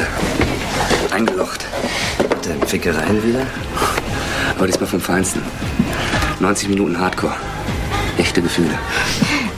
[0.00, 1.14] Alter.
[1.14, 1.66] Eingelocht.
[2.44, 3.46] Der Fickerei wieder.
[4.56, 5.42] Aber diesmal vom Feinsten.
[6.40, 7.34] 90 Minuten Hardcore.
[8.16, 8.78] Echte Gefühle.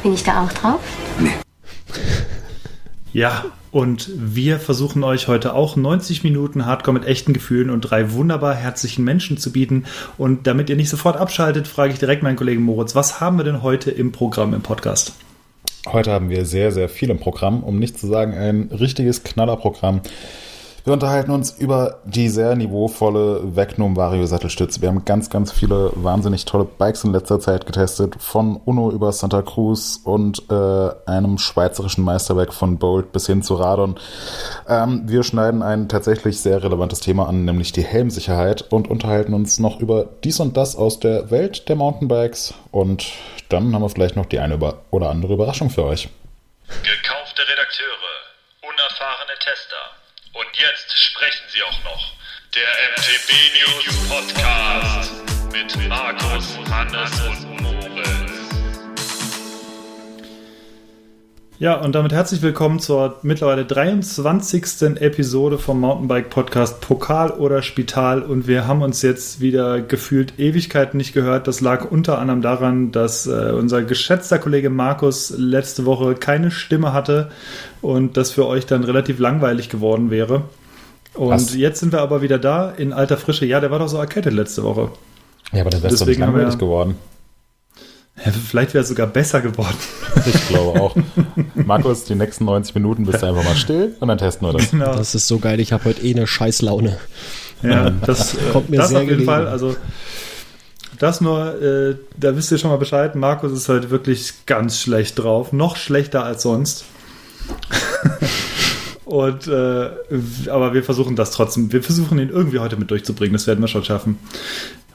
[0.02, 0.80] Bin ich da auch drauf?
[1.20, 1.32] Nee.
[3.12, 8.12] Ja, und wir versuchen euch heute auch 90 Minuten Hardcore mit echten Gefühlen und drei
[8.12, 9.84] wunderbar herzlichen Menschen zu bieten.
[10.18, 13.44] Und damit ihr nicht sofort abschaltet, frage ich direkt meinen Kollegen Moritz, was haben wir
[13.44, 15.12] denn heute im Programm im Podcast?
[15.88, 20.02] Heute haben wir sehr, sehr viel im Programm, um nicht zu sagen ein richtiges Knallerprogramm.
[20.84, 24.80] Wir unterhalten uns über die sehr niveauvolle Vegnum Vario Sattelstütze.
[24.80, 29.12] Wir haben ganz, ganz viele wahnsinnig tolle Bikes in letzter Zeit getestet, von Uno über
[29.12, 33.94] Santa Cruz und äh, einem schweizerischen Meisterwerk von Bolt bis hin zu Radon.
[34.68, 39.60] Ähm, wir schneiden ein tatsächlich sehr relevantes Thema an, nämlich die Helmsicherheit und unterhalten uns
[39.60, 43.06] noch über dies und das aus der Welt der Mountainbikes und
[43.52, 44.58] dann haben wir vielleicht noch die eine
[44.90, 46.08] oder andere Überraschung für euch.
[46.82, 48.14] Gekaufte Redakteure,
[48.62, 49.90] unerfahrene Tester
[50.32, 52.12] und jetzt sprechen sie auch noch.
[52.54, 55.12] Der MTB News Podcast
[55.52, 57.51] mit Markus, Hannes und
[61.62, 64.64] Ja, und damit herzlich willkommen zur mittlerweile 23.
[65.00, 68.22] Episode vom Mountainbike Podcast Pokal oder Spital.
[68.22, 71.46] Und wir haben uns jetzt wieder gefühlt Ewigkeiten nicht gehört.
[71.46, 76.92] Das lag unter anderem daran, dass äh, unser geschätzter Kollege Markus letzte Woche keine Stimme
[76.92, 77.30] hatte
[77.80, 80.42] und das für euch dann relativ langweilig geworden wäre.
[81.14, 81.54] Und Was?
[81.54, 83.46] jetzt sind wir aber wieder da in alter Frische.
[83.46, 84.90] Ja, der war doch so erkältet letzte Woche.
[85.52, 86.96] Ja, aber der wäre doch nicht langweilig geworden.
[88.16, 89.76] Ja, vielleicht wäre es sogar besser geworden.
[90.26, 90.94] Ich glaube auch.
[91.54, 94.70] Markus, die nächsten 90 Minuten bist du einfach mal still und dann testen wir das.
[94.70, 94.94] Genau.
[94.94, 95.58] Das ist so geil.
[95.58, 96.98] Ich habe heute eh eine Scheißlaune.
[97.62, 99.30] Ja, das kommt mir das sehr auf jeden gelegen.
[99.30, 99.48] Fall.
[99.48, 99.74] Also
[100.98, 103.14] das nur, äh, da wisst ihr schon mal Bescheid.
[103.14, 105.52] Markus ist heute wirklich ganz schlecht drauf.
[105.52, 106.84] Noch schlechter als sonst.
[109.04, 109.90] Und äh,
[110.48, 111.72] aber wir versuchen das trotzdem.
[111.72, 113.32] Wir versuchen ihn irgendwie heute mit durchzubringen.
[113.32, 114.18] Das werden wir schon schaffen.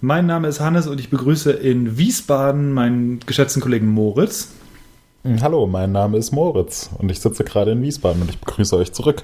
[0.01, 4.49] Mein Name ist Hannes und ich begrüße in Wiesbaden meinen geschätzten Kollegen Moritz.
[5.23, 8.75] Hm, hallo, mein Name ist Moritz und ich sitze gerade in Wiesbaden und ich begrüße
[8.77, 9.23] euch zurück.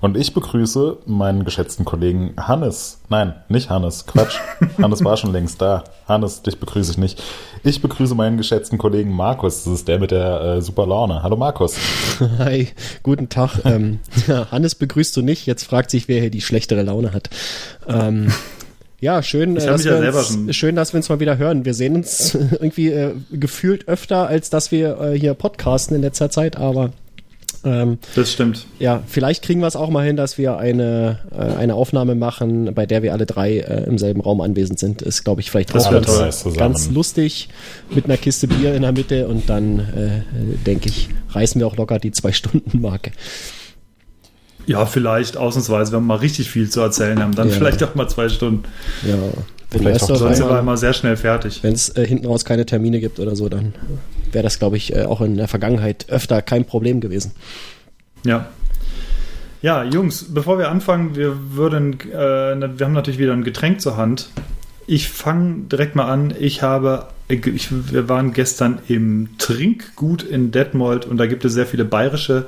[0.00, 3.00] Und ich begrüße meinen geschätzten Kollegen Hannes.
[3.08, 4.06] Nein, nicht Hannes.
[4.06, 4.38] Quatsch.
[4.80, 5.82] Hannes war schon längst da.
[6.06, 7.22] Hannes, dich begrüße ich nicht.
[7.64, 9.64] Ich begrüße meinen geschätzten Kollegen Markus.
[9.64, 11.22] Das ist der mit der äh, super Laune.
[11.22, 11.76] Hallo Markus.
[12.38, 12.68] Hi,
[13.02, 13.58] guten Tag.
[13.64, 15.46] Ähm, ja, Hannes begrüßt du nicht.
[15.46, 17.30] Jetzt fragt sich, wer hier die schlechtere Laune hat.
[17.88, 18.32] Ähm,
[19.06, 21.64] ja, schön, äh, dass ja uns, schön, dass wir uns mal wieder hören.
[21.64, 26.28] Wir sehen uns irgendwie äh, gefühlt öfter, als dass wir äh, hier podcasten in letzter
[26.28, 26.90] Zeit, aber
[27.62, 28.66] ähm, das stimmt.
[28.80, 32.74] Ja, vielleicht kriegen wir es auch mal hin, dass wir eine, äh, eine Aufnahme machen,
[32.74, 35.02] bei der wir alle drei äh, im selben Raum anwesend sind.
[35.02, 37.48] Ist, glaube ich, vielleicht auch ganz, ganz lustig
[37.90, 41.76] mit einer Kiste Bier in der Mitte und dann, äh, denke ich, reißen wir auch
[41.76, 43.12] locker die Zwei-Stunden-Marke.
[44.66, 47.54] Ja, vielleicht ausnahmsweise, wenn wir mal richtig viel zu erzählen haben, dann ja.
[47.54, 48.64] vielleicht auch mal zwei Stunden.
[49.06, 49.14] Ja,
[49.70, 51.62] wenn vielleicht auch sonst sind wir immer sehr schnell fertig.
[51.62, 53.74] Wenn es äh, hinten raus keine Termine gibt oder so, dann
[54.32, 57.32] wäre das, glaube ich, äh, auch in der Vergangenheit öfter kein Problem gewesen.
[58.24, 58.46] Ja.
[59.62, 63.96] Ja, Jungs, bevor wir anfangen, wir würden, äh, wir haben natürlich wieder ein Getränk zur
[63.96, 64.28] Hand.
[64.86, 66.32] Ich fange direkt mal an.
[66.38, 71.66] Ich habe, ich, wir waren gestern im Trinkgut in Detmold und da gibt es sehr
[71.66, 72.46] viele bayerische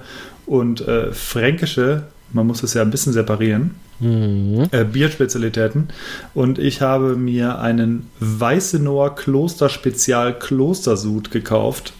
[0.48, 4.68] und äh, fränkische, man muss es ja ein bisschen separieren, mhm.
[4.70, 5.88] äh, Bierspezialitäten.
[6.34, 11.92] Und ich habe mir einen Weißenohr Kloster Spezial Klostersud gekauft.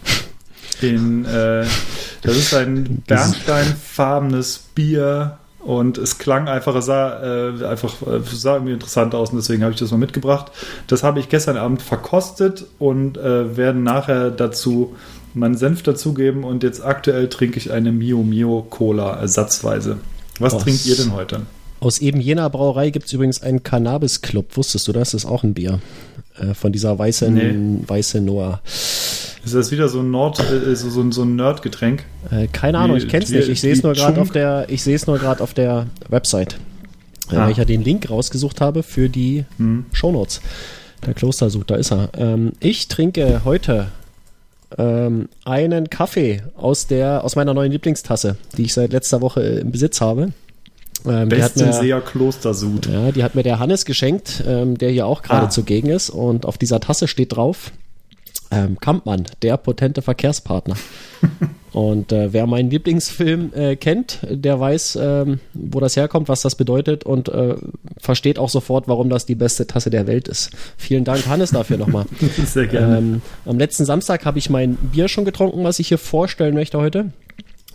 [0.81, 1.65] In, äh,
[2.21, 8.55] das ist ein bernsteinfarbenes Bier und es klang einfach, es sah, äh, einfach, äh, sah
[8.55, 10.51] irgendwie interessant aus und deswegen habe ich das mal mitgebracht.
[10.87, 14.95] Das habe ich gestern Abend verkostet und äh, werden nachher dazu
[15.39, 19.97] meinen Senf dazugeben und jetzt aktuell trinke ich eine Mio Mio Cola ersatzweise.
[20.39, 21.41] Was aus, trinkt ihr denn heute?
[21.79, 24.55] Aus eben jener Brauerei gibt es übrigens einen Cannabis Club.
[24.57, 25.11] Wusstest du das?
[25.11, 25.79] Das ist auch ein Bier.
[26.37, 27.83] Äh, von dieser weißen, nee.
[27.87, 28.61] weiße Noah.
[29.43, 32.03] Ist das wieder so ein Nord, äh, so, so, so ein Nerd-Getränk?
[32.31, 33.49] Äh, keine Ahnung, ich kenne es nicht.
[33.49, 36.59] Ich sehe es nur gerade auf der, ich sehe es nur gerade auf der Website,
[37.31, 37.45] äh, ah.
[37.45, 39.85] weil ich ja den Link rausgesucht habe für die hm.
[39.91, 40.41] Shownotes.
[41.05, 42.09] Der Klostersuch, da ist er.
[42.17, 43.87] Ähm, ich trinke heute
[44.77, 49.71] ähm, einen Kaffee aus der aus meiner neuen Lieblingstasse, die ich seit letzter Woche im
[49.71, 50.29] Besitz habe.
[51.05, 52.87] Ähm, Bestenseer Klostersud.
[52.87, 55.49] Ja, die hat mir der Hannes geschenkt, ähm, der hier auch gerade ah.
[55.49, 56.09] zugegen ist.
[56.09, 57.71] Und auf dieser Tasse steht drauf,
[58.51, 60.75] ähm, Kampmann, der potente Verkehrspartner.
[61.71, 66.55] Und äh, wer meinen Lieblingsfilm äh, kennt, der weiß, ähm, wo das herkommt, was das
[66.55, 67.55] bedeutet und äh,
[67.99, 70.49] versteht auch sofort, warum das die beste Tasse der Welt ist.
[70.77, 72.05] Vielen Dank, Hannes, dafür nochmal.
[72.45, 72.97] Sehr gerne.
[72.97, 76.79] Ähm, am letzten Samstag habe ich mein Bier schon getrunken, was ich hier vorstellen möchte
[76.79, 77.11] heute.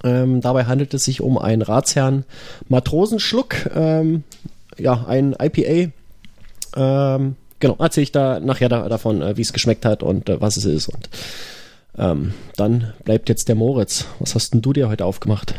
[0.02, 2.24] Ähm, dabei handelt es sich um einen Ratsherrn
[2.68, 4.24] Matrosenschluck, ähm,
[4.76, 5.92] ja, ein IPA.
[6.76, 10.38] Ähm, genau, erzähle ich da nachher da, davon, äh, wie es geschmeckt hat und äh,
[10.38, 10.88] was es ist.
[10.88, 11.08] Und
[11.96, 14.04] ähm, dann bleibt jetzt der Moritz.
[14.18, 15.54] Was hast denn du dir heute aufgemacht?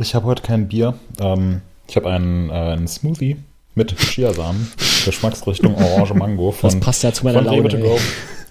[0.00, 0.94] Ich habe heute kein Bier.
[1.20, 3.36] Ähm, ich habe einen, äh, einen Smoothie
[3.76, 4.72] mit Chiasamen,
[5.04, 7.96] Geschmacksrichtung Orange Mango von Das passt ja zu meiner Laune, go.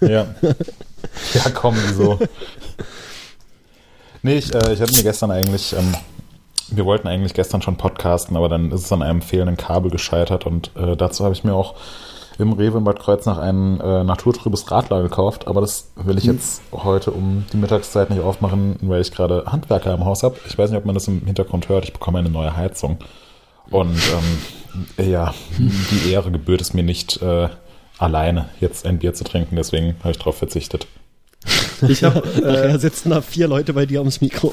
[0.00, 0.34] Ja.
[1.34, 2.18] ja, komm, wieso?
[4.22, 5.94] Nee, ich, äh, ich hatte mir gestern eigentlich, ähm,
[6.70, 10.46] wir wollten eigentlich gestern schon podcasten, aber dann ist es an einem fehlenden Kabel gescheitert
[10.46, 11.74] und äh, dazu habe ich mir auch
[12.38, 16.62] im Rewe in Bad Kreuznach ein äh, naturtrübes Radler gekauft, aber das will ich jetzt
[16.72, 20.36] heute um die Mittagszeit nicht aufmachen, weil ich gerade Handwerker im Haus habe.
[20.46, 22.98] Ich weiß nicht, ob man das im Hintergrund hört, ich bekomme eine neue Heizung.
[23.70, 23.98] Und
[24.98, 27.48] ähm, ja, die Ehre gebührt es mir nicht, äh,
[27.98, 30.86] alleine jetzt ein Bier zu trinken, deswegen habe ich darauf verzichtet.
[31.88, 34.52] Ich habe Nachher äh, sitzen da vier Leute bei dir ums Mikro.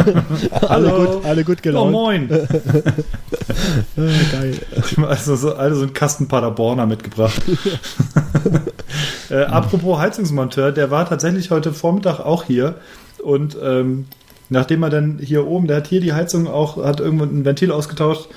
[0.50, 1.04] alle Hallo.
[1.04, 1.92] gut, alle gut oh, gelaunt.
[1.92, 2.28] moin.
[3.96, 4.58] Geil.
[5.06, 7.40] Also so, also so einen Kasten Paderborner mitgebracht.
[9.30, 12.76] äh, apropos Heizungsmonteur, der war tatsächlich heute Vormittag auch hier
[13.22, 14.06] und ähm,
[14.48, 17.70] nachdem er dann hier oben, der hat hier die Heizung auch, hat irgendwo ein Ventil
[17.72, 18.28] ausgetauscht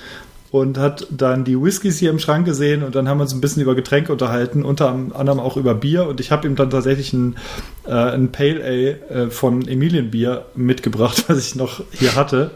[0.50, 3.40] und hat dann die Whiskys hier im Schrank gesehen und dann haben wir uns ein
[3.40, 7.12] bisschen über Getränke unterhalten, unter anderem auch über Bier und ich habe ihm dann tatsächlich
[7.12, 7.36] ein,
[7.86, 8.90] äh, ein Pale Ale
[9.26, 12.52] äh, von Emilienbier mitgebracht, was ich noch hier hatte.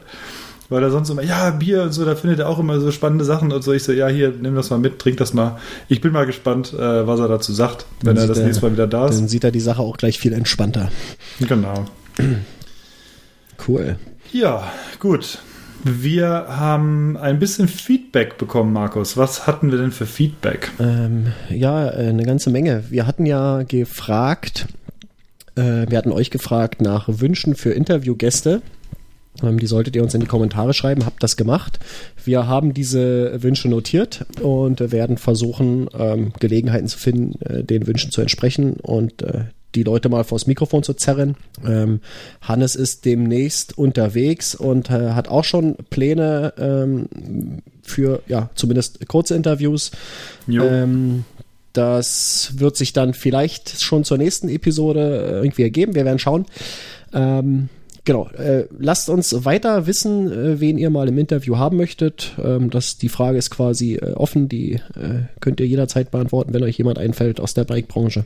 [0.68, 3.26] Weil er sonst immer, ja, Bier und so, da findet er auch immer so spannende
[3.26, 3.74] Sachen und so.
[3.74, 5.58] Ich so, ja, hier, nimm das mal mit, trink das mal.
[5.88, 8.64] Ich bin mal gespannt, äh, was er dazu sagt, wenn Dann er das er- nächste
[8.64, 9.18] Mal wieder da ist.
[9.18, 10.90] Dann sieht er die Sache auch gleich viel entspannter.
[11.40, 11.84] Genau.
[13.68, 13.96] Cool.
[14.32, 15.38] Ja, gut.
[15.84, 19.16] Wir haben ein bisschen Feedback bekommen, Markus.
[19.16, 20.70] Was hatten wir denn für Feedback?
[20.78, 22.84] Ähm, ja, äh, eine ganze Menge.
[22.90, 24.68] Wir hatten ja gefragt,
[25.56, 28.62] äh, wir hatten euch gefragt nach Wünschen für Interviewgäste.
[29.42, 31.04] Ähm, die solltet ihr uns in die Kommentare schreiben.
[31.04, 31.80] Habt das gemacht.
[32.24, 38.12] Wir haben diese Wünsche notiert und werden versuchen, ähm, Gelegenheiten zu finden, äh, den Wünschen
[38.12, 41.36] zu entsprechen und äh, die Leute mal vors Mikrofon zu zerren.
[41.66, 42.00] Ähm,
[42.40, 47.08] Hannes ist demnächst unterwegs und äh, hat auch schon Pläne ähm,
[47.82, 49.90] für, ja, zumindest kurze Interviews.
[50.48, 51.24] Ähm,
[51.72, 55.94] das wird sich dann vielleicht schon zur nächsten Episode äh, irgendwie ergeben.
[55.94, 56.46] Wir werden schauen.
[57.14, 57.68] Ähm,
[58.04, 58.28] genau.
[58.30, 62.32] Äh, lasst uns weiter wissen, äh, wen ihr mal im Interview haben möchtet.
[62.42, 64.48] Ähm, das, die Frage ist quasi äh, offen.
[64.48, 68.24] Die äh, könnt ihr jederzeit beantworten, wenn euch jemand einfällt aus der Bike-Branche.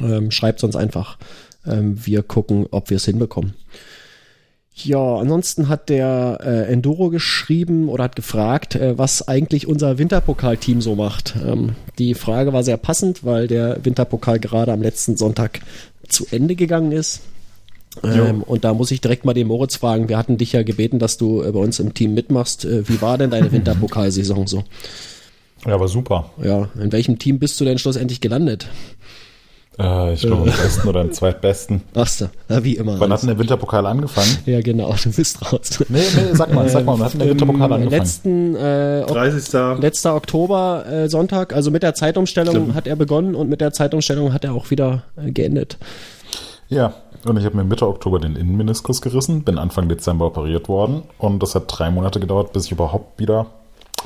[0.00, 1.18] Ähm, schreibt uns einfach.
[1.66, 3.54] Ähm, wir gucken, ob wir es hinbekommen.
[4.74, 10.80] Ja, ansonsten hat der äh, Enduro geschrieben oder hat gefragt, äh, was eigentlich unser Winterpokalteam
[10.80, 11.34] so macht.
[11.36, 15.60] Ähm, die Frage war sehr passend, weil der Winterpokal gerade am letzten Sonntag
[16.08, 17.20] zu Ende gegangen ist.
[18.02, 20.08] Ähm, und da muss ich direkt mal den Moritz fragen.
[20.08, 22.64] Wir hatten dich ja gebeten, dass du äh, bei uns im Team mitmachst.
[22.64, 24.64] Äh, wie war denn deine Winterpokalsaison so?
[25.66, 26.30] Ja, war super.
[26.42, 28.68] Ja, in welchem Team bist du denn schlussendlich gelandet?
[29.78, 31.82] Äh, ich glaube, im besten oder im zweitbesten.
[31.94, 33.00] Ach so, ja, wie immer.
[33.00, 34.38] Wann hat denn der Winterpokal angefangen?
[34.44, 35.82] ja, genau, du bist raus.
[35.88, 37.90] Nee, nee, sag mal, sag mal, wann hat denn der Winterpokal angefangen?
[37.90, 39.80] letzten äh, 30.
[39.80, 42.74] letzter Oktober äh, Sonntag, also mit der Zeitumstellung Stimmt.
[42.74, 45.78] hat er begonnen und mit der Zeitumstellung hat er auch wieder äh, geendet.
[46.68, 51.02] Ja, und ich habe mir Mitte Oktober den Innenmeniskus gerissen, bin Anfang Dezember operiert worden
[51.18, 53.46] und das hat drei Monate gedauert, bis ich überhaupt wieder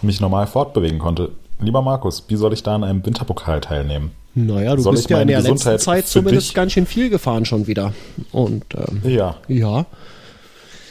[0.02, 1.30] mich normal fortbewegen konnte.
[1.58, 4.10] Lieber Markus, wie soll ich da an einem Winterpokal teilnehmen?
[4.34, 6.54] Naja, du Soll bist ich ja in meine der letzten Gesundheit Zeit für zumindest dich-
[6.54, 7.94] ganz schön viel gefahren schon wieder.
[8.32, 9.86] Und ähm, Ja, ja,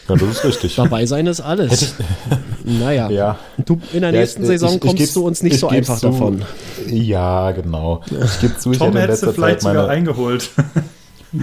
[0.07, 0.75] ja, das ist richtig.
[0.77, 1.93] dabei sein ist alles.
[2.63, 3.37] naja, Ja.
[3.63, 5.59] du in der Ja, nächsten ich- Saison ich- ich kommst geb's- du uns nicht ich
[5.59, 6.07] so einfach zu.
[6.07, 6.41] davon.
[6.87, 8.01] Ja, genau.
[8.09, 9.89] Ich gebe zu, ich Tom hätte in du letzter vielleicht Zeit sogar meine...
[9.97, 10.49] eingeholt.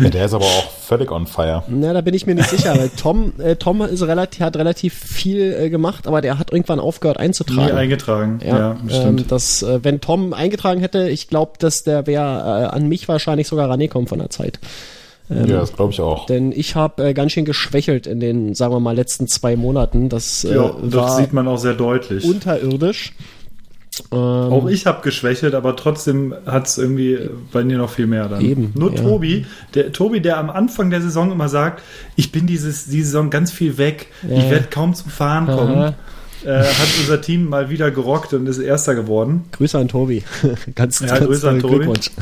[0.00, 1.62] Ja, der ist aber auch völlig on fire.
[1.68, 4.94] Na, da bin ich mir nicht sicher, weil Tom, äh, Tom ist relativ, hat relativ
[4.94, 7.76] viel äh, gemacht, aber der hat irgendwann aufgehört Nie einzutragen.
[7.76, 8.40] eingetragen.
[8.44, 9.20] Ja, Ja, stimmt.
[9.20, 13.08] ähm, das, äh, wenn Tom eingetragen hätte, ich glaube, dass der wäre äh, an mich
[13.08, 14.58] wahrscheinlich sogar rangekommen von der Zeit.
[15.28, 16.26] ja, das glaube ich auch.
[16.26, 20.08] Denn ich habe äh, ganz schön geschwächelt in den, sagen wir mal, letzten zwei Monaten.
[20.08, 22.25] Das, äh, ja, das war sieht man auch sehr deutlich.
[22.25, 23.14] unterirdisch.
[24.11, 27.18] Ähm, Auch ich habe geschwächelt, aber trotzdem hat es irgendwie
[27.52, 28.40] bei dir noch viel mehr dann.
[28.40, 29.02] Eben, Nur ja.
[29.02, 29.44] Tobi,
[29.75, 31.82] der Tobi, der am Anfang der Saison immer sagt,
[32.16, 34.50] ich bin dieses, die Saison ganz viel weg, ich Ja.
[34.50, 35.94] werde kaum zum Fahren kommen,
[36.44, 39.44] äh, hat unser Team mal wieder gerockt und ist Erster geworden.
[39.52, 40.22] Grüße an Tobi.
[40.75, 41.75] ganz, Ja, ganz Grüße an Tobi.
[41.76, 42.11] Glückwunsch.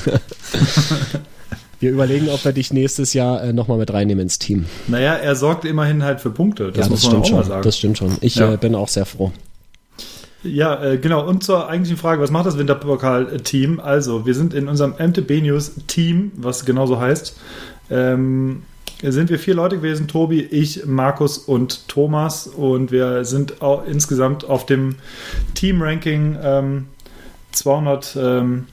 [1.80, 4.66] Wir überlegen, ob wir dich nächstes Jahr äh, nochmal mit reinnehmen ins Team.
[4.88, 7.42] Naja, er sorgt immerhin halt für Punkte, das ja, muss das man stimmt auch mal
[7.44, 7.48] schon.
[7.48, 7.62] sagen.
[7.62, 8.16] Das stimmt schon.
[8.20, 8.52] Ich Ja.
[8.52, 9.32] äh, bin auch sehr froh.
[10.42, 11.26] Ja, äh, genau.
[11.26, 13.78] Und zur eigentlichen Frage, was macht das Winterpokal-Team?
[13.80, 17.38] Also, wir sind in unserem MTB News Team, was genauso heißt,
[17.90, 18.62] ähm,
[19.02, 24.44] sind wir vier Leute gewesen, Tobi, ich, Markus und Thomas und wir sind auch insgesamt
[24.44, 24.96] auf dem
[25.54, 26.86] Team-Ranking ähm,
[27.52, 28.66] 200, ähm,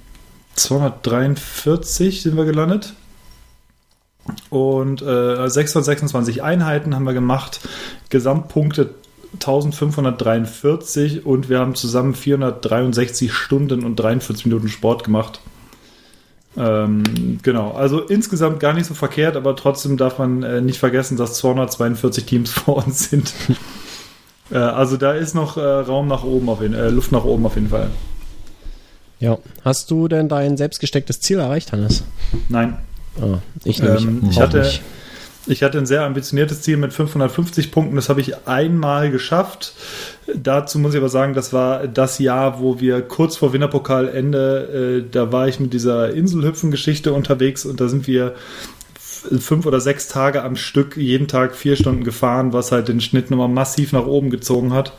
[0.56, 2.94] 243 sind wir gelandet
[4.50, 7.62] und äh, 626 Einheiten haben wir gemacht,
[8.10, 8.90] Gesamtpunkte
[9.39, 15.39] 1543 und wir haben zusammen 463 Stunden und 43 Minuten Sport gemacht.
[16.58, 21.15] Ähm, genau, also insgesamt gar nicht so verkehrt, aber trotzdem darf man äh, nicht vergessen,
[21.15, 23.34] dass 242 Teams vor uns sind.
[24.51, 27.46] äh, also da ist noch äh, Raum nach oben, auf jeden, äh, Luft nach oben
[27.46, 27.91] auf jeden Fall.
[29.20, 29.38] Ja.
[29.63, 32.03] Hast du denn dein selbstgestecktes Ziel erreicht, Hannes?
[32.50, 32.77] Nein.
[33.22, 34.82] Ah, ich Ähm, ich, hatte, nicht.
[35.48, 37.96] Ich hatte ein sehr ambitioniertes Ziel mit 550 Punkten.
[37.96, 39.74] Das habe ich einmal geschafft.
[40.34, 45.10] Dazu muss ich aber sagen, das war das Jahr, wo wir kurz vor Winterpokalende, äh,
[45.10, 48.36] da war ich mit dieser Inselhüpfen-Geschichte unterwegs und da sind wir
[49.39, 53.32] fünf oder sechs Tage am Stück, jeden Tag vier Stunden gefahren, was halt den Schnitt
[53.32, 54.94] nochmal massiv nach oben gezogen hat.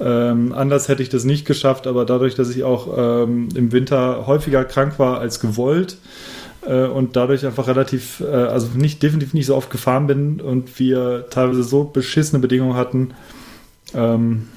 [0.00, 4.26] Ähm, anders hätte ich das nicht geschafft, aber dadurch, dass ich auch ähm, im Winter
[4.26, 5.96] häufiger krank war als gewollt,
[6.66, 10.78] äh, und dadurch einfach relativ, äh, also nicht definitiv nicht so oft gefahren bin und
[10.78, 13.14] wir teilweise so beschissene Bedingungen hatten.
[13.94, 14.48] Ähm,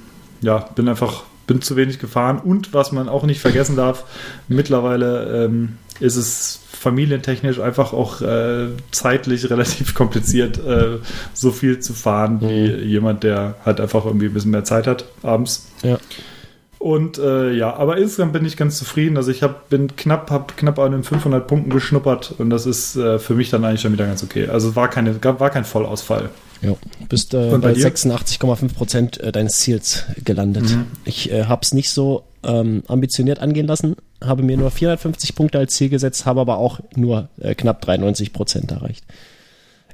[0.42, 4.06] ja, bin einfach, bin zu wenig gefahren und was man auch nicht vergessen darf,
[4.48, 11.00] mittlerweile ähm, ist es familientechnisch einfach auch äh, zeitlich relativ kompliziert, äh,
[11.34, 15.06] so viel zu fahren wie jemand, der halt einfach irgendwie ein bisschen mehr Zeit hat
[15.24, 15.68] abends.
[15.84, 15.98] Ja.
[16.86, 19.18] Und äh, ja, aber insgesamt bin ich ganz zufrieden.
[19.18, 22.96] Also ich hab, bin knapp, habe knapp an den 500 Punkten geschnuppert und das ist
[22.96, 24.50] äh, für mich dann eigentlich schon wieder ganz okay.
[24.50, 26.30] Also war keine, war kein Vollausfall.
[26.62, 27.88] Ja, du bist äh, bei bei dir?
[27.88, 30.66] 86,5 Prozent äh, deines Ziels gelandet.
[30.66, 30.86] Mhm.
[31.06, 35.58] Ich äh, habe es nicht so ähm, ambitioniert angehen lassen, habe mir nur 450 Punkte
[35.58, 39.04] als Ziel gesetzt, habe aber auch nur äh, knapp 93 Prozent erreicht.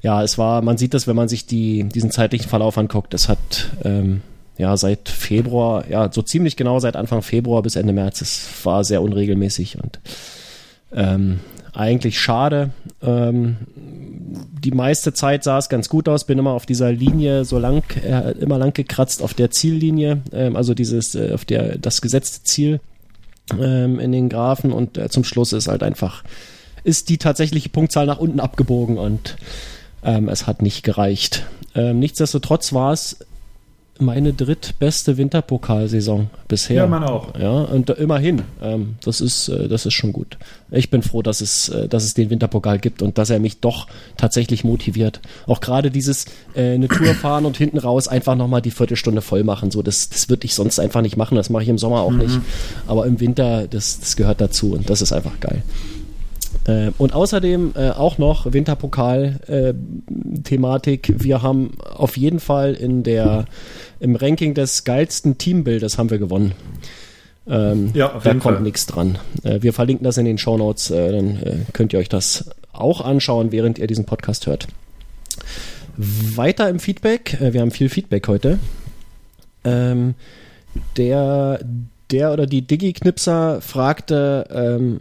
[0.01, 3.13] Ja, es war, man sieht das, wenn man sich die, diesen zeitlichen Verlauf anguckt.
[3.13, 4.24] Es hat ähm,
[4.58, 8.22] ja seit Februar, ja so ziemlich genau seit Anfang Februar bis Ende März.
[8.22, 10.00] Es war sehr unregelmäßig und
[10.93, 11.39] ähm,
[11.74, 12.72] eigentlich schade.
[13.01, 13.58] Ähm,
[14.63, 17.84] die meiste Zeit sah es ganz gut aus, bin immer auf dieser Linie so lang,
[18.03, 22.43] äh, immer lang gekratzt auf der Ziellinie, ähm, also dieses, äh, auf der, das gesetzte
[22.43, 22.79] Ziel
[23.60, 26.24] ähm, in den Graphen und äh, zum Schluss ist halt einfach,
[26.84, 29.38] ist die tatsächliche Punktzahl nach unten abgebogen und
[30.03, 31.46] ähm, es hat nicht gereicht.
[31.75, 33.17] Ähm, nichtsdestotrotz war es
[34.01, 36.77] meine drittbeste Winterpokalsaison bisher.
[36.77, 37.38] Ja, meine auch.
[37.39, 40.38] Ja, und immerhin, ähm, das ist, äh, das ist schon gut.
[40.72, 43.60] Ich bin froh, dass es, äh, dass es den Winterpokal gibt und dass er mich
[43.60, 45.22] doch tatsächlich motiviert.
[45.48, 49.43] Auch gerade dieses äh, eine Tour fahren und hinten raus einfach nochmal die Viertelstunde voll
[49.43, 49.72] machen.
[49.72, 51.36] So, das, das würde ich sonst einfach nicht machen.
[51.36, 52.39] Das mache ich im Sommer auch nicht.
[52.88, 55.63] Aber im Winter, das, das gehört dazu und das ist einfach geil.
[56.65, 61.13] Äh, und außerdem äh, auch noch Winterpokal-Thematik.
[61.18, 63.46] wir haben auf jeden Fall in der,
[64.00, 66.53] im Ranking des geilsten Teambildes haben wir gewonnen.
[67.48, 69.18] Ähm, Ja, auf da jeden kommt nichts dran.
[69.44, 73.01] Äh, wir verlinken das in den Shownotes, äh, dann äh, könnt ihr euch das auch
[73.01, 74.68] anschauen, während ihr diesen Podcast hört.
[75.98, 78.60] Weiter im Feedback, äh, wir haben viel Feedback heute.
[79.63, 80.15] Ähm,
[80.98, 81.60] der,
[82.12, 85.00] der oder die Digi-Knipser fragte, ähm,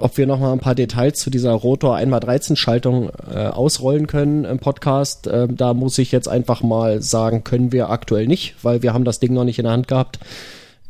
[0.00, 4.58] ob wir noch mal ein paar Details zu dieser Rotor 1x13-Schaltung äh, ausrollen können im
[4.58, 5.28] Podcast.
[5.30, 9.04] Ähm, da muss ich jetzt einfach mal sagen, können wir aktuell nicht, weil wir haben
[9.04, 10.18] das Ding noch nicht in der Hand gehabt.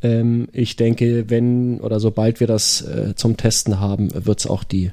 [0.02, 4.64] Ähm, ich denke, wenn oder sobald wir das äh, zum Testen haben, wird es auch
[4.64, 4.92] die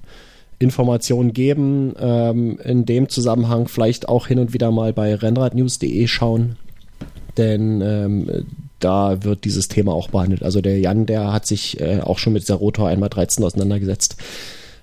[0.59, 1.93] Informationen geben.
[1.99, 6.55] Ähm, in dem Zusammenhang vielleicht auch hin und wieder mal bei rennradnews.de schauen,
[7.37, 8.45] denn ähm,
[8.85, 10.43] da wird dieses Thema auch behandelt.
[10.43, 14.17] Also der Jan, der hat sich äh, auch schon mit dieser Rotor 1x13 auseinandergesetzt.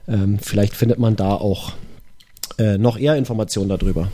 [0.08, 1.74] Ähm, vielleicht findet man da auch
[2.58, 4.08] äh, noch eher Informationen darüber.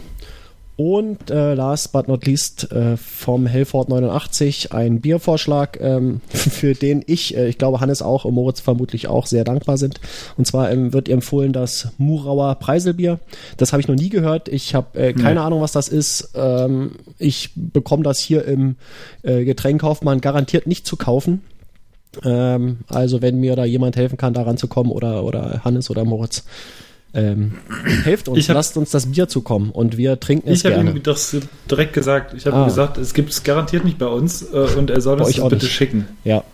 [0.78, 7.02] Und äh, last but not least äh, vom Hellford 89 ein Biervorschlag, ähm, für den
[7.04, 10.00] ich, äh, ich glaube Hannes auch und Moritz vermutlich auch sehr dankbar sind.
[10.36, 13.18] Und zwar ähm, wird ihr empfohlen das Murauer Preiselbier.
[13.56, 14.48] Das habe ich noch nie gehört.
[14.48, 16.30] Ich habe äh, keine Ahnung, was das ist.
[16.36, 18.76] Ähm, ich bekomme das hier im
[19.24, 21.42] äh, Getränkkaufmann garantiert nicht zu kaufen.
[22.22, 26.44] Ähm, also wenn mir da jemand helfen kann, da ranzukommen oder, oder Hannes oder Moritz,
[27.14, 27.52] ähm,
[28.04, 30.74] helft uns, Ich hab- lasst uns das Bier zukommen und wir trinken es Ich habe
[30.76, 30.90] gerne.
[30.90, 31.36] ihm das
[31.70, 32.34] direkt gesagt.
[32.34, 32.62] Ich habe Ah.
[32.64, 35.36] ihm gesagt, es gibt es garantiert nicht bei uns äh, und er soll Bei uns
[35.36, 35.72] das bitte nicht.
[35.74, 36.08] schicken.
[36.24, 36.44] Ja.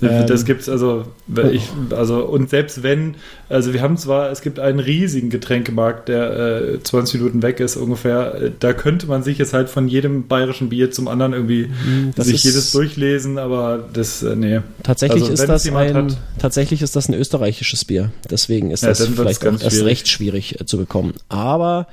[0.00, 3.16] das Ähm, gibt's also, wenn ich, also und selbst wenn,
[3.48, 6.32] also wir haben zwar, es gibt einen riesigen Getränkemarkt, der
[6.74, 8.34] äh, 20 Minuten weg ist ungefähr.
[8.34, 12.12] Äh, Da könnte man sich jetzt halt von jedem bayerischen Bier zum anderen irgendwie Mhm,
[12.16, 14.60] das sich jedes durchlesen, aber das, äh, nee.
[14.82, 18.10] Tatsächlich Also, ist das ein, hat- tatsächlich ist das ein österreichisches Bier.
[18.30, 21.14] Deswegen ist Ja, das vielleicht auch erst recht schwierig äh, zu bekommen.
[21.28, 21.86] Aber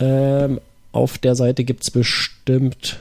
[0.00, 0.60] ähm,
[0.92, 3.00] auf der Seite gibt es bestimmt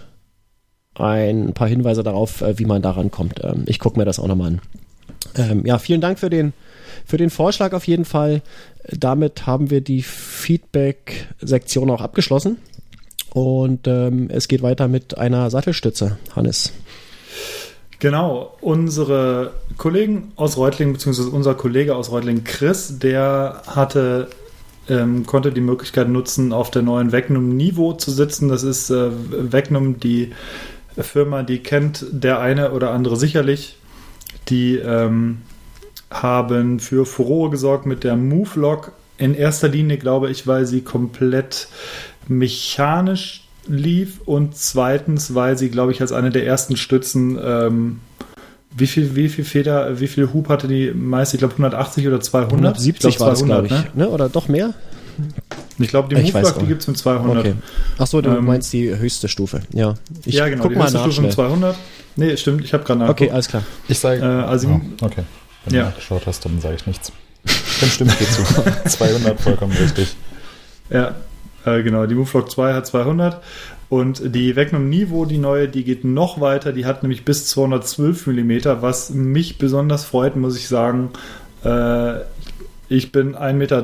[0.95, 3.41] ein paar Hinweise darauf, äh, wie man daran kommt.
[3.43, 4.61] Ähm, ich gucke mir das auch nochmal an.
[5.35, 6.53] Ähm, ja, vielen Dank für den,
[7.05, 8.41] für den Vorschlag auf jeden Fall.
[8.91, 12.57] Damit haben wir die Feedback-Sektion auch abgeschlossen.
[13.33, 16.71] Und ähm, es geht weiter mit einer Sattelstütze, Hannes.
[17.99, 24.29] Genau, unsere Kollegen aus Reutlingen, beziehungsweise unser Kollege aus Reutlingen, Chris, der hatte,
[24.89, 28.47] ähm, konnte die Möglichkeit nutzen, auf der neuen Vegnum Niveau zu sitzen.
[28.47, 30.33] Das ist äh, Vegnum, die
[30.97, 33.77] Firma, die kennt der eine oder andere sicherlich.
[34.49, 35.41] Die ähm,
[36.21, 38.91] haben für Furore gesorgt mit der Move Lock.
[39.17, 41.67] In erster Linie, glaube ich, weil sie komplett
[42.27, 47.99] mechanisch lief und zweitens, weil sie, glaube ich, als eine der ersten Stützen ähm,
[48.77, 51.33] wie viel, wie viel Feder, wie viel Hub hatte die meist?
[51.33, 52.51] Ich glaube 180 oder 200.
[52.51, 53.71] 170 ich glaub, war es, glaube ich.
[53.71, 53.85] ne?
[53.93, 54.09] Ne?
[54.09, 54.73] Oder doch mehr?
[55.79, 57.37] Ich glaube, die Move-Lock, die gibt es mit 200.
[57.37, 57.53] Okay.
[57.97, 59.61] Achso, du Ähm, meinst die höchste Stufe.
[59.71, 59.93] Ja.
[60.25, 61.47] Ich ja, genau, guck die mal höchste nach Stufe mit schnell.
[61.47, 61.75] 200.
[62.17, 63.21] Nee, stimmt, ich habe gerade nachgeguckt.
[63.21, 63.63] Okay, alles klar.
[63.87, 64.21] Ich sage.
[64.21, 64.67] Äh, also-
[65.01, 65.23] oh, okay.
[65.65, 65.81] Wenn Ja.
[65.83, 67.11] du nachgeschaut hast, dann sage ich nichts.
[67.81, 68.43] Dann stimme ich dir zu.
[68.89, 70.15] 200 vollkommen richtig.
[70.89, 71.15] Ja,
[71.65, 72.05] äh, genau.
[72.05, 73.41] Die MoveLock 2 hat 200
[73.89, 76.73] und die Vegnum Niveau, die neue, die geht noch weiter.
[76.73, 81.09] Die hat nämlich bis 212 mm, was mich besonders freut, muss ich sagen.
[81.63, 82.19] Äh,
[82.87, 83.81] ich bin 1,93 Meter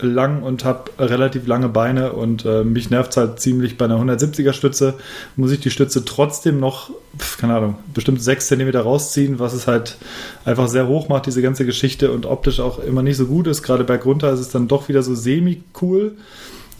[0.00, 4.52] lang und habe relativ lange Beine und äh, mich nervt halt ziemlich bei einer 170er
[4.52, 4.94] Stütze.
[5.36, 6.90] Muss ich die Stütze trotzdem noch,
[7.38, 9.96] keine Ahnung, bestimmt 6 cm rausziehen, was es halt
[10.44, 13.62] einfach sehr hoch macht, diese ganze Geschichte und optisch auch immer nicht so gut ist.
[13.62, 16.16] Gerade bergunter ist es dann doch wieder so semi-cool.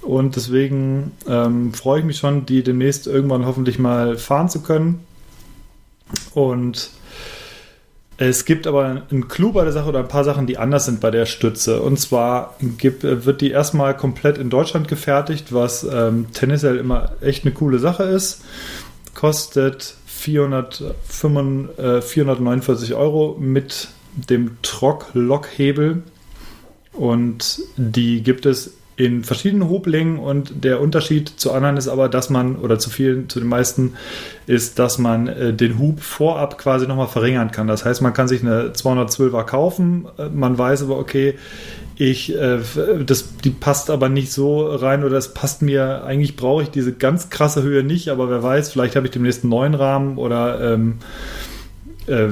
[0.02, 5.00] Und deswegen ähm, freue ich mich schon, die demnächst irgendwann hoffentlich mal fahren zu können.
[6.34, 6.90] Und
[8.20, 11.00] es gibt aber einen Clou bei der Sache oder ein paar Sachen, die anders sind
[11.00, 11.80] bei der Stütze.
[11.80, 17.44] Und zwar gibt, wird die erstmal komplett in Deutschland gefertigt, was ähm, tendenziell immer echt
[17.44, 18.42] eine coole Sache ist.
[19.14, 26.02] Kostet 445, äh, 449 Euro mit dem Trock-Lock-Hebel.
[26.92, 32.30] Und die gibt es in verschiedenen Hublängen und der Unterschied zu anderen ist aber, dass
[32.30, 33.94] man, oder zu vielen, zu den meisten,
[34.48, 37.68] ist, dass man äh, den Hub vorab quasi nochmal verringern kann.
[37.68, 41.36] Das heißt, man kann sich eine 212er kaufen, äh, man weiß aber, okay,
[41.94, 42.58] ich, äh,
[43.06, 46.92] das, die passt aber nicht so rein oder es passt mir, eigentlich brauche ich diese
[46.92, 50.74] ganz krasse Höhe nicht, aber wer weiß, vielleicht habe ich demnächst einen neuen Rahmen oder
[50.74, 50.98] ähm,
[52.08, 52.28] äh,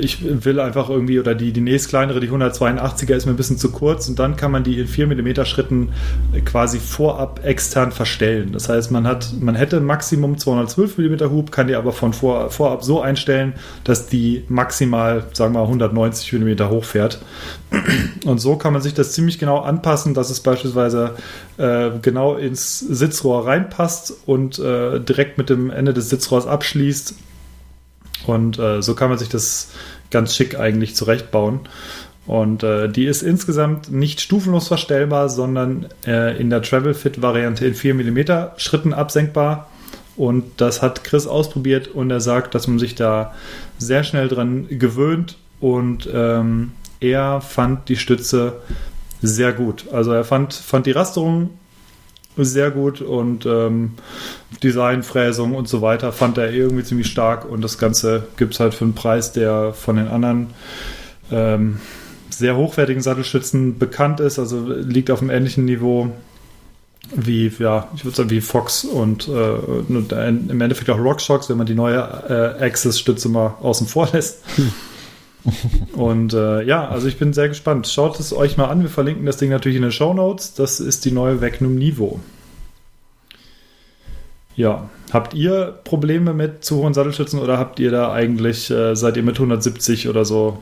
[0.00, 3.58] ich will einfach irgendwie, oder die, die nächst kleinere, die 182er, ist mir ein bisschen
[3.58, 5.92] zu kurz und dann kann man die in 4 mm Schritten
[6.44, 8.52] quasi vorab extern verstellen.
[8.52, 12.50] Das heißt, man hat, man hätte Maximum 212 mm Hub, kann die aber von vor,
[12.50, 17.20] vorab so einstellen, dass die maximal, sagen wir mal, 190 mm hochfährt.
[18.24, 21.14] Und so kann man sich das ziemlich genau anpassen, dass es beispielsweise
[21.56, 27.14] äh, genau ins Sitzrohr reinpasst und äh, direkt mit dem Ende des Sitzrohrs abschließt.
[28.26, 29.70] Und äh, so kann man sich das
[30.10, 31.60] ganz schick eigentlich zurechtbauen.
[32.26, 37.66] Und äh, die ist insgesamt nicht stufenlos verstellbar, sondern äh, in der Travel Fit Variante
[37.66, 38.18] in 4 mm
[38.56, 39.68] Schritten absenkbar.
[40.16, 43.34] Und das hat Chris ausprobiert und er sagt, dass man sich da
[43.78, 48.60] sehr schnell dran gewöhnt und ähm, er fand die Stütze
[49.22, 49.86] sehr gut.
[49.92, 51.50] Also er fand, fand die Rasterung
[52.36, 53.92] sehr gut und ähm,
[54.62, 58.74] Designfräsung und so weiter fand er irgendwie ziemlich stark und das Ganze gibt es halt
[58.74, 60.48] für einen Preis, der von den anderen
[61.30, 61.80] ähm,
[62.30, 66.10] sehr hochwertigen Sattelstützen bekannt ist, also liegt auf einem ähnlichen Niveau
[67.12, 71.66] wie, ja, ich würde sagen, wie Fox und, äh, im Endeffekt auch RockShox, wenn man
[71.66, 74.44] die neue äh, Access-Stütze mal außen vor lässt.
[75.94, 77.86] Und äh, ja, also ich bin sehr gespannt.
[77.86, 78.82] Schaut es euch mal an.
[78.82, 80.54] Wir verlinken das Ding natürlich in den Show Notes.
[80.54, 82.20] Das ist die neue Vegnum Nivo.
[84.56, 89.16] Ja, habt ihr Probleme mit zu hohen Sattelstützen oder habt ihr da eigentlich, äh, seid
[89.16, 90.58] ihr mit 170 oder so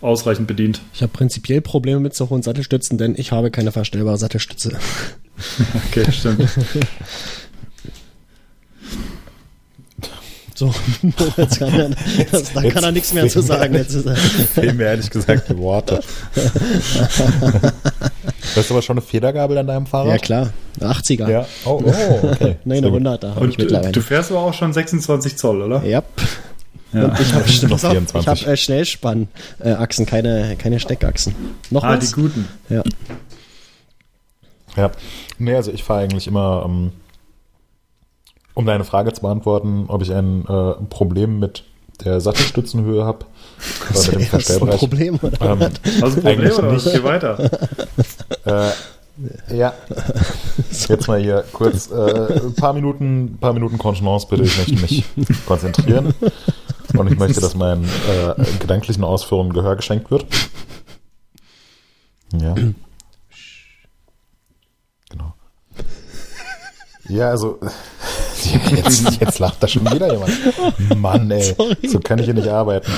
[0.00, 0.80] ausreichend bedient?
[0.94, 4.78] Ich habe prinzipiell Probleme mit so hohen Sattelstützen, denn ich habe keine verstellbare Sattelstütze.
[5.90, 6.48] Okay, stimmt.
[10.56, 10.72] So,
[11.36, 11.90] jetzt kann er,
[12.32, 13.74] das, da kann er nichts mehr zu sagen.
[13.74, 13.94] Jetzt
[14.54, 16.00] Fehlen mir ehrlich gesagt die Worte.
[18.56, 20.08] Hast du aber schon eine Federgabel an deinem Fahrrad?
[20.12, 21.30] ja klar, eine 80er.
[21.30, 21.46] Ja.
[21.66, 22.56] Oh, oh okay.
[22.64, 23.92] Nein, eine 100er habe ich Und du, mittlerweile.
[23.92, 25.84] du fährst aber auch schon 26 Zoll, oder?
[25.84, 26.02] ja.
[26.92, 27.04] Ja.
[27.06, 28.26] Und ich habe Bestimmt noch ich 24.
[28.26, 31.34] hab, äh, Schnellspannachsen, keine, keine Steckachsen.
[31.70, 32.08] Noch Ah, was?
[32.08, 32.48] die guten.
[32.70, 32.82] Ja.
[34.76, 34.90] Ja.
[35.38, 36.92] Nee, also ich fahre eigentlich immer, ähm,
[38.56, 41.64] um deine Frage zu beantworten, ob ich ein äh, Problem mit
[42.04, 43.26] der Sattelstützenhöhe habe.
[43.88, 44.78] Dem Hast du ein Verstellbereich.
[44.78, 45.18] Problem?
[45.22, 45.40] Oder?
[45.42, 45.66] Ähm, du
[46.04, 46.84] ein Problem oder was?
[46.84, 46.96] nicht.
[46.96, 47.50] Geh weiter.
[48.44, 48.70] Äh,
[49.56, 49.72] ja.
[50.88, 54.44] Jetzt mal hier kurz äh, ein paar Minuten, paar Minuten Kontenance bitte.
[54.44, 55.04] Ich möchte mich
[55.46, 56.14] konzentrieren.
[56.96, 60.26] Und ich möchte, dass meinen äh, gedanklichen Ausführungen Gehör geschenkt wird.
[62.32, 62.54] Ja.
[65.08, 65.34] Genau.
[67.08, 67.58] Ja, also
[68.76, 70.96] jetzt, jetzt lacht da schon wieder jemand.
[70.96, 71.88] Mann, ey, Sorry.
[71.88, 72.90] so kann ich hier nicht arbeiten.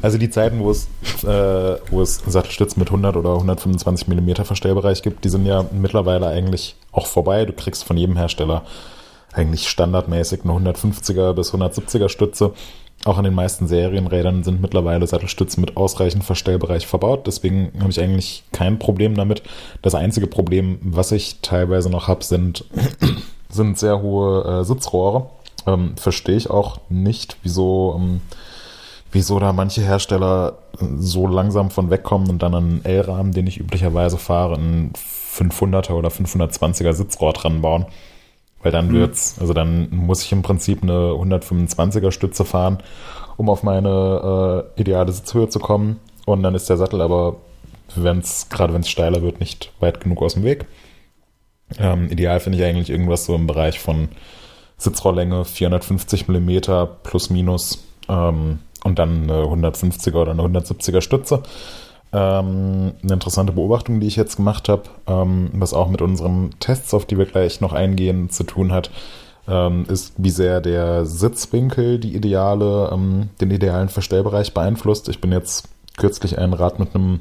[0.00, 0.88] Also die Zeiten, wo es,
[1.24, 6.26] äh, wo es Sattelstützen mit 100 oder 125 Millimeter Verstellbereich gibt, die sind ja mittlerweile
[6.26, 7.44] eigentlich auch vorbei.
[7.44, 8.62] Du kriegst von jedem Hersteller
[9.32, 12.52] eigentlich standardmäßig eine 150er bis 170er Stütze.
[13.04, 17.26] Auch an den meisten Serienrädern sind mittlerweile Sattelstützen mit ausreichend Verstellbereich verbaut.
[17.26, 19.42] Deswegen habe ich eigentlich kein Problem damit.
[19.82, 22.64] Das einzige Problem, was ich teilweise noch habe, sind,
[23.52, 25.26] sind sehr hohe äh, Sitzrohre.
[25.66, 28.20] Ähm, Verstehe ich auch nicht, wieso, ähm,
[29.12, 30.58] wieso da manche Hersteller
[30.98, 36.08] so langsam von wegkommen und dann einen L-Rahmen, den ich üblicherweise fahre, einen 500er oder
[36.08, 37.86] 520er Sitzrohr dran bauen.
[38.62, 38.94] Weil dann mhm.
[38.94, 42.78] wird's, also dann muss ich im Prinzip eine 125er Stütze fahren,
[43.36, 46.00] um auf meine äh, ideale Sitzhöhe zu kommen.
[46.24, 47.36] Und dann ist der Sattel aber,
[47.96, 50.66] wenn's, gerade wenn es steiler wird, nicht weit genug aus dem Weg.
[51.78, 54.08] Ähm, ideal finde ich eigentlich irgendwas so im Bereich von
[54.78, 61.42] Sitzrohrlänge 450 Millimeter plus minus ähm, und dann eine 150er oder eine 170er Stütze.
[62.12, 66.92] Ähm, eine interessante Beobachtung, die ich jetzt gemacht habe, ähm, was auch mit unseren Tests,
[66.92, 68.90] auf die wir gleich noch eingehen, zu tun hat,
[69.48, 75.08] ähm, ist, wie sehr der Sitzwinkel die ideale, ähm, den idealen Verstellbereich beeinflusst.
[75.08, 77.20] Ich bin jetzt kürzlich ein Rad mit einem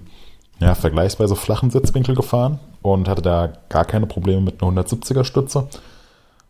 [0.61, 5.67] ja, vergleichsweise flachen Sitzwinkel gefahren und hatte da gar keine Probleme mit einer 170er Stütze.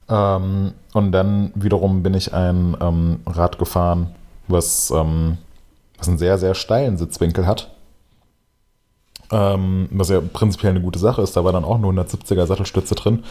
[0.08, 4.14] Ähm, und dann wiederum bin ich ein ähm, Rad gefahren,
[4.48, 7.72] was, was einen sehr, sehr steilen Sitzwinkel hat
[9.32, 11.36] ähm, was ja prinzipiell eine gute Sache ist.
[11.36, 13.24] Da war dann auch eine 170er Sattelstütze drin.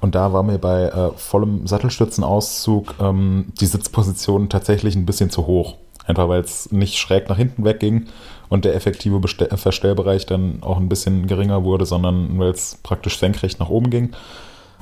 [0.00, 5.46] Und da war mir bei äh, vollem Sattelstützenauszug ähm, die Sitzposition tatsächlich ein bisschen zu
[5.46, 5.76] hoch.
[6.06, 8.08] Einfach weil es nicht schräg nach hinten wegging
[8.48, 13.18] und der effektive Bestell Verstellbereich dann auch ein bisschen geringer wurde, sondern weil es praktisch
[13.18, 14.14] senkrecht nach oben ging.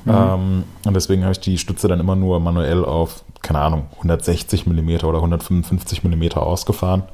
[0.05, 0.13] Mhm.
[0.15, 4.67] Ähm, und deswegen habe ich die Stütze dann immer nur manuell auf, keine Ahnung, 160
[4.67, 7.05] mm oder 155 mm ausgefahren.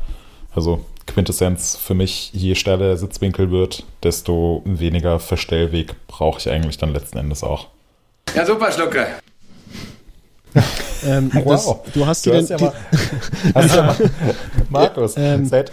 [0.54, 6.78] Also Quintessenz für mich, je steiler der Sitzwinkel wird, desto weniger Verstellweg brauche ich eigentlich
[6.78, 7.68] dann letzten Endes auch.
[8.34, 9.06] Ja, super, Schlucke.
[11.06, 11.44] ähm, wow.
[11.84, 12.72] Das, du hast, du hast ja mal,
[13.54, 13.96] hast ja mal,
[14.70, 15.70] Markus, ähm, seit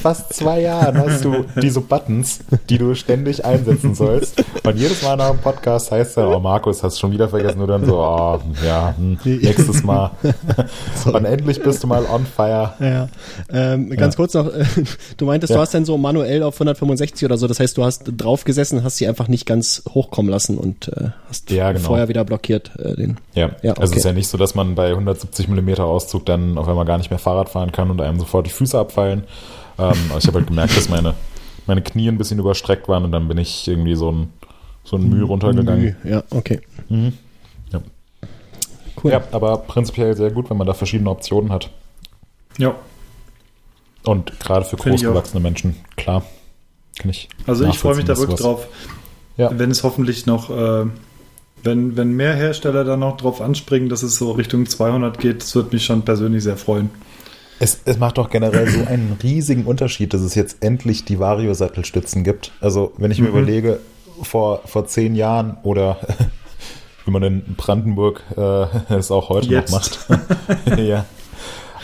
[0.00, 4.42] fast zwei Jahren hast du diese Buttons, die du ständig einsetzen sollst.
[4.64, 7.60] Und jedes Mal nach dem Podcast heißt dann, oh Markus, hast schon wieder vergessen.
[7.60, 10.10] Und dann so, oh, ja, hm, nächstes Mal.
[11.04, 12.74] Und endlich bist du mal on fire.
[12.80, 13.08] Ja.
[13.52, 14.16] Ähm, ganz ja.
[14.16, 14.50] kurz noch,
[15.16, 17.46] du meintest, du hast dann so manuell auf 165 oder so.
[17.46, 21.10] Das heißt, du hast drauf gesessen, hast sie einfach nicht ganz hochkommen lassen und äh,
[21.28, 21.78] hast genau.
[21.78, 22.72] vorher wieder blockiert.
[22.78, 23.16] Äh, den.
[23.34, 23.80] Ja, ja okay.
[23.80, 26.84] also es ist ja nicht so, dass man bei 170 mm Auszug dann auf einmal
[26.84, 29.24] gar nicht mehr Fahrrad fahren kann und einem sofort die Füße abfallen.
[29.78, 31.14] Ähm, aber ich habe halt gemerkt, dass meine,
[31.66, 34.32] meine Knie ein bisschen überstreckt waren und dann bin ich irgendwie so ein,
[34.84, 35.96] so ein Mühe runtergegangen.
[36.04, 36.60] Ja, okay.
[36.88, 37.12] Mhm.
[37.72, 37.82] Ja.
[39.02, 39.12] Cool.
[39.12, 41.70] Ja, aber prinzipiell sehr gut, wenn man da verschiedene Optionen hat.
[42.58, 42.74] Ja.
[44.04, 46.24] Und gerade für großgewachsene Menschen, klar.
[46.98, 48.68] Kann ich also ich freue mich da wirklich drauf,
[49.38, 49.50] ja.
[49.58, 50.86] wenn es hoffentlich noch äh,
[51.62, 55.54] wenn, wenn mehr Hersteller da noch drauf anspringen, dass es so Richtung 200 geht, das
[55.54, 56.90] würde mich schon persönlich sehr freuen.
[57.58, 62.24] Es, es macht doch generell so einen riesigen Unterschied, dass es jetzt endlich die Vario-Sattelstützen
[62.24, 62.50] gibt.
[62.60, 63.36] Also, wenn ich mir mhm.
[63.38, 63.78] überlege,
[64.22, 65.98] vor, vor zehn Jahren oder
[67.04, 69.70] wie man in Brandenburg äh, es auch heute jetzt.
[69.70, 70.78] noch macht.
[70.78, 71.04] ja.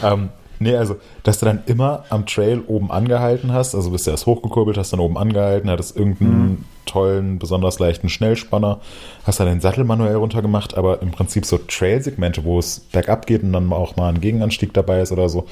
[0.03, 0.31] Ähm,
[0.61, 4.27] Nee, also, dass du dann immer am Trail oben angehalten hast, also bist du erst
[4.27, 6.65] hochgekurbelt, hast dann oben angehalten, hattest irgendeinen mhm.
[6.87, 8.81] tollen, besonders leichten Schnellspanner,
[9.25, 13.43] hast dann den Sattel manuell runtergemacht, aber im Prinzip so Trail-Segmente, wo es bergab geht
[13.43, 15.47] und dann auch mal ein Gegenanstieg dabei ist oder so,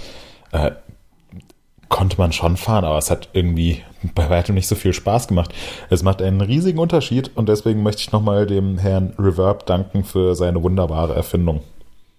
[0.53, 0.73] äh,
[1.89, 3.83] konnte man schon fahren, aber es hat irgendwie
[4.15, 5.55] bei weitem nicht so viel Spaß gemacht.
[5.89, 10.35] Es macht einen riesigen Unterschied und deswegen möchte ich nochmal dem Herrn Reverb danken für
[10.35, 11.61] seine wunderbare Erfindung.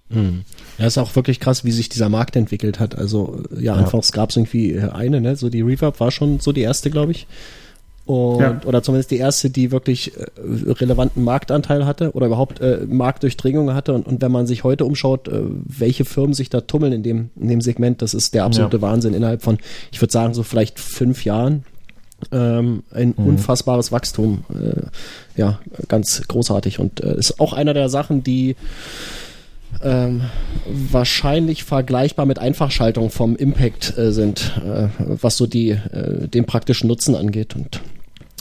[0.09, 0.43] Mhm.
[0.77, 2.97] Ja, ist auch wirklich krass, wie sich dieser Markt entwickelt hat.
[2.97, 3.75] Also ja, ja.
[3.75, 5.35] einfach, es gab irgendwie eine, ne?
[5.35, 7.27] So die Reverb war schon so die erste, glaube ich.
[8.07, 8.61] Und, ja.
[8.65, 13.93] Oder zumindest die erste, die wirklich äh, relevanten Marktanteil hatte oder überhaupt äh, Marktdurchdringung hatte.
[13.93, 17.31] Und, und wenn man sich heute umschaut, äh, welche Firmen sich da tummeln in dem,
[17.35, 18.81] in dem Segment, das ist der absolute ja.
[18.81, 19.57] Wahnsinn innerhalb von,
[19.91, 21.65] ich würde sagen, so vielleicht fünf Jahren.
[22.31, 23.27] Ähm, ein mhm.
[23.27, 24.45] unfassbares Wachstum.
[24.53, 24.83] Äh,
[25.35, 26.79] ja, ganz großartig.
[26.79, 28.55] Und äh, ist auch einer der Sachen, die
[29.84, 30.21] ähm,
[30.65, 36.88] wahrscheinlich vergleichbar mit Einfachschaltung vom Impact äh, sind, äh, was so die, äh, den praktischen
[36.88, 37.56] Nutzen angeht.
[37.56, 37.82] Und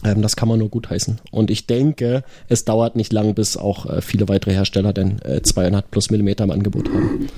[0.04, 1.20] Ähm, das kann man nur gutheißen.
[1.30, 5.42] Und ich denke, es dauert nicht lang, bis auch äh, viele weitere Hersteller denn äh,
[5.42, 7.28] 200 plus Millimeter im Angebot haben.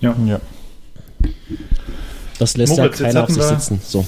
[0.00, 0.14] Ja.
[0.26, 0.40] Ja.
[2.38, 3.80] Das lässt Moritz, ja keiner auf sich sitzen.
[3.84, 4.06] So.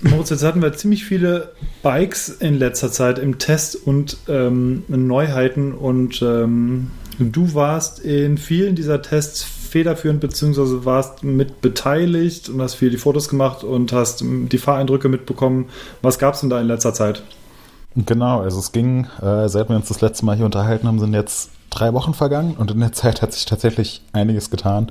[0.00, 1.52] Moritz, jetzt hatten wir ziemlich viele
[1.82, 8.74] Bikes in letzter Zeit im Test und ähm, Neuheiten und ähm, du warst in vielen
[8.74, 14.22] dieser Tests federführend beziehungsweise warst mit beteiligt und hast viel die Fotos gemacht und hast
[14.22, 15.66] die Fahreindrücke mitbekommen.
[16.02, 17.22] Was gab es denn da in letzter Zeit?
[17.94, 21.14] Genau, also es ging, äh, seit wir uns das letzte Mal hier unterhalten haben, sind
[21.14, 24.90] jetzt drei Wochen vergangen und in der Zeit hat sich tatsächlich einiges getan.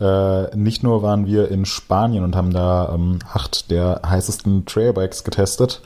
[0.00, 5.24] Äh, nicht nur waren wir in Spanien und haben da ähm, acht der heißesten Trailbikes
[5.24, 5.82] getestet,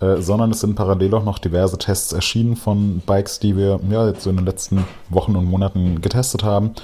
[0.00, 4.06] äh, sondern es sind parallel auch noch diverse Tests erschienen von Bikes, die wir ja
[4.08, 6.74] jetzt so in den letzten Wochen und Monaten getestet haben.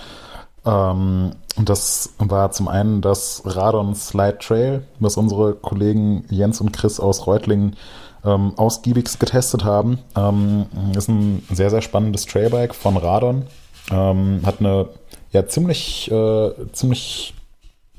[0.65, 7.01] Ähm, das war zum einen das Radon Slide Trail, was unsere Kollegen Jens und Chris
[7.01, 7.77] aus Reutlingen
[8.25, 9.99] ähm, ausgiebigst getestet haben.
[10.15, 13.45] Ähm, ist ein sehr, sehr spannendes Trailbike von Radon.
[13.91, 14.89] Ähm, hat eine
[15.33, 17.35] ja ziemlich, äh, ziemlich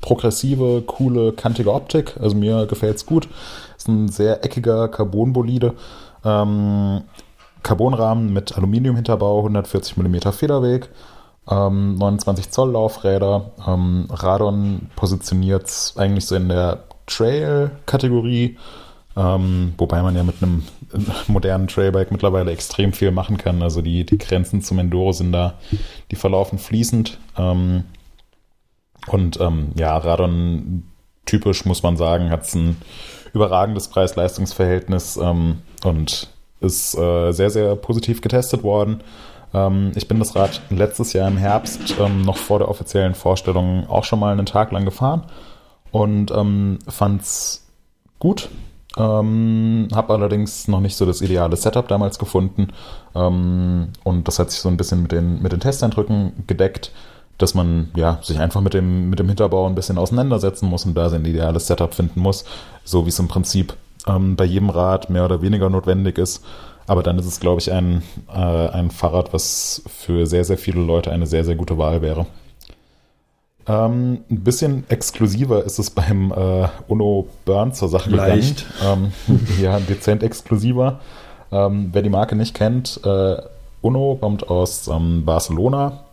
[0.00, 2.16] progressive, coole, kantige Optik.
[2.20, 3.28] Also mir gefällt's gut.
[3.88, 5.74] Ein sehr eckiger Carbonbolide.
[6.24, 7.02] Ähm,
[7.62, 10.88] Carbonrahmen mit Aluminiumhinterbau, 140 mm Federweg,
[11.50, 13.50] ähm, 29 Zoll Laufräder.
[13.66, 18.56] Ähm, Radon positioniert eigentlich so in der Trail-Kategorie,
[19.16, 20.62] ähm, wobei man ja mit einem
[21.26, 23.62] modernen Trailbike mittlerweile extrem viel machen kann.
[23.62, 25.54] Also die, die Grenzen zum Enduro sind da,
[26.10, 27.18] die verlaufen fließend.
[27.36, 27.84] Ähm,
[29.06, 30.84] und ähm, ja, Radon
[31.24, 32.76] typisch muss man sagen, hat ein
[33.32, 36.28] überragendes Preis-Leistungs-Verhältnis ähm, und
[36.60, 39.02] ist äh, sehr, sehr positiv getestet worden.
[39.54, 43.88] Ähm, ich bin das Rad letztes Jahr im Herbst ähm, noch vor der offiziellen Vorstellung
[43.88, 45.24] auch schon mal einen Tag lang gefahren
[45.90, 47.66] und ähm, fand's
[48.18, 48.48] gut.
[48.96, 52.68] Ähm, habe allerdings noch nicht so das ideale Setup damals gefunden
[53.14, 56.90] ähm, und das hat sich so ein bisschen mit den, mit den Testeindrücken gedeckt,
[57.38, 60.94] dass man ja sich einfach mit dem, mit dem Hinterbau ein bisschen auseinandersetzen muss und
[60.94, 62.44] da sein ideales Setup finden muss,
[62.84, 63.74] so wie es im Prinzip
[64.06, 66.44] ähm, bei jedem Rad mehr oder weniger notwendig ist.
[66.86, 68.02] Aber dann ist es, glaube ich, ein,
[68.34, 72.26] äh, ein Fahrrad, was für sehr, sehr viele Leute eine sehr, sehr gute Wahl wäre.
[73.66, 78.64] Ähm, ein bisschen exklusiver ist es beim äh, Uno Burn zur Sache Leicht.
[78.80, 79.12] gegangen.
[79.28, 81.00] Ähm, ja, dezent exklusiver.
[81.52, 83.36] Ähm, wer die Marke nicht kennt, äh,
[83.82, 86.04] Uno kommt aus ähm, Barcelona.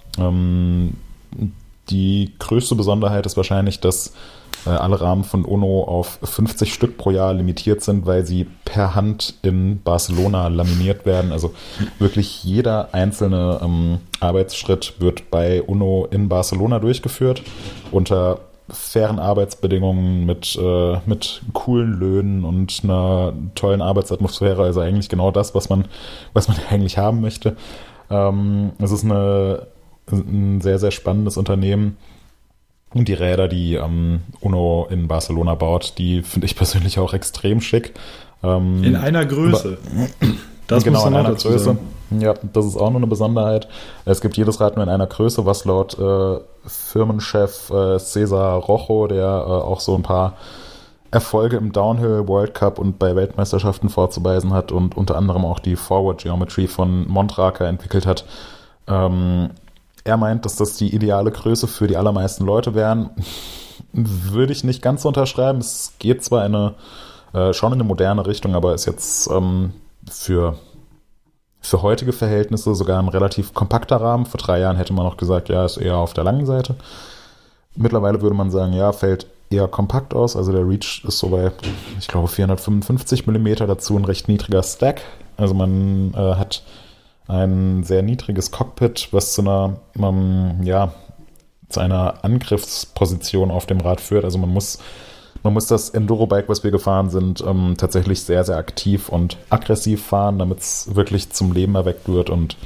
[1.90, 4.14] Die größte Besonderheit ist wahrscheinlich, dass
[4.66, 8.96] äh, alle Rahmen von Uno auf 50 Stück pro Jahr limitiert sind, weil sie per
[8.96, 11.32] Hand in Barcelona laminiert werden.
[11.32, 11.54] Also
[12.00, 17.44] wirklich jeder einzelne ähm, Arbeitsschritt wird bei Uno in Barcelona durchgeführt
[17.92, 24.64] unter fairen Arbeitsbedingungen mit, äh, mit coolen Löhnen und einer tollen Arbeitsatmosphäre.
[24.64, 25.86] Also eigentlich genau das, was man,
[26.34, 27.56] was man eigentlich haben möchte.
[28.10, 29.68] Ähm, es ist eine,
[30.12, 31.98] ein sehr, sehr spannendes Unternehmen.
[32.94, 37.62] Und die Räder, die ähm, Uno in Barcelona baut, die finde ich persönlich auch extrem
[37.62, 37.94] schick.
[38.44, 39.78] Ähm, In einer Größe.
[40.68, 41.60] Das genau, muss man in einer Größe.
[41.60, 41.80] sagen.
[42.20, 43.68] Ja, das ist auch nur eine Besonderheit.
[44.06, 49.06] Es gibt jedes Rad nur in einer Größe, was laut äh, Firmenchef äh, Cesar Rojo,
[49.06, 50.38] der äh, auch so ein paar
[51.12, 55.76] Erfolge im Downhill World Cup und bei Weltmeisterschaften vorzuweisen hat und unter anderem auch die
[55.76, 58.26] Forward Geometry von Montraka entwickelt hat.
[58.88, 59.52] Ähm,
[60.06, 63.10] er meint, dass das die ideale Größe für die allermeisten Leute wären.
[63.92, 65.60] Würde ich nicht ganz unterschreiben.
[65.60, 66.76] Es geht zwar in eine,
[67.34, 69.74] äh, schon in eine moderne Richtung, aber ist jetzt ähm,
[70.10, 70.58] für,
[71.60, 74.28] für heutige Verhältnisse sogar ein relativ kompakter Rahmen.
[74.28, 76.76] Vor drei Jahren hätte man noch gesagt, ja, ist eher auf der langen Seite.
[77.76, 80.36] Mittlerweile würde man sagen, ja, fällt eher kompakt aus.
[80.36, 81.52] Also der Reach ist so bei,
[82.00, 85.02] ich glaube, 455 Millimeter dazu ein recht niedriger Stack.
[85.36, 86.64] Also man äh, hat
[87.28, 90.94] ein sehr niedriges Cockpit, was zu einer, ähm, ja,
[91.70, 94.24] zu einer Angriffsposition auf dem Rad führt.
[94.24, 94.80] Also man muss,
[95.44, 100.06] man muss das Enduro-Bike, was wir gefahren sind, ähm, tatsächlich sehr, sehr aktiv und aggressiv
[100.06, 102.58] fahren, damit es wirklich zum Leben erweckt wird und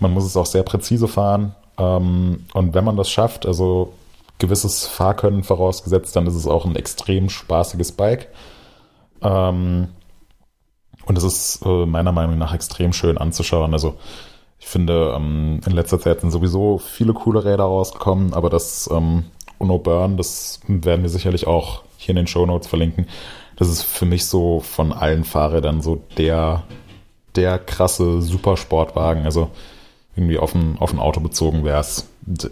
[0.00, 1.54] man muss es auch sehr präzise fahren.
[1.78, 3.92] Ähm, und wenn man das schafft, also
[4.38, 8.28] gewisses Fahrkönnen vorausgesetzt, dann ist es auch ein extrem spaßiges Bike.
[9.22, 9.88] Ähm,
[11.06, 13.72] und es ist äh, meiner Meinung nach extrem schön anzuschauen.
[13.72, 13.96] Also
[14.58, 19.24] ich finde, ähm, in letzter Zeit sind sowieso viele coole Räder rausgekommen, aber das ähm,
[19.58, 23.06] Uno Burn, das werden wir sicherlich auch hier in den Show Notes verlinken.
[23.56, 26.64] Das ist für mich so von allen Fahrrädern so der,
[27.36, 29.24] der krasse Supersportwagen.
[29.24, 29.50] Also
[30.16, 32.08] irgendwie auf ein, auf ein Auto bezogen wäre es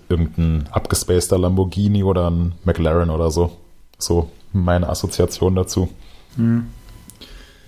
[0.09, 3.53] irgendein abgespaceter Lamborghini oder ein McLaren oder so.
[3.99, 5.89] So meine Assoziation dazu.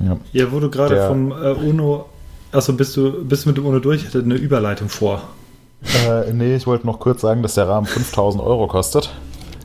[0.03, 2.07] Ja, ja wo du gerade vom äh, UNO,
[2.51, 4.03] achso, bist du, bist du mit dem UNO durch?
[4.03, 5.23] Ich hatte eine Überleitung vor.
[6.09, 9.13] Äh, nee, ich wollte noch kurz sagen, dass der Rahmen 5000 Euro kostet.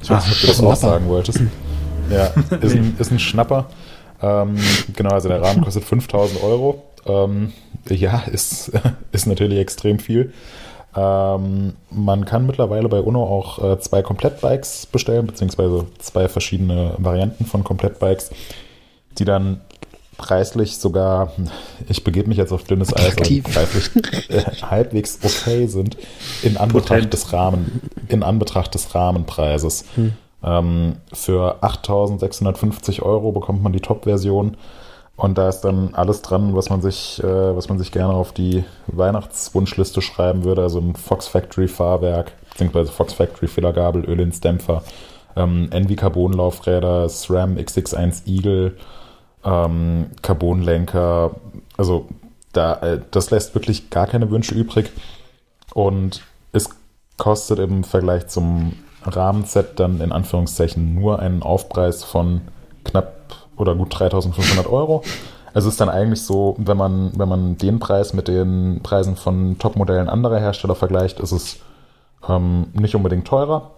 [0.01, 1.41] Ich weiß nicht, ob du das auch sagen wolltest.
[2.09, 2.25] Ja,
[2.61, 3.65] ist, ein, ist ein Schnapper.
[4.21, 4.57] Ähm,
[4.95, 6.83] genau, also der Rahmen kostet 5000 Euro.
[7.05, 7.53] Ähm,
[7.89, 8.71] ja, ist,
[9.11, 10.33] ist natürlich extrem viel.
[10.95, 17.45] Ähm, man kann mittlerweile bei UNO auch äh, zwei Komplettbikes bestellen, beziehungsweise zwei verschiedene Varianten
[17.45, 18.31] von Komplettbikes,
[19.19, 19.61] die dann
[20.17, 21.31] preislich sogar,
[21.87, 25.97] ich begebe mich jetzt auf dünnes Eis, aber preislich äh, halbwegs okay sind
[26.41, 27.13] in Anbetracht Potent.
[27.13, 29.85] des Rahmen, in Anbetracht des Rahmenpreises.
[29.95, 30.13] Hm.
[30.43, 34.57] Ähm, für 8.650 Euro bekommt man die Top-Version
[35.17, 38.33] und da ist dann alles dran, was man sich, äh, was man sich gerne auf
[38.33, 40.61] die Weihnachtswunschliste schreiben würde.
[40.61, 44.83] Also ein Fox Factory Fahrwerk, beziehungsweise Fox Factory Fehlergabel, Ölinsdämpfer,
[45.35, 48.77] ähm, Envy Carbon Laufräder, SRAM XX1 Eagle,
[49.47, 51.31] ähm, Carbonlenker.
[51.77, 52.07] Also
[52.53, 54.91] da, äh, das lässt wirklich gar keine Wünsche übrig.
[55.73, 56.69] Und es
[57.17, 62.41] kostet im Vergleich zum Rahmenset dann in Anführungszeichen nur einen Aufpreis von
[62.83, 63.13] knapp
[63.55, 65.03] oder gut 3500 Euro.
[65.53, 69.15] Also es ist dann eigentlich so, wenn man, wenn man den Preis mit den Preisen
[69.15, 71.57] von Topmodellen anderer Hersteller vergleicht, ist es
[72.27, 73.71] ähm, nicht unbedingt teurer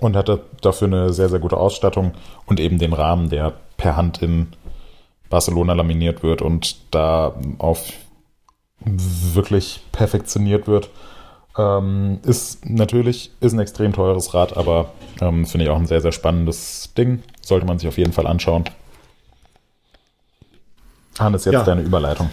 [0.00, 2.12] und hatte dafür eine sehr, sehr gute Ausstattung
[2.46, 4.48] und eben den Rahmen, der per Hand in
[5.28, 7.92] Barcelona laminiert wird und da auf
[8.84, 10.88] wirklich perfektioniert wird.
[11.58, 16.00] Ähm, ist natürlich ist ein extrem teures Rad, aber ähm, finde ich auch ein sehr,
[16.00, 17.22] sehr spannendes Ding.
[17.42, 18.64] Sollte man sich auf jeden Fall anschauen.
[21.18, 21.62] Hannes, jetzt ja.
[21.62, 22.30] deine Überleitung.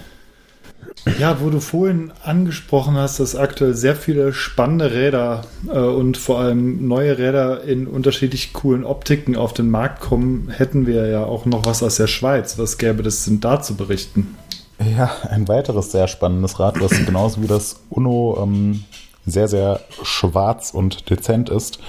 [1.19, 6.39] Ja, wo du vorhin angesprochen hast, dass aktuell sehr viele spannende Räder äh, und vor
[6.39, 11.45] allem neue Räder in unterschiedlich coolen Optiken auf den Markt kommen, hätten wir ja auch
[11.45, 12.57] noch was aus der Schweiz.
[12.57, 14.35] Was gäbe es denn da zu berichten?
[14.79, 18.83] Ja, ein weiteres sehr spannendes Rad, was genauso wie das Uno ähm,
[19.25, 21.79] sehr, sehr schwarz und dezent ist.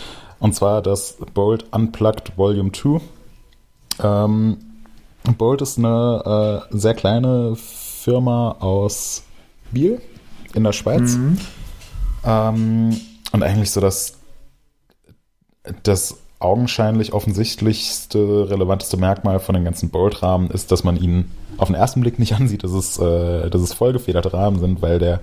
[0.41, 3.01] Und zwar das Bolt Unplugged Volume 2.
[4.03, 4.57] Ähm,
[5.37, 7.57] Bolt ist eine äh, sehr kleine
[8.09, 9.23] Firma aus
[9.71, 10.01] Biel
[10.55, 11.17] in der Schweiz.
[11.17, 11.39] Mhm.
[12.25, 13.01] Ähm,
[13.33, 14.15] und eigentlich so das,
[15.83, 21.75] das augenscheinlich offensichtlichste, relevanteste Merkmal von den ganzen Bolt-Rahmen ist, dass man ihn auf den
[21.75, 25.21] ersten Blick nicht ansieht, dass es, äh, dass es vollgefederte Rahmen sind, weil der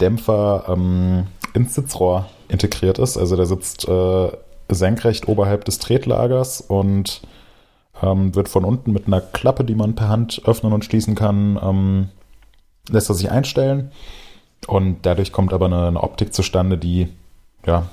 [0.00, 3.16] Dämpfer ähm, ins Sitzrohr integriert ist.
[3.16, 4.30] Also der sitzt äh,
[4.68, 7.22] senkrecht oberhalb des Tretlagers und
[8.02, 11.58] ähm, wird von unten mit einer Klappe, die man per Hand öffnen und schließen kann,
[11.62, 12.08] ähm,
[12.88, 13.90] lässt er sich einstellen.
[14.66, 17.08] Und dadurch kommt aber eine, eine Optik zustande, die
[17.66, 17.86] ja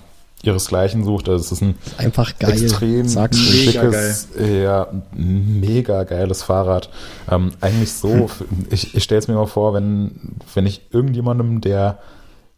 [0.44, 1.30] ihresgleichen sucht.
[1.30, 2.52] Also es ist ein einfach geil.
[2.52, 4.62] extrem Sag's schickes, geil.
[4.64, 6.90] ja, mega geiles Fahrrad.
[7.30, 8.30] Ähm, eigentlich so, hm.
[8.70, 12.00] ich, ich stelle es mir mal vor, wenn, wenn ich irgendjemandem, der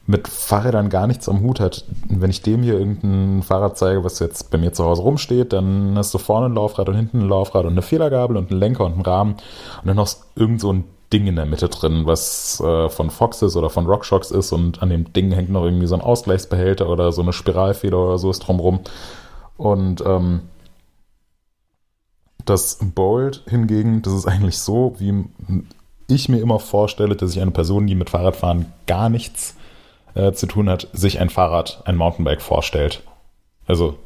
[0.07, 4.19] mit Fahrrädern gar nichts am Hut hat, wenn ich dem hier irgendein Fahrrad zeige, was
[4.19, 7.29] jetzt bei mir zu Hause rumsteht, dann hast du vorne ein Laufrad und hinten ein
[7.29, 10.71] Laufrad und eine Federgabel und einen Lenker und einen Rahmen und dann noch irgend so
[10.71, 14.53] ein Ding in der Mitte drin, was äh, von Fox ist oder von RockShox ist
[14.53, 18.17] und an dem Ding hängt noch irgendwie so ein Ausgleichsbehälter oder so eine Spiralfeder oder
[18.17, 18.79] so ist drumrum.
[19.57, 20.41] Und ähm,
[22.45, 25.25] das Bolt hingegen, das ist eigentlich so, wie
[26.07, 29.56] ich mir immer vorstelle, dass ich eine Person, die mit Fahrradfahren gar nichts
[30.17, 33.03] äh, zu tun hat, sich ein Fahrrad, ein Mountainbike vorstellt.
[33.67, 33.97] Also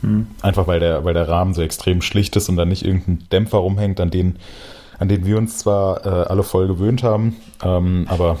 [0.00, 0.26] hm.
[0.40, 3.58] einfach weil der, weil der Rahmen so extrem schlicht ist und dann nicht irgendein Dämpfer
[3.58, 4.38] rumhängt, an den
[4.98, 8.38] an den wir uns zwar äh, alle voll gewöhnt haben, ähm, aber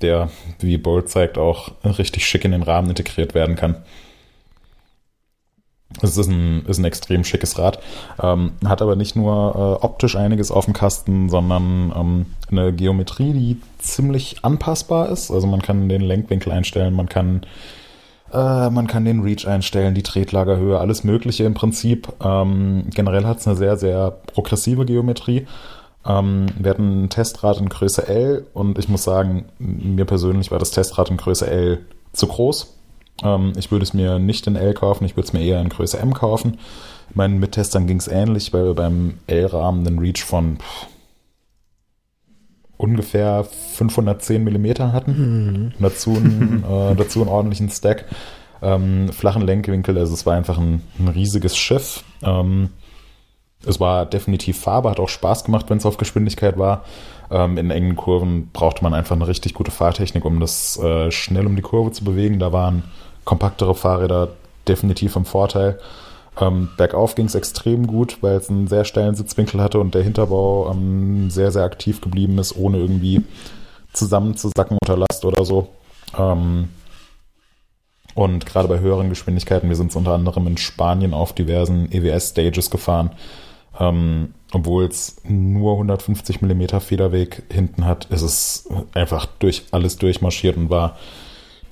[0.00, 3.76] der, wie Bolt zeigt, auch richtig schick in den Rahmen integriert werden kann.
[6.02, 7.80] Es ist ein, ist ein extrem schickes Rad.
[8.22, 13.32] Ähm, hat aber nicht nur äh, optisch einiges auf dem Kasten, sondern ähm, eine Geometrie,
[13.32, 15.30] die ziemlich anpassbar ist.
[15.30, 17.42] Also man kann den Lenkwinkel einstellen, man kann,
[18.32, 22.08] äh, man kann den Reach einstellen, die Tretlagerhöhe, alles Mögliche im Prinzip.
[22.24, 25.46] Ähm, generell hat es eine sehr, sehr progressive Geometrie.
[26.06, 30.60] Ähm, wir hatten ein Testrad in Größe L und ich muss sagen, mir persönlich war
[30.60, 31.80] das Testrad in Größe L
[32.12, 32.76] zu groß.
[33.22, 35.68] Ähm, ich würde es mir nicht in L kaufen, ich würde es mir eher in
[35.68, 36.58] Größe M kaufen.
[37.14, 40.58] Meinen Mittestern ging es ähnlich, weil wir beim L-Rahmen einen Reach von
[42.76, 45.72] ungefähr 510 mm hatten.
[45.72, 45.72] Mhm.
[45.80, 48.06] Dazu, einen, äh, dazu einen ordentlichen Stack.
[48.62, 52.04] Ähm, flachen Lenkwinkel, also es war einfach ein, ein riesiges Schiff.
[52.22, 52.70] Ähm,
[53.64, 56.84] es war definitiv Farbe, hat auch Spaß gemacht, wenn es auf Geschwindigkeit war.
[57.30, 61.46] Ähm, in engen Kurven brauchte man einfach eine richtig gute Fahrtechnik, um das äh, schnell
[61.46, 62.38] um die Kurve zu bewegen.
[62.38, 62.84] Da waren
[63.24, 64.28] kompaktere Fahrräder
[64.66, 65.78] definitiv im Vorteil.
[66.40, 70.02] Ähm, bergauf ging es extrem gut, weil es einen sehr steilen Sitzwinkel hatte und der
[70.02, 73.22] Hinterbau ähm, sehr, sehr aktiv geblieben ist, ohne irgendwie
[73.92, 75.68] zusammenzusacken unter Last oder so.
[76.16, 76.68] Ähm,
[78.14, 83.10] und gerade bei höheren Geschwindigkeiten, wir sind unter anderem in Spanien auf diversen EWS-Stages gefahren,
[83.80, 90.56] ähm, obwohl es nur 150 mm Federweg hinten hat, ist es einfach durch alles durchmarschiert
[90.56, 90.96] und war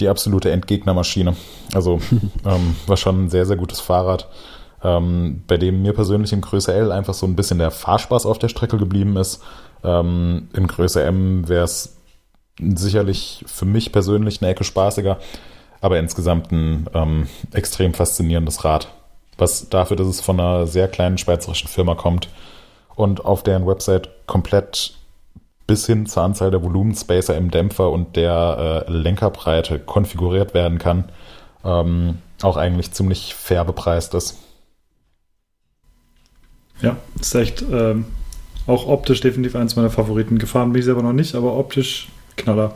[0.01, 1.37] die absolute Endgegnermaschine.
[1.75, 2.01] Also
[2.47, 4.29] ähm, war schon ein sehr, sehr gutes Fahrrad,
[4.83, 8.39] ähm, bei dem mir persönlich in Größe L einfach so ein bisschen der Fahrspaß auf
[8.39, 9.43] der Strecke geblieben ist.
[9.85, 11.97] Ähm, in Größe M wäre es
[12.59, 15.19] sicherlich für mich persönlich eine Ecke spaßiger,
[15.81, 18.89] aber insgesamt ein ähm, extrem faszinierendes Rad.
[19.39, 22.29] Was dafür, dass es von einer sehr kleinen schweizerischen Firma kommt
[22.97, 24.95] und auf deren Website komplett
[25.67, 31.05] bis hin zur Anzahl der Volumenspacer im Dämpfer und der äh, Lenkerbreite konfiguriert werden kann,
[31.65, 34.39] ähm, auch eigentlich ziemlich fair bepreist ist.
[36.81, 38.07] Ja, ist echt ähm,
[38.67, 40.39] auch optisch definitiv eins meiner Favoriten.
[40.39, 42.75] Gefahren bin ich selber noch nicht, aber optisch Knaller.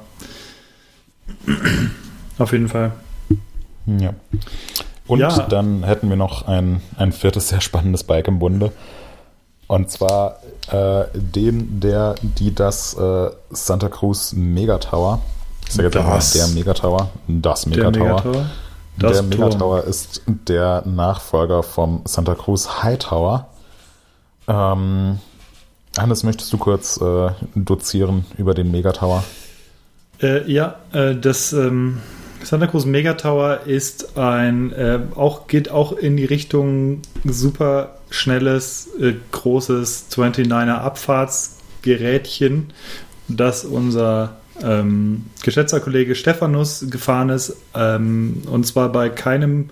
[2.39, 2.93] Auf jeden Fall.
[3.87, 4.15] Ja.
[5.07, 5.47] Und ja.
[5.49, 8.73] dann hätten wir noch ein, ein viertes sehr spannendes Bike im Bunde.
[9.67, 10.39] Und zwar
[10.71, 15.21] äh, den, der, die das äh, Santa Cruz Megatower.
[15.67, 17.11] Ich sage jetzt einfach der Megatower.
[17.27, 18.23] Das Megatower.
[19.01, 23.49] Der, der Megatower ist der Nachfolger vom Santa Cruz Hightower.
[24.47, 25.19] Ähm,
[25.99, 29.25] Hannes, möchtest du kurz äh, dozieren über den Megatower?
[30.21, 32.01] Äh, ja, äh, das ähm,
[32.45, 39.15] Santa Cruz Megatower ist ein, äh, auch geht auch in die Richtung super schnelles, äh,
[39.31, 42.73] großes 29er Abfahrtsgerätchen,
[43.29, 49.71] das unser ähm, geschätzter Kollege Stephanus gefahren ist, ähm, und zwar bei keinem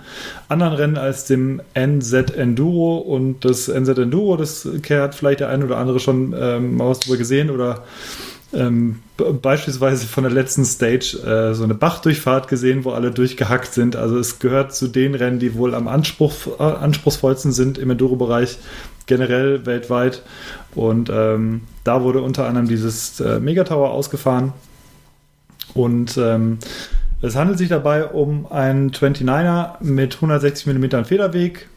[0.49, 2.99] anderen Rennen als dem NZ Enduro.
[2.99, 7.01] Und das NZ Enduro, das hat vielleicht der eine oder andere schon ähm, mal was
[7.01, 7.85] drüber gesehen oder
[8.53, 9.01] ähm,
[9.43, 13.97] beispielsweise von der letzten Stage äh, so eine Bachdurchfahrt gesehen, wo alle durchgehackt sind.
[13.97, 18.59] Also es gehört zu den Rennen, die wohl am Anspruch, äh, anspruchsvollsten sind im Enduro-Bereich
[19.07, 20.23] generell weltweit.
[20.75, 24.53] Und ähm, da wurde unter anderem dieses äh, Megatower ausgefahren.
[25.75, 26.59] Und ähm,
[27.23, 31.69] es handelt sich dabei um einen 29er mit 160 mm Federweg,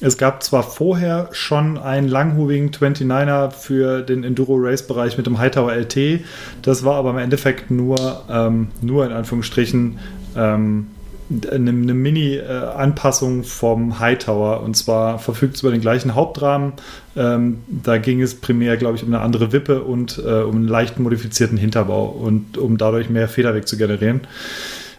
[0.00, 6.20] es gab zwar vorher schon einen langhubigen 29er für den Enduro-Race-Bereich mit dem Hightower LT,
[6.62, 9.98] das war aber im Endeffekt nur, ähm, nur in Anführungsstrichen
[10.36, 10.86] ähm,
[11.30, 16.72] eine, eine Mini-Anpassung vom Hightower und zwar verfügt es über den gleichen Hauptrahmen.
[17.16, 20.68] Ähm, da ging es primär, glaube ich, um eine andere Wippe und äh, um einen
[20.68, 24.22] leicht modifizierten Hinterbau und um dadurch mehr Federweg zu generieren.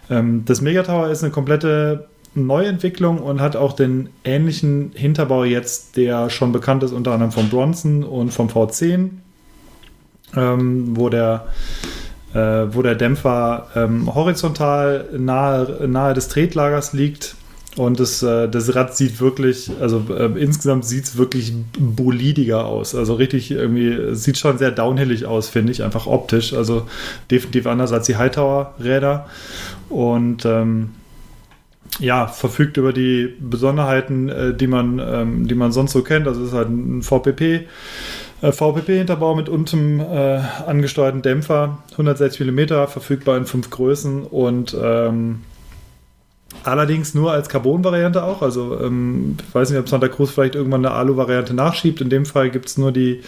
[0.10, 6.30] Ähm, das Megatower ist eine komplette Neuentwicklung und hat auch den ähnlichen Hinterbau jetzt, der
[6.30, 9.10] schon bekannt ist, unter anderem vom Bronson und vom V10,
[10.36, 11.48] ähm, wo der
[12.34, 17.36] äh, wo der Dämpfer ähm, horizontal nahe, nahe des Tretlagers liegt.
[17.78, 22.96] Und das, äh, das Rad sieht wirklich, also äh, insgesamt sieht es wirklich bolidiger aus.
[22.96, 26.54] Also richtig irgendwie, sieht schon sehr downhillig aus, finde ich, einfach optisch.
[26.54, 26.86] Also
[27.30, 29.26] definitiv anders als die Hightower-Räder.
[29.90, 30.92] Und ähm,
[32.00, 36.28] ja, verfügt über die Besonderheiten, äh, die, man, ähm, die man sonst so kennt.
[36.28, 37.68] Also es ist halt ein VPP.
[38.42, 45.42] Äh, VPP-Hinterbau mit unten äh, angesteuerten Dämpfer, 160 mm, verfügbar in fünf Größen und ähm,
[46.64, 48.42] Allerdings nur als Carbon-Variante auch.
[48.42, 52.02] Also ähm, ich weiß nicht, ob Santa Cruz vielleicht irgendwann eine Alu-Variante nachschiebt.
[52.02, 53.22] In dem Fall gibt es nur die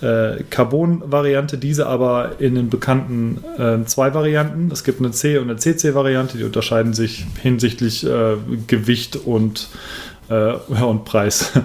[0.00, 4.70] äh, Carbon-Variante, diese aber in den bekannten äh, zwei Varianten.
[4.72, 9.68] Es gibt eine C- und eine CC-Variante, die unterscheiden sich hinsichtlich äh, Gewicht und,
[10.30, 11.52] äh, und Preis.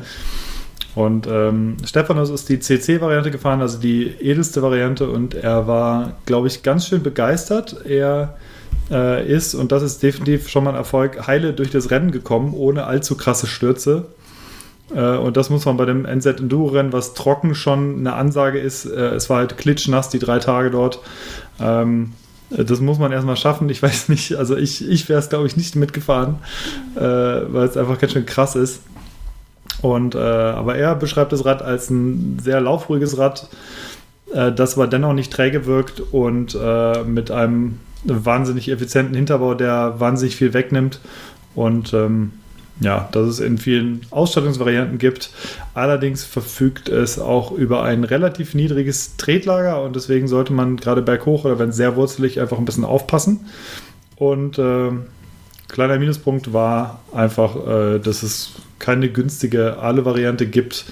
[0.95, 6.45] Und ähm, Stephanus ist die CC-Variante gefahren, also die edelste Variante, und er war, glaube
[6.47, 7.84] ich, ganz schön begeistert.
[7.86, 8.36] Er
[8.92, 12.54] äh, ist, und das ist definitiv schon mal ein Erfolg, heile durch das Rennen gekommen,
[12.54, 14.08] ohne allzu krasse Stürze.
[14.94, 18.86] Äh, und das muss man bei dem NZ Enduro-Rennen, was trocken schon eine Ansage ist,
[18.86, 21.00] äh, es war halt klitschnass die drei Tage dort.
[21.60, 22.14] Ähm,
[22.50, 23.70] das muss man erstmal schaffen.
[23.70, 26.36] Ich weiß nicht, also ich, ich wäre es, glaube ich, nicht mitgefahren,
[26.96, 28.82] äh, weil es einfach ganz schön krass ist.
[29.82, 33.50] Und, äh, aber er beschreibt das Rad als ein sehr laufruhiges Rad,
[34.34, 39.99] äh, das aber dennoch nicht träge wirkt und äh, mit einem wahnsinnig effizienten Hinterbau, der
[39.99, 40.99] wahnsinnig viel wegnimmt.
[41.56, 42.32] Und ähm,
[42.80, 45.30] ja, dass es in vielen Ausstattungsvarianten gibt.
[45.74, 51.45] Allerdings verfügt es auch über ein relativ niedriges Tretlager und deswegen sollte man gerade berghoch
[51.45, 53.41] oder wenn sehr wurzelig einfach ein bisschen aufpassen.
[54.16, 54.91] Und äh,
[55.68, 60.86] kleiner Minuspunkt war einfach, äh, dass es keine günstige alle-Variante gibt.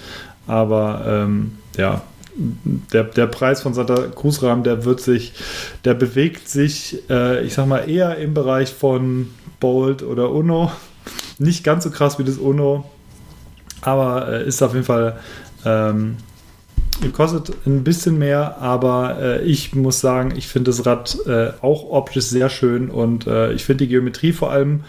[0.47, 2.01] Aber ähm, ja,
[2.35, 5.33] der, der Preis von Santa Cruz Rahmen, der wird sich,
[5.85, 9.29] der bewegt sich, äh, ich sag mal, eher im Bereich von
[9.59, 10.71] Bolt oder Uno.
[11.39, 12.89] Nicht ganz so krass wie das Uno,
[13.81, 15.19] aber äh, ist auf jeden Fall
[15.65, 16.17] ähm,
[17.09, 21.89] kostet ein bisschen mehr, aber äh, ich muss sagen, ich finde das Rad äh, auch
[21.89, 24.83] optisch sehr schön und äh, ich finde die Geometrie vor allem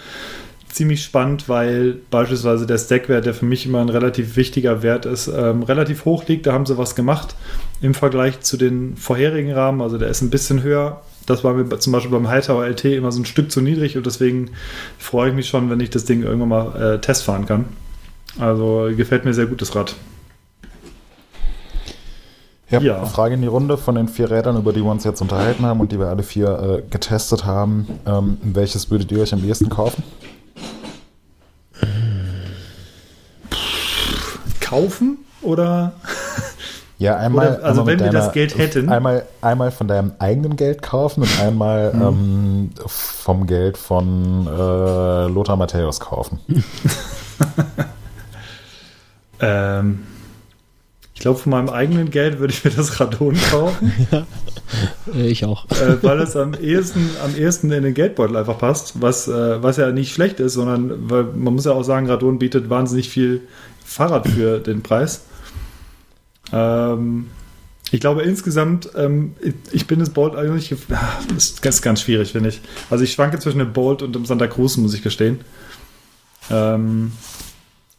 [0.73, 5.29] ziemlich spannend, weil beispielsweise der Stackwert, der für mich immer ein relativ wichtiger Wert ist,
[5.29, 6.47] ähm, relativ hoch liegt.
[6.47, 7.37] Da haben sie was gemacht
[7.81, 9.83] im Vergleich zu den vorherigen Rahmen.
[9.83, 11.03] Also der ist ein bisschen höher.
[11.27, 14.07] Das war mir zum Beispiel beim Hightower LT immer so ein Stück zu niedrig und
[14.07, 14.51] deswegen
[14.99, 17.66] freue ich mich schon, wenn ich das Ding irgendwann mal äh, testfahren kann.
[18.39, 19.95] Also gefällt mir sehr gut das Rad.
[22.70, 25.20] Ja, ja, Frage in die Runde von den vier Rädern, über die wir uns jetzt
[25.20, 27.87] unterhalten haben und die wir alle vier äh, getestet haben.
[28.07, 30.03] Ähm, welches würdet ihr euch am ehesten kaufen?
[34.73, 35.93] Kaufen oder?
[36.97, 37.57] Ja, einmal.
[37.57, 38.89] Oder, also einmal wenn wir das Geld hätten.
[38.89, 42.03] Einmal, einmal von deinem eigenen Geld kaufen und einmal mhm.
[42.03, 46.39] ähm, vom Geld von äh, Lothar Matthäus kaufen.
[49.41, 50.05] ähm,
[51.12, 53.93] ich glaube, von meinem eigenen Geld würde ich mir das Radon kaufen.
[54.11, 54.25] ja,
[55.12, 55.66] ich auch.
[55.70, 59.77] Äh, weil es am ehesten, am ehesten in den Geldbeutel einfach passt, was, äh, was
[59.77, 63.43] ja nicht schlecht ist, sondern weil man muss ja auch sagen, Radon bietet wahnsinnig viel
[63.85, 65.22] Fahrrad für den Preis.
[66.53, 67.30] Ähm,
[67.91, 69.35] ich glaube insgesamt, ähm,
[69.70, 70.74] ich bin das Bolt eigentlich,
[71.28, 72.61] das ist ganz, ganz schwierig, finde ich.
[72.91, 75.41] Also ich schwanke zwischen dem Bolt und dem Santa Cruz, muss ich gestehen.
[76.51, 77.12] Ähm,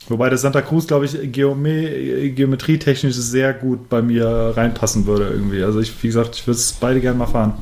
[0.10, 5.64] Wobei der Santa Cruz, glaube ich, Geome geometrietechnisch sehr gut bei mir reinpassen würde irgendwie.
[5.64, 7.54] Also ich, wie gesagt, ich würde es beide gerne mal fahren.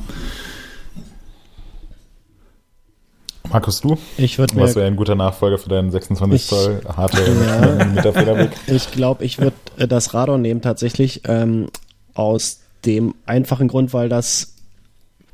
[3.52, 3.98] Markus, du?
[4.16, 4.62] Ich würde mir.
[4.62, 8.50] Was wäre ein guter Nachfolger für deinen 26 Zoll Hardware ja, mit der Federweg?
[8.66, 11.68] Ich glaube, ich würde äh, das Radon nehmen tatsächlich ähm,
[12.14, 14.54] aus dem einfachen Grund, weil das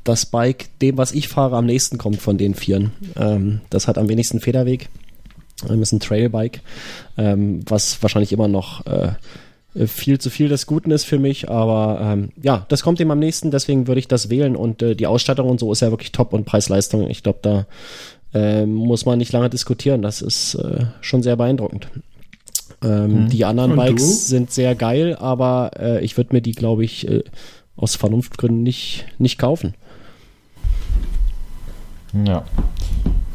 [0.03, 2.91] das Bike dem, was ich fahre, am nächsten kommt von den Vieren.
[3.15, 4.89] Ähm, das hat am wenigsten Federweg.
[5.69, 6.61] Ähm, ist ein Trailbike,
[7.17, 9.11] ähm, was wahrscheinlich immer noch äh,
[9.85, 13.19] viel zu viel des Guten ist für mich, aber ähm, ja, das kommt ihm am
[13.19, 16.11] nächsten, deswegen würde ich das wählen und äh, die Ausstattung und so ist ja wirklich
[16.11, 17.65] top und Preis-Leistung, ich glaube, da
[18.33, 21.89] äh, muss man nicht lange diskutieren, das ist äh, schon sehr beeindruckend.
[22.83, 23.29] Ähm, mhm.
[23.29, 24.13] Die anderen und Bikes du?
[24.13, 27.23] sind sehr geil, aber äh, ich würde mir die, glaube ich, äh,
[27.75, 29.75] aus Vernunftgründen nicht, nicht kaufen.
[32.25, 32.43] Ja.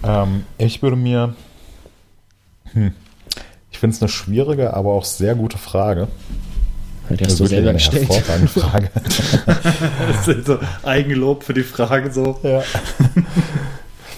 [0.03, 1.35] Ähm, ich würde mir
[2.73, 2.93] hm.
[3.85, 6.09] Ich finde es eine schwierige, aber auch sehr gute Frage.
[7.11, 8.09] Die hast das du selber eine gestellt.
[8.09, 8.91] hervorragende Frage.
[10.09, 12.41] das ist so Eigenlob für die Frage so.
[12.43, 12.63] Ja.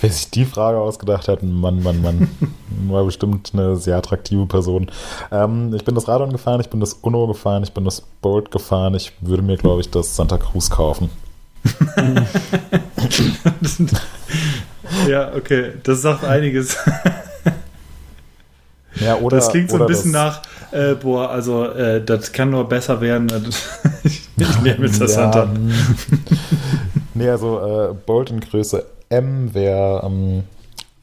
[0.01, 2.29] Wer sich die Frage ausgedacht hat, Mann, Mann, Mann,
[2.87, 4.89] war bestimmt eine sehr attraktive Person.
[5.33, 8.53] Ähm, ich bin das Radon gefahren, ich bin das Uno gefahren, ich bin das Bolt
[8.53, 8.95] gefahren.
[8.95, 11.11] Ich würde mir, glaube ich, das Santa Cruz kaufen.
[15.09, 16.77] ja, okay, das sagt einiges.
[19.01, 20.42] Ja, oder, das klingt so ein bisschen nach,
[20.72, 23.28] äh, boah, also äh, das kann nur besser werden.
[24.05, 25.53] ich nehme jetzt das ja, Hunter.
[25.53, 25.72] Hm.
[27.14, 30.44] nee, also äh, Bolt in Größe M wäre ähm,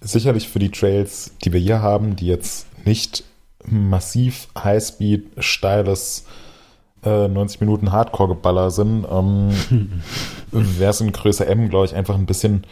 [0.02, 3.24] sicherlich für die Trails, die wir hier haben, die jetzt nicht
[3.66, 6.26] massiv Highspeed, steiles
[7.06, 9.50] 90 äh, Minuten Hardcore-Geballer sind, ähm,
[10.52, 12.66] wäre es in Größe M, glaube ich, einfach ein bisschen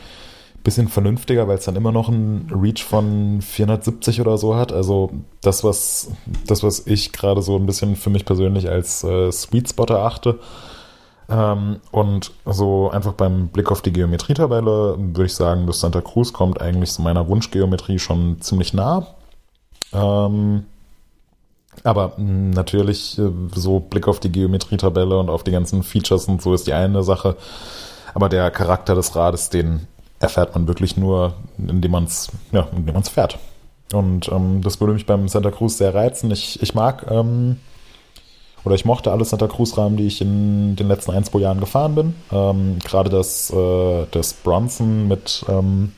[0.64, 4.72] bisschen vernünftiger, weil es dann immer noch einen Reach von 470 oder so hat.
[4.72, 6.12] Also das, was,
[6.46, 10.40] das, was ich gerade so ein bisschen für mich persönlich als äh, Sweet Spot erachte.
[11.30, 16.34] Ähm, und so einfach beim Blick auf die Geometrietabelle würde ich sagen, das Santa Cruz
[16.34, 19.08] kommt eigentlich zu meiner Wunschgeometrie schon ziemlich nah.
[19.94, 20.66] Ähm,
[21.84, 26.54] aber natürlich, äh, so Blick auf die Geometrietabelle und auf die ganzen Features und so
[26.54, 27.38] ist die eine Sache.
[28.14, 29.88] Aber der Charakter des Rades, den
[30.22, 33.38] erfährt man wirklich nur, indem man es ja, indem man's fährt.
[33.92, 36.32] Und ähm, das würde mich beim Santa Cruz sehr reizen.
[36.32, 37.58] Ich, ich mag ähm,
[38.64, 41.96] oder ich mochte alle Santa Cruz-Rahmen, die ich in den letzten ein, zwei Jahren gefahren
[41.96, 42.14] bin.
[42.32, 45.94] Ähm, Gerade das, äh, das Bronson mit ähm,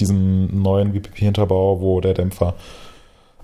[0.00, 2.54] diesem neuen VPP-Hinterbau, wo der Dämpfer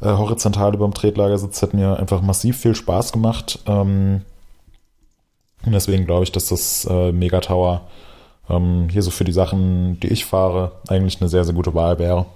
[0.01, 3.59] äh, horizontal über dem Tretlager sitzt, hat mir einfach massiv viel Spaß gemacht.
[3.67, 4.23] Ähm,
[5.67, 7.83] und deswegen glaube ich, dass das äh, Mega Tower
[8.49, 11.99] ähm, hier so für die Sachen, die ich fahre, eigentlich eine sehr, sehr gute Wahl
[11.99, 12.27] wäre.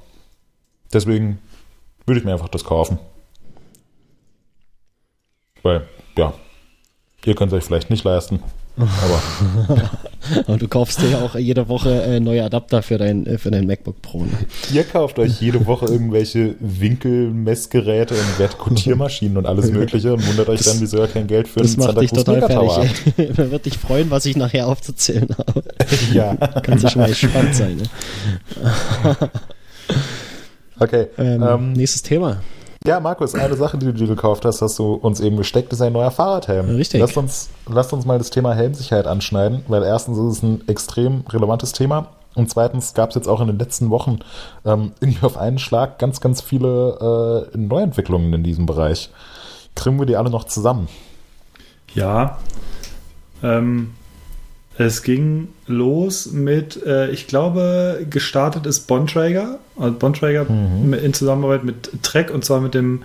[0.93, 1.39] Deswegen
[2.07, 2.99] würde ich mir einfach das kaufen.
[5.63, 5.87] Weil,
[6.17, 6.33] ja,
[7.25, 8.43] ihr könnt es euch vielleicht nicht leisten.
[8.79, 9.91] Aber
[10.47, 13.51] Und du kaufst dir ja auch jede Woche äh, neue Adapter für dein, äh, für
[13.51, 14.25] dein MacBook Pro.
[14.25, 14.31] Ne?
[14.73, 20.61] ihr kauft euch jede Woche irgendwelche Winkelmessgeräte und Vertikutiermaschinen und alles Mögliche und wundert euch
[20.61, 23.17] dann, wieso ihr kein Geld für Das einen macht dich total fertig.
[23.39, 25.63] Man wird dich freuen, was ich nachher aufzuzählen habe.
[26.13, 27.77] Ja, Kannst du schon mal gespannt sein.
[27.77, 29.19] Ne?
[30.79, 31.07] okay.
[31.19, 32.41] Ähm, Ähm, nächstes Thema.
[32.89, 35.83] Ja, Markus, eine Sache, die du dir gekauft hast, hast du uns eben gesteckt, ist
[35.83, 36.71] ein neuer Fahrradhelm.
[36.77, 37.01] Richtig.
[37.01, 41.25] Lasst uns, lasst uns mal das Thema Helmsicherheit anschneiden, weil erstens ist es ein extrem
[41.29, 44.21] relevantes Thema und zweitens gab es jetzt auch in den letzten Wochen
[44.65, 49.11] ähm, irgendwie auf einen Schlag ganz, ganz viele äh, Neuentwicklungen in diesem Bereich.
[49.75, 50.89] Kriegen wir die alle noch zusammen?
[51.95, 52.39] Ja.
[53.43, 53.93] Ähm,
[54.79, 59.59] es ging los mit, äh, ich glaube, gestartet ist Bontrager.
[59.77, 63.03] Also Bontrager in Zusammenarbeit mit Trek und zwar mit dem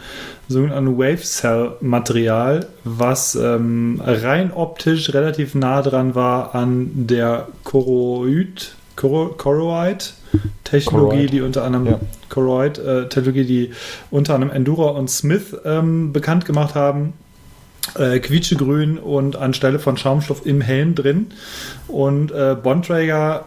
[0.48, 8.76] sogenannten Wave Cell Material, was ähm, rein optisch relativ nah dran war an der Choroid,
[8.96, 10.14] Choro- Choroid
[10.64, 11.32] Technologie, Choroid.
[11.34, 12.00] die unter anderem Ja.
[12.30, 13.72] Choroid äh, Technologie, die
[14.12, 17.14] unter anderem Endura und Smith ähm, bekannt gemacht haben
[17.96, 21.28] äh, quietschegrün und anstelle von Schaumstoff im Helm drin.
[21.88, 23.46] Und äh, Bontrager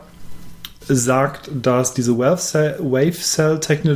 [0.88, 3.92] sagt, dass diese Wave Cell, Wave Cell Techno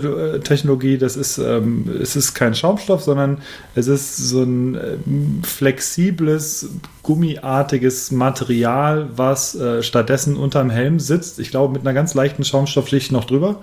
[0.74, 3.38] äh, das ist, ähm, es ist kein Schaumstoff, sondern
[3.74, 6.68] es ist so ein ähm, flexibles,
[7.02, 11.38] gummiartiges Material, was äh, stattdessen unterm Helm sitzt.
[11.38, 13.60] Ich glaube, mit einer ganz leichten Schaumstoffschicht noch drüber.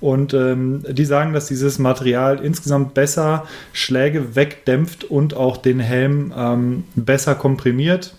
[0.00, 6.32] Und ähm, die sagen, dass dieses Material insgesamt besser Schläge wegdämpft und auch den Helm
[6.36, 8.14] ähm, besser komprimiert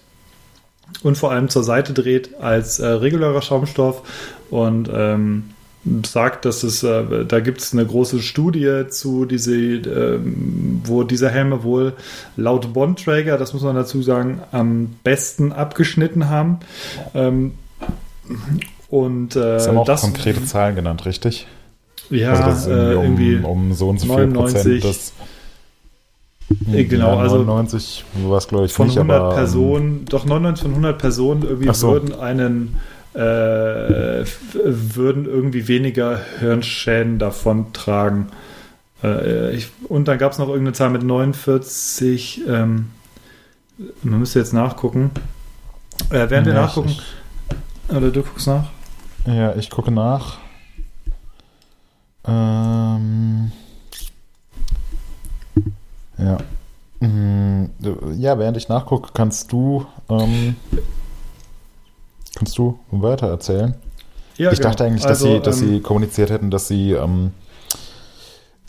[1.04, 4.02] und vor allem zur Seite dreht als äh, regulärer Schaumstoff
[4.50, 5.44] und ähm,
[6.04, 11.30] sagt, dass es, äh, da gibt es eine große Studie zu, diese, ähm, wo diese
[11.30, 11.94] Helme wohl
[12.38, 16.60] laut Bontrager, das muss man dazu sagen, am besten abgeschnitten haben.
[17.14, 17.54] Ähm,
[18.90, 21.48] und äh, Das haben auch das, konkrete Zahlen genannt, richtig?
[22.10, 24.82] ja, also das ist äh, irgendwie, irgendwie, um, um so und so viel 99.
[24.82, 25.14] Prozent des
[26.72, 30.26] Äh, genau, also 99 war es, glaube ich, von nicht, 100 aber, ähm, Personen, doch
[30.26, 31.92] 99 von 100 Personen irgendwie so.
[31.92, 32.76] würden einen
[33.16, 38.28] äh, würden irgendwie weniger Hirnschäden davon tragen.
[39.04, 42.92] Äh, ich, und dann gab es noch irgendeine Zahl mit 49, ähm,
[44.04, 45.12] man müsste jetzt nachgucken.
[46.10, 48.66] Äh, während wir Ja, nachgucken, ich- oder du guckst nach?
[49.26, 50.38] Ja, ich gucke nach.
[52.28, 53.52] Ähm,
[56.18, 56.38] ja.
[57.00, 57.66] Mm,
[58.18, 60.56] Ja, während ich nachgucke, kannst du ähm,
[62.36, 63.76] kannst du weiter erzählen?
[64.38, 64.70] Ja, ich genau.
[64.70, 67.32] dachte eigentlich, dass Also, sie, dass ähm, sie kommuniziert hätten, dass sie ähm,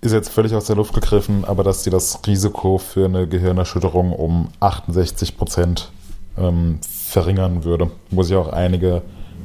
[0.00, 4.12] ist jetzt völlig aus der Luft gegriffen, aber dass sie das Risiko für eine Gehirnerschütterung
[4.12, 5.90] um 68 Prozent
[6.38, 9.02] ähm, verringern würde, wo sich auch einige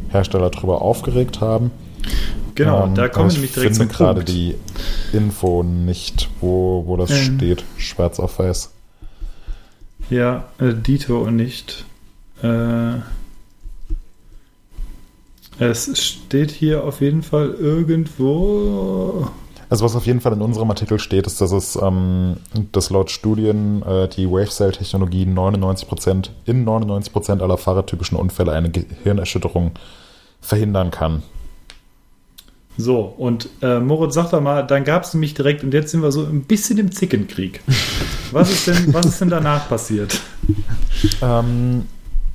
[0.09, 1.71] Hersteller drüber aufgeregt haben.
[2.55, 4.55] Genau, Ähm, da kommen aber wir nämlich ich direkt finde zum gerade die
[5.13, 7.37] Info nicht, wo, wo das Ähm.
[7.37, 8.71] steht, schwarz auf weiß.
[10.09, 11.85] Ja, äh, Dito und nicht.
[12.43, 12.95] Äh,
[15.69, 19.27] es steht hier auf jeden Fall irgendwo.
[19.69, 22.37] Also was auf jeden Fall in unserem Artikel steht, ist, dass es ähm,
[22.71, 29.71] dass laut Studien äh, die Wave-Cell-Technologie 99% in 99% aller fahrradtypischen Unfälle eine Gehirnerschütterung
[30.41, 31.23] verhindern kann.
[32.77, 36.01] So, und äh, Moritz, sag doch mal, dann gab es nämlich direkt, und jetzt sind
[36.01, 37.61] wir so ein bisschen im Zickenkrieg.
[38.31, 40.19] Was ist denn, was ist denn danach passiert?
[41.21, 41.85] Ähm,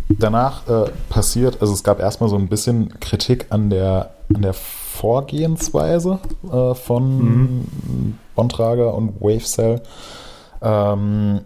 [0.08, 4.54] danach äh, passiert, also es gab erstmal so ein bisschen Kritik an der, an der
[4.54, 6.18] Vorgehensweise
[6.50, 7.66] äh, von
[8.34, 9.82] Bontrager und WaveCell,
[10.62, 11.40] ähm,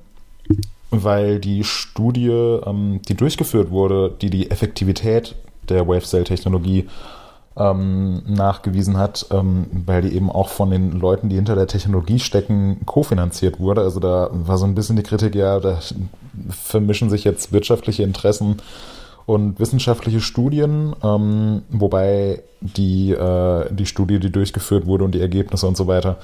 [0.90, 5.34] weil die Studie, ähm, die durchgeführt wurde, die die Effektivität
[5.68, 6.88] der WaveCell-Technologie
[7.60, 12.18] ähm, nachgewiesen hat, ähm, weil die eben auch von den Leuten, die hinter der Technologie
[12.18, 13.82] stecken, kofinanziert wurde.
[13.82, 15.78] Also da war so ein bisschen die Kritik, ja, da
[16.48, 18.56] vermischen sich jetzt wirtschaftliche Interessen
[19.26, 25.66] und wissenschaftliche Studien, ähm, wobei die, äh, die Studie, die durchgeführt wurde und die Ergebnisse
[25.66, 26.16] und so weiter,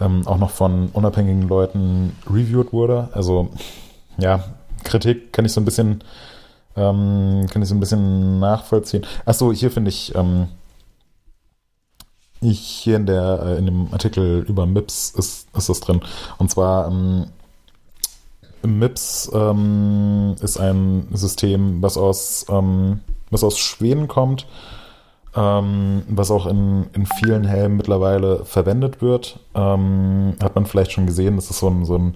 [0.00, 3.10] ähm, auch noch von unabhängigen Leuten reviewed wurde.
[3.12, 3.50] Also
[4.16, 4.44] ja,
[4.82, 6.02] Kritik kann ich so ein bisschen
[6.76, 9.04] ähm, kann ich so ein bisschen nachvollziehen.
[9.26, 10.48] Achso, hier finde ich, ähm,
[12.40, 16.00] ich hier in der äh, in dem Artikel über MIPS ist, ist das drin.
[16.38, 17.26] Und zwar ähm,
[18.62, 24.46] MIPS ähm, ist ein System, was aus, ähm, was aus Schweden kommt,
[25.34, 29.38] ähm, was auch in, in vielen Helmen mittlerweile verwendet wird.
[29.54, 32.14] Ähm, hat man vielleicht schon gesehen, das ist so ein, so ein,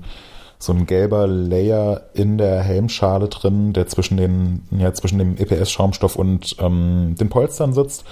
[0.59, 6.16] so ein gelber Layer in der Helmschale drin, der zwischen den, ja, zwischen dem EPS-Schaumstoff
[6.16, 8.05] und ähm, den Polstern sitzt.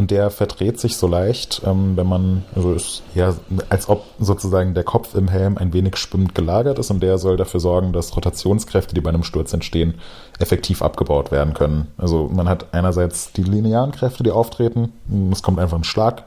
[0.00, 3.34] Und der verdreht sich so leicht, ähm, wenn man, also ist ja,
[3.68, 7.36] als ob sozusagen der Kopf im Helm ein wenig schwimmend gelagert ist und der soll
[7.36, 10.00] dafür sorgen, dass Rotationskräfte, die bei einem Sturz entstehen,
[10.38, 11.88] effektiv abgebaut werden können.
[11.98, 14.94] Also man hat einerseits die linearen Kräfte, die auftreten,
[15.32, 16.24] es kommt einfach ein Schlag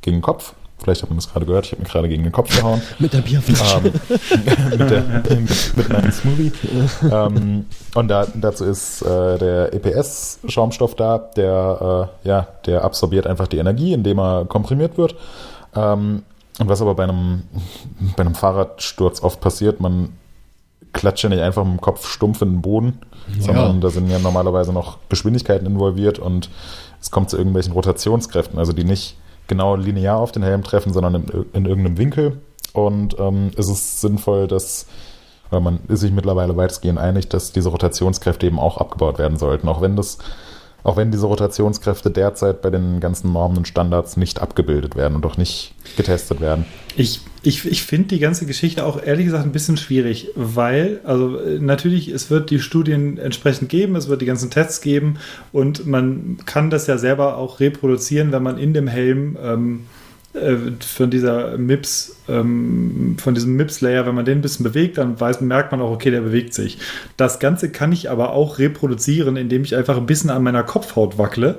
[0.00, 2.32] gegen den Kopf Vielleicht hat man das gerade gehört, ich habe mir gerade gegen den
[2.32, 2.80] Kopf gehauen.
[2.98, 3.88] mit der Bierflasche.
[3.88, 3.92] Ähm,
[4.78, 5.04] mit, der,
[5.76, 6.52] mit meinem Smoothie.
[7.10, 13.48] ähm, und da, dazu ist äh, der EPS-Schaumstoff da, der, äh, ja, der absorbiert einfach
[13.48, 15.16] die Energie, indem er komprimiert wird.
[15.74, 16.22] Ähm,
[16.58, 17.42] und was aber bei einem,
[18.16, 20.10] bei einem Fahrradsturz oft passiert, man
[20.92, 23.00] klatscht ja nicht einfach mit dem Kopf stumpf in den Boden,
[23.36, 23.42] ja.
[23.42, 26.50] sondern da sind ja normalerweise noch Geschwindigkeiten involviert und
[27.00, 29.16] es kommt zu irgendwelchen Rotationskräften, also die nicht
[29.48, 32.40] genau linear auf den Helm treffen, sondern in, in irgendeinem Winkel.
[32.72, 34.86] Und ähm, ist es sinnvoll, dass,
[35.50, 39.68] weil man ist sich mittlerweile weitestgehend einig, dass diese Rotationskräfte eben auch abgebaut werden sollten,
[39.68, 40.18] auch wenn das
[40.84, 45.26] auch wenn diese Rotationskräfte derzeit bei den ganzen Normen und Standards nicht abgebildet werden und
[45.26, 46.64] auch nicht getestet werden.
[46.96, 51.38] Ich, ich, ich finde die ganze Geschichte auch ehrlich gesagt ein bisschen schwierig, weil, also
[51.60, 55.18] natürlich, es wird die Studien entsprechend geben, es wird die ganzen Tests geben
[55.52, 59.97] und man kann das ja selber auch reproduzieren, wenn man in dem Helm ähm, äh,
[60.34, 65.40] von dieser MIPS, ähm, von diesem MIPS-Layer, wenn man den ein bisschen bewegt, dann weiß,
[65.40, 66.78] merkt man auch, okay, der bewegt sich.
[67.16, 71.18] Das Ganze kann ich aber auch reproduzieren, indem ich einfach ein bisschen an meiner Kopfhaut
[71.18, 71.56] wackle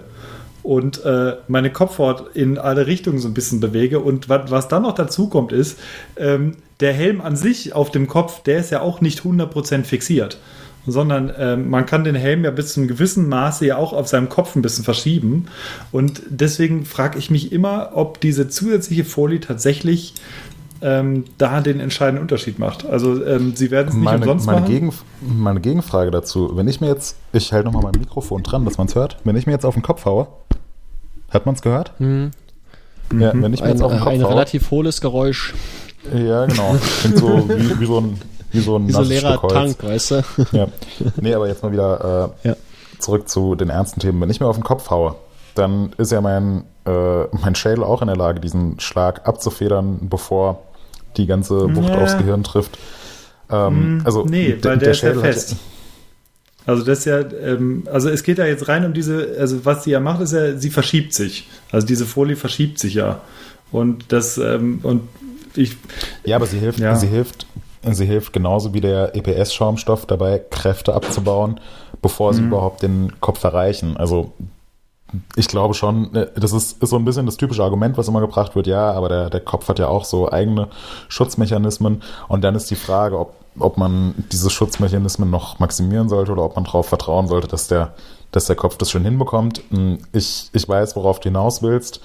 [0.61, 3.99] und äh, meine Kopfhaut in alle Richtungen so ein bisschen bewege.
[3.99, 5.79] Und was, was dann noch dazu kommt, ist,
[6.15, 10.37] ähm, der Helm an sich auf dem Kopf, der ist ja auch nicht 100% fixiert
[10.85, 14.07] sondern äh, man kann den Helm ja bis zu einem gewissen Maße ja auch auf
[14.07, 15.45] seinem Kopf ein bisschen verschieben.
[15.91, 20.13] Und deswegen frage ich mich immer, ob diese zusätzliche Folie tatsächlich
[20.81, 22.85] ähm, da den entscheidenden Unterschied macht.
[22.85, 24.71] Also ähm, sie werden es nicht meine, umsonst meine machen.
[24.71, 28.77] Gegen, meine Gegenfrage dazu, wenn ich mir jetzt, ich halte nochmal mein Mikrofon dran, dass
[28.77, 30.27] man es hört, wenn ich mir jetzt auf den Kopf haue,
[31.29, 31.93] hat man es gehört?
[31.99, 32.31] Hm.
[33.11, 34.31] Ja, wenn ich mir Ein, jetzt auf den Kopf ein haue.
[34.31, 35.53] relativ hohles Geräusch.
[36.13, 36.77] Ja, genau.
[37.01, 38.21] Klingt so wie, wie so ein
[38.51, 39.53] wie so ein Wie so ein leerer Stück Holz.
[39.53, 40.23] Tank, weißt du?
[40.51, 40.67] Ja.
[41.21, 42.55] Nee, aber jetzt mal wieder äh, Ja.
[42.99, 44.19] zurück zu den ernsten Themen.
[44.21, 45.15] Wenn ich mir auf den Kopf haue,
[45.55, 50.63] dann ist ja mein, äh, mein Schädel auch in der Lage, diesen Schlag abzufedern, bevor
[51.17, 52.01] die ganze Wucht Ja.
[52.01, 52.77] aufs Gehirn trifft.
[53.51, 55.55] Ähm, also nee, der, weil der, ist ja Schädel hat fest.
[56.65, 59.85] Also das ist ja, ähm, also es geht ja jetzt rein um diese, also was
[59.85, 61.47] sie ja macht, ist ja, sie verschiebt sich.
[61.71, 63.21] Also diese Folie verschiebt sich ja.
[63.71, 65.01] Und das, ähm, und
[65.55, 65.77] ich,
[66.25, 66.95] Ja, aber sie hilft, Ja.
[66.95, 67.47] sie hilft,
[67.83, 71.59] sie hilft genauso wie der EPS-Schaumstoff dabei, Kräfte abzubauen,
[72.01, 72.35] bevor Mhm.
[72.35, 73.97] sie überhaupt den Kopf erreichen.
[73.97, 74.31] Also
[75.35, 78.21] ich glaube schon, äh, das ist, ist so ein bisschen das typische Argument, was immer
[78.21, 80.67] gebracht wird, ja, aber der, der Kopf hat ja auch so eigene
[81.07, 86.43] Schutzmechanismen und dann ist die Frage, ob, ob man diese Schutzmechanismen noch maximieren sollte oder
[86.43, 87.93] ob man darauf vertrauen sollte, dass der,
[88.31, 89.61] dass der Kopf das schon hinbekommt.
[89.71, 91.99] Hm, Ich, ich weiß, worauf du hinaus willst.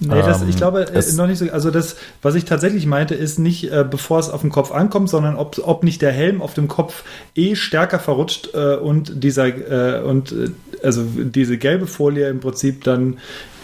[0.00, 1.46] Nee, das, Ähm, ich glaube äh, es- noch nicht so.
[1.50, 5.08] Also das, was ich tatsächlich meinte, ist nicht, äh, bevor es auf den Kopf ankommt,
[5.08, 9.46] sondern ob, ob nicht der Helm auf dem Kopf eh stärker verrutscht äh, und dieser
[9.46, 10.50] äh, und äh,
[10.82, 13.18] also diese gelbe Folie im Prinzip dann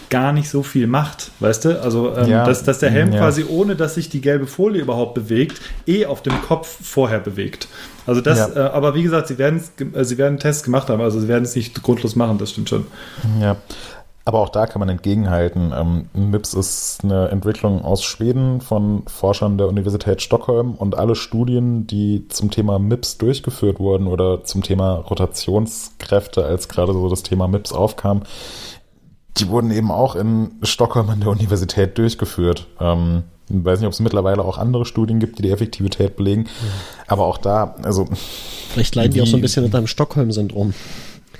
[0.09, 1.81] gar nicht so viel macht, weißt du?
[1.81, 3.19] Also ähm, Ja, dass, dass der Helm ja.
[3.19, 7.69] quasi ohne, dass sich die gelbe Folie überhaupt bewegt, eh auf dem Kopf vorher bewegt.
[8.05, 8.49] Also das, Ja.
[8.55, 9.61] äh, aber wie gesagt, sie werden
[9.93, 12.67] äh, sie werden Tests gemacht haben, also sie werden es nicht grundlos machen, das stimmt
[12.67, 12.87] schon.
[13.39, 13.55] Ja,
[14.23, 15.73] aber auch da kann man entgegenhalten.
[15.75, 21.87] Ähm, MIPS ist eine Entwicklung aus Schweden von Forschern der Universität Stockholm und alle Studien,
[21.87, 27.47] die zum Thema MIPS durchgeführt wurden oder zum Thema Rotationskräfte, als gerade so das Thema
[27.47, 28.23] MIPS aufkam,
[29.37, 32.67] die wurden eben auch in Stockholm an der Universität durchgeführt.
[32.79, 36.47] Ähm, ich weiß nicht, ob es mittlerweile auch andere Studien gibt, die die Effektivität belegen.
[37.07, 38.07] Aber auch da, also
[38.69, 40.73] Vielleicht leiden die auch so ein bisschen unter dem Stockholm-Syndrom.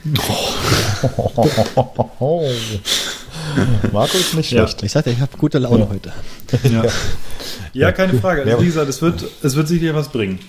[3.92, 4.68] Marco ist nicht Ja.
[4.68, 4.84] schlecht.
[4.84, 6.12] Ich sagte, ich habe gute Laune heute.
[6.70, 6.84] Ja,
[7.74, 8.42] ja keine Frage.
[8.42, 8.62] Also, Ja.
[8.62, 10.40] wie gesagt, es wird, es wird sicher was bringen.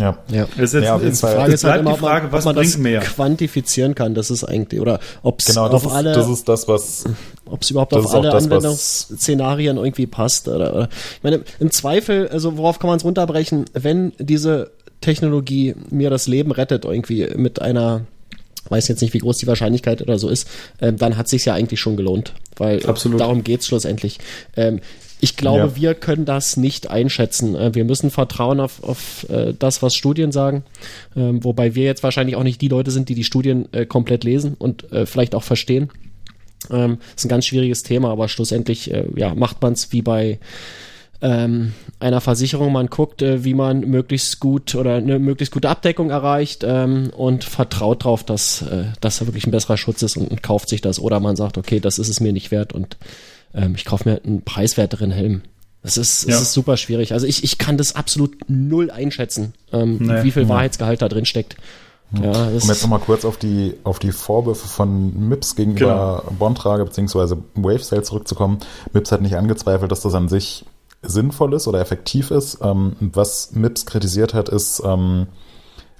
[0.00, 0.18] Ja.
[0.32, 0.48] Ja.
[0.56, 1.34] Es ist jetzt, Ja, auf jeden es Fall.
[1.34, 3.00] Die Frage ist halt immer, die ob man, Frage, ob was man bringt das mehr?
[3.02, 4.14] quantifizieren kann.
[4.14, 7.04] Das ist eigentlich, oder ob es Genau, das auf ist, alle, das ist das, was
[7.48, 10.48] ob es überhaupt das auf ist alle das, Anwendungsszenarien irgendwie passt.
[10.48, 10.88] Oder, oder.
[11.18, 16.26] Ich meine, im Zweifel, also worauf kann man es runterbrechen, wenn diese Technologie mir das
[16.26, 18.00] Leben rettet, irgendwie mit einer,
[18.70, 20.48] weiß jetzt nicht, wie groß die Wahrscheinlichkeit oder so ist,
[20.80, 22.34] ähm, dann hat sich ja eigentlich schon gelohnt.
[22.56, 23.20] Weil äh, Absolut.
[23.20, 24.18] darum geht's schlussendlich.
[24.56, 24.80] Ähm,
[25.20, 25.76] ich glaube, Ja.
[25.76, 27.54] wir können das nicht einschätzen.
[27.54, 30.64] Äh, Wir müssen vertrauen auf, auf äh, das, was Studien sagen.
[31.16, 34.54] Ähm, wobei wir jetzt wahrscheinlich auch nicht die Leute sind, die die Studien komplett lesen
[34.58, 35.90] und vielleicht auch verstehen.
[36.70, 40.38] Ähm, ist ein ganz schwieriges Thema, aber schlussendlich ja, macht man es wie bei
[41.22, 42.72] ähm, einer Versicherung.
[42.72, 47.44] Man guckt, äh, wie man möglichst gut oder eine möglichst gute Abdeckung erreicht ähm, und
[47.44, 50.80] vertraut darauf, dass, äh, dass da wirklich ein besserer Schutz ist und, und, kauft sich
[50.80, 50.98] das.
[50.98, 52.96] Oder man sagt, okay, das ist es mir nicht wert und
[53.54, 55.42] ähm, ich kaufe mir einen preiswerteren Helm.
[55.82, 56.36] Das ist, ja.
[56.36, 57.12] ist super schwierig.
[57.12, 60.48] Also ich, ich kann das absolut null einschätzen, ähm, nee, wie viel nee.
[60.48, 61.56] Wahrheitsgehalt da drin steckt.
[62.12, 66.36] Ja, um jetzt nochmal kurz auf die, auf die Vorwürfe von MIPS gegenüber genau.
[66.38, 67.36] Bontrage bzw.
[67.54, 68.58] WaveSale zurückzukommen.
[68.92, 70.64] MIPS hat nicht angezweifelt, dass das an sich
[71.06, 72.58] sinnvoll ist oder effektiv ist.
[72.62, 75.26] Ähm, was MIPS kritisiert hat, ist, ähm,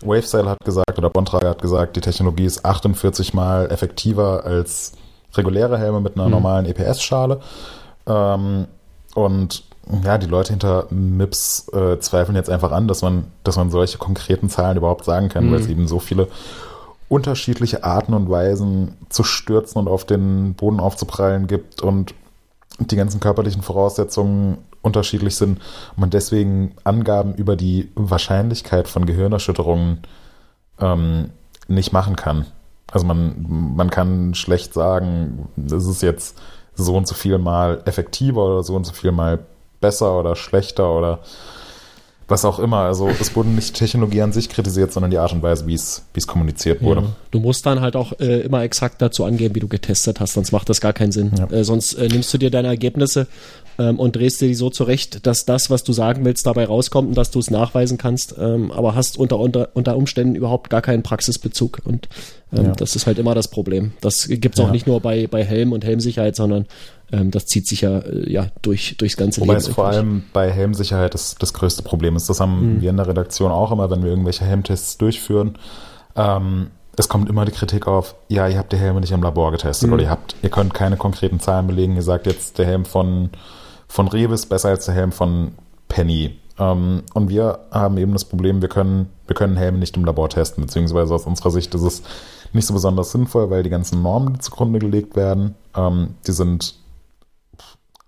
[0.02, 4.92] WaveSale hat gesagt oder Bontrager hat gesagt, die Technologie ist 48 mal effektiver als
[5.34, 6.32] reguläre Helme mit einer mhm.
[6.32, 7.40] normalen EPS-Schale.
[8.07, 8.66] Ähm,
[9.14, 9.64] und
[10.04, 13.98] ja, die Leute hinter MIPS äh, zweifeln jetzt einfach an, dass man, dass man solche
[13.98, 15.52] konkreten Zahlen überhaupt sagen kann, mhm.
[15.52, 16.28] weil es eben so viele
[17.09, 22.14] unterschiedliche Arten und Weisen zu stürzen und auf den Boden aufzuprallen gibt und
[22.78, 29.99] die ganzen körperlichen Voraussetzungen unterschiedlich sind und man deswegen Angaben über die Wahrscheinlichkeit von Gehirnerschütterungen
[30.80, 31.30] ähm,
[31.68, 32.47] nicht machen kann.
[32.91, 36.39] Also man, man kann schlecht sagen, das ist jetzt
[36.74, 39.41] so und so viel mal effektiver oder so und so viel mal
[39.80, 41.20] besser oder schlechter oder
[42.28, 42.78] was auch immer.
[42.78, 45.74] Also es wurde nicht die Technologie an sich kritisiert, sondern die Art und Weise, wie
[45.74, 47.03] es, wie es kommuniziert wurde.
[47.03, 47.07] Ja.
[47.30, 50.53] Du musst dann halt auch äh, immer exakt dazu angeben, wie du getestet hast, sonst
[50.53, 51.32] macht das gar keinen Sinn.
[51.39, 51.51] Ja.
[51.51, 53.28] Äh, sonst äh, nimmst du dir deine Ergebnisse
[53.79, 57.09] ähm, und drehst dir die so zurecht, dass das, was du sagen willst, dabei rauskommt
[57.09, 60.83] und dass du es nachweisen kannst, ähm, aber hast unter, unter, unter Umständen überhaupt gar
[60.83, 61.81] keinen Praxisbezug.
[61.85, 62.09] Und
[62.53, 62.72] ähm, ja.
[62.72, 63.93] das ist halt immer das Problem.
[64.01, 66.66] Das gibt es auch nicht nur bei, bei Helm und Helmsicherheit, sondern
[67.12, 69.64] ähm, das zieht sich ja, äh, ja durch, durchs ganze Wobei Leben.
[69.64, 72.29] Wobei es vor allem bei Helmsicherheit das, das größte Problem ist.
[72.29, 72.81] Das haben mhm.
[72.81, 75.59] wir in der Redaktion auch immer, wenn wir irgendwelche Helmtests durchführen.
[76.16, 76.68] Ähm,
[76.99, 79.89] es kommt immer die Kritik auf, ja, ihr habt die Helme nicht im Labor getestet
[79.89, 79.95] mhm.
[79.95, 81.95] oder ihr habt, ihr könnt keine konkreten Zahlen belegen.
[81.95, 83.31] Ihr sagt jetzt, der Helm von,
[83.89, 85.53] von Rewe ist besser als der Helm von
[85.89, 86.39] Penny.
[86.59, 90.28] Ähm, und wir haben eben das Problem, wir können, wir können Helme nicht im Labor
[90.28, 92.03] testen, beziehungsweise aus unserer Sicht ist es
[92.53, 96.74] nicht so besonders sinnvoll, weil die ganzen Normen, die zugrunde gelegt werden, ähm, die sind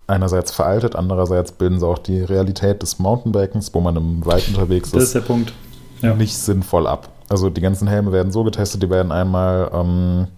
[0.07, 4.89] einerseits veraltet, andererseits bilden sie auch die Realität des Mountainbikens, wo man im Wald unterwegs
[4.89, 4.95] ist.
[4.95, 5.53] Das ist der Punkt.
[6.01, 6.15] Ja.
[6.15, 7.11] Nicht sinnvoll ab.
[7.29, 10.29] Also die ganzen Helme werden so getestet, die werden einmal ähm,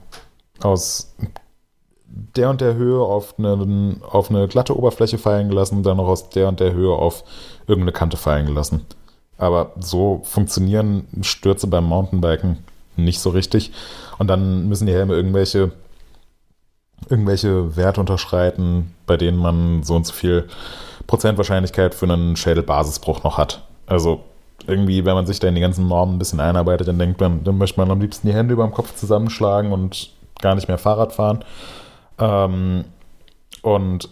[0.60, 1.14] aus
[2.10, 6.28] der und der Höhe auf eine, auf eine glatte Oberfläche fallen gelassen, dann noch aus
[6.30, 7.24] der und der Höhe auf
[7.66, 8.84] irgendeine Kante fallen gelassen.
[9.38, 12.58] Aber so funktionieren Stürze beim Mountainbiken
[12.96, 13.72] nicht so richtig.
[14.18, 15.72] Und dann müssen die Helme irgendwelche
[17.08, 20.48] irgendwelche Werte unterschreiten, bei denen man so und so viel
[21.06, 23.62] Prozentwahrscheinlichkeit für einen Schädelbasisbruch noch hat.
[23.86, 24.20] Also
[24.66, 27.42] irgendwie, wenn man sich da in die ganzen Normen ein bisschen einarbeitet, dann denkt man,
[27.42, 30.78] dann möchte man am liebsten die Hände über dem Kopf zusammenschlagen und gar nicht mehr
[30.78, 31.44] Fahrrad fahren.
[32.20, 32.84] Ähm,
[33.62, 34.08] und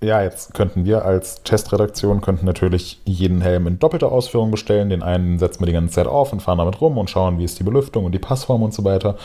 [0.00, 4.90] ja, jetzt könnten wir als Testredaktion könnten natürlich jeden Helm in doppelter Ausführung bestellen.
[4.90, 7.44] Den einen setzen wir die ganze Zeit auf und fahren damit rum und schauen, wie
[7.44, 9.16] ist die Belüftung und die Passform und so weiter.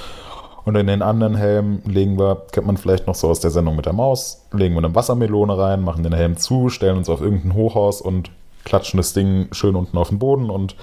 [0.65, 3.75] Und in den anderen Helm legen wir, kennt man vielleicht noch so aus der Sendung
[3.75, 7.21] mit der Maus, legen wir eine Wassermelone rein, machen den Helm zu, stellen uns auf
[7.21, 8.31] irgendein Hochhaus und
[8.63, 10.75] klatschen das Ding schön unten auf den Boden und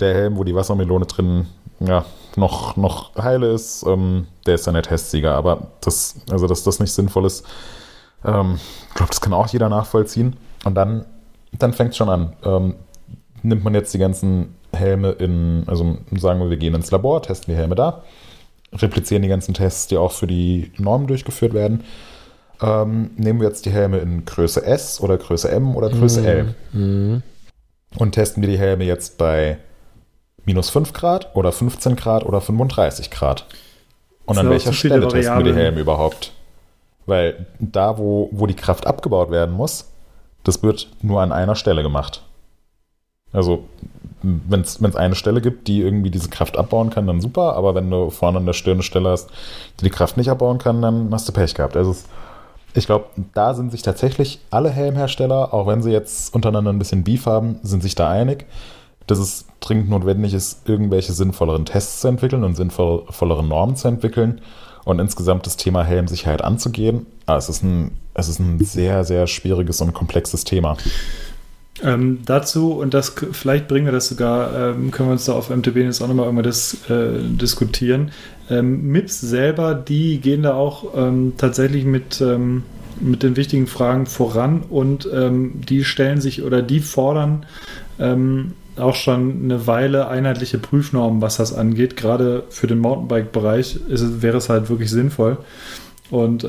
[0.00, 1.46] der Helm, wo die Wassermelone drin
[1.80, 2.04] ja,
[2.40, 5.34] noch, noch heile ist, ähm, der ist dann der Testsieger.
[5.34, 7.44] Aber das, also dass das nicht sinnvoll ist,
[8.24, 10.36] ähm, ich glaube, das kann auch jeder nachvollziehen.
[10.64, 11.06] Und dann,
[11.52, 12.32] dann fängt es schon an.
[12.44, 12.74] Ähm,
[13.42, 17.54] nimmt man jetzt die ganzen Helme in, also sagen wir, wir gehen ins Labor, testen
[17.54, 18.02] die Helme da
[18.72, 21.84] replizieren die ganzen Tests, die auch für die Normen durchgeführt werden.
[22.62, 26.26] Ähm, nehmen wir jetzt die Helme in Größe S oder Größe M oder Größe mhm.
[26.26, 27.22] L mhm.
[27.96, 29.58] und testen wir die Helme jetzt bei
[30.44, 33.46] minus 5 Grad oder 15 Grad oder 35 Grad.
[34.26, 36.32] Und an welcher Stelle testen wir die Helme überhaupt?
[37.06, 39.90] Weil da, wo, wo die Kraft abgebaut werden muss,
[40.44, 42.22] das wird nur an einer Stelle gemacht.
[43.32, 43.64] Also
[44.22, 47.90] wenn es eine Stelle gibt, die irgendwie diese Kraft abbauen kann, dann super, aber wenn
[47.90, 49.30] du vorne an der Stirn eine Stelle hast,
[49.80, 51.76] die die Kraft nicht abbauen kann, dann hast du Pech gehabt.
[51.76, 52.04] Also es,
[52.74, 57.02] ich glaube, da sind sich tatsächlich alle Helmhersteller, auch wenn sie jetzt untereinander ein bisschen
[57.02, 58.46] Beef haben, sind sich da einig,
[59.10, 64.40] dass es dringend notwendig ist, irgendwelche sinnvolleren Tests zu entwickeln und sinnvollere Normen zu entwickeln
[64.84, 67.06] und insgesamt das Thema Helmsicherheit anzugehen.
[67.26, 70.76] Aber es ist ein, es ist ein sehr, sehr schwieriges und komplexes Thema.
[71.82, 75.50] Ähm, dazu, und das vielleicht bringen wir das sogar, ähm, können wir uns da auf
[75.50, 78.10] MTB jetzt auch nochmal irgendwann das, äh, diskutieren.
[78.50, 82.64] Ähm, MIPS selber, die gehen da auch ähm, tatsächlich mit, ähm,
[83.00, 87.46] mit den wichtigen Fragen voran und ähm, die stellen sich oder die fordern
[88.80, 91.96] auch schon eine Weile einheitliche Prüfnormen, was das angeht.
[91.96, 95.38] Gerade für den Mountainbike-Bereich wäre es halt wirklich sinnvoll.
[96.10, 96.44] Und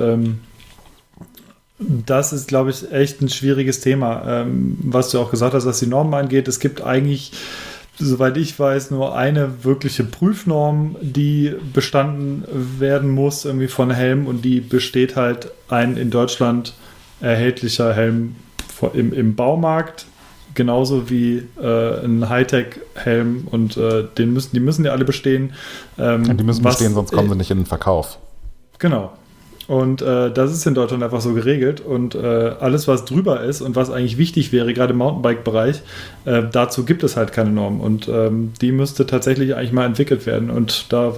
[1.82, 5.80] das ist, glaube ich, echt ein schwieriges Thema, ähm, was du auch gesagt hast, was
[5.80, 6.48] die Normen angeht.
[6.48, 7.32] Es gibt eigentlich,
[7.98, 12.44] soweit ich weiß, nur eine wirkliche Prüfnorm, die bestanden
[12.80, 16.74] werden muss, irgendwie von Helm und die besteht halt ein in Deutschland
[17.20, 18.36] erhältlicher Helm
[18.94, 20.06] im, im Baumarkt
[20.56, 25.54] genauso wie äh, ein Hightech-Helm und äh, den müssen, die müssen ja alle bestehen.
[25.98, 28.18] Ähm, die müssen was, bestehen, sonst kommen sie nicht in den Verkauf.
[28.80, 29.12] Genau.
[29.68, 31.80] Und äh, das ist in Deutschland einfach so geregelt.
[31.80, 35.82] Und äh, alles, was drüber ist und was eigentlich wichtig wäre, gerade im Mountainbike-Bereich,
[36.26, 37.80] äh, dazu gibt es halt keine Norm.
[37.80, 40.50] Und ähm, die müsste tatsächlich eigentlich mal entwickelt werden.
[40.50, 41.14] Und da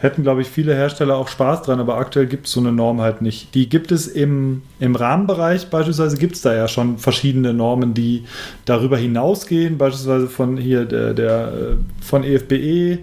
[0.00, 3.02] hätten, glaube ich, viele Hersteller auch Spaß dran, aber aktuell gibt es so eine Norm
[3.02, 3.54] halt nicht.
[3.54, 8.24] Die gibt es im, im Rahmenbereich, beispielsweise gibt es da ja schon verschiedene Normen, die
[8.64, 13.00] darüber hinausgehen, beispielsweise von hier der, der äh, von EFBE,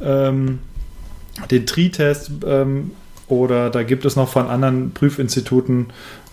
[0.00, 0.60] ähm,
[1.50, 2.92] den Tri-Test ähm,
[3.28, 5.88] oder da gibt es noch von anderen Prüfinstituten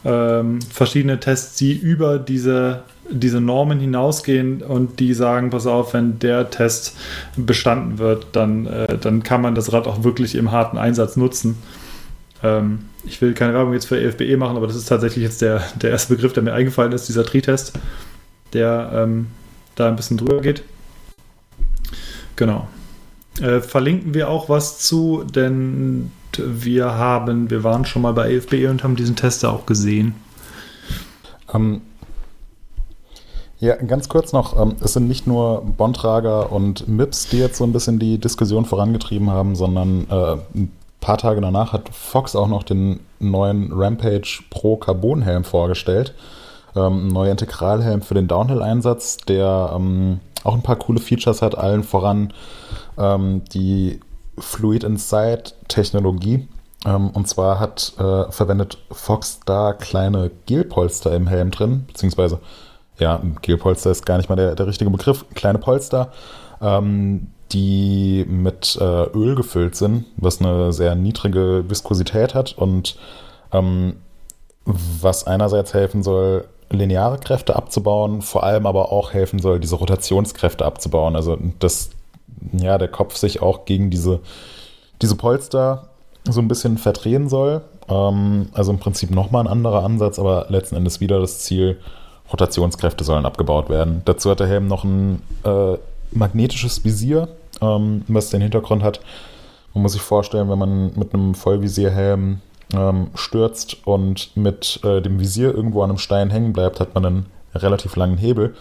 [0.05, 6.19] ähm, verschiedene Tests, die über diese diese Normen hinausgehen und die sagen, pass auf, wenn
[6.19, 6.97] der Test
[7.35, 11.57] bestanden wird, dann, äh, dann kann man das Rad auch wirklich im harten Einsatz nutzen.
[12.43, 15.63] Ähm, ich will keine Werbung jetzt für EFBE machen, aber das ist tatsächlich jetzt der,
[15.81, 17.73] der erste Begriff, der mir eingefallen ist, dieser Tri-Test,
[18.53, 19.27] der ähm,
[19.75, 20.63] da ein bisschen drüber geht.
[22.35, 22.67] Genau.
[23.41, 26.11] Äh, verlinken wir auch was zu, denn
[26.45, 30.15] wir haben, wir waren schon mal bei EFBE und haben diesen Test auch gesehen.
[31.53, 31.81] Ähm,
[33.59, 37.63] ja, ganz kurz noch, ähm, es sind nicht nur Bontrager und MIPS, die jetzt so
[37.63, 42.47] ein bisschen die Diskussion vorangetrieben haben, sondern äh, ein paar Tage danach hat Fox auch
[42.47, 46.13] noch den neuen Rampage Pro Carbon Helm vorgestellt.
[46.75, 51.57] Ähm, ein neuer Integralhelm für den Downhill-Einsatz, der ähm, auch ein paar coole Features hat,
[51.57, 52.33] allen voran
[52.97, 53.99] ähm, die
[54.37, 56.47] Fluid Inside Technologie.
[56.85, 62.39] Ähm, und zwar hat äh, verwendet Fox da kleine Gelpolster im Helm drin, beziehungsweise
[62.99, 66.11] ja, Gelpolster ist gar nicht mal der, der richtige Begriff, kleine Polster,
[66.61, 72.97] ähm, die mit äh, Öl gefüllt sind, was eine sehr niedrige Viskosität hat und
[73.51, 73.97] ähm,
[74.65, 80.65] was einerseits helfen soll, lineare Kräfte abzubauen, vor allem aber auch helfen soll, diese Rotationskräfte
[80.65, 81.15] abzubauen.
[81.15, 81.91] Also dass
[82.53, 84.19] ja, der Kopf sich auch gegen diese,
[85.01, 85.89] diese Polster
[86.29, 87.61] so ein bisschen verdrehen soll.
[87.89, 91.77] Ähm, also im Prinzip nochmal ein anderer Ansatz, aber letzten Endes wieder das Ziel,
[92.31, 94.01] Rotationskräfte sollen abgebaut werden.
[94.05, 95.77] Dazu hat der Helm noch ein äh,
[96.11, 97.29] magnetisches Visier,
[97.61, 98.99] ähm, was den Hintergrund hat.
[99.73, 102.41] Man muss sich vorstellen, wenn man mit einem Vollvisierhelm
[102.73, 107.05] ähm, stürzt und mit äh, dem Visier irgendwo an einem Stein hängen bleibt, hat man
[107.05, 107.25] einen
[107.55, 108.55] relativ langen Hebel.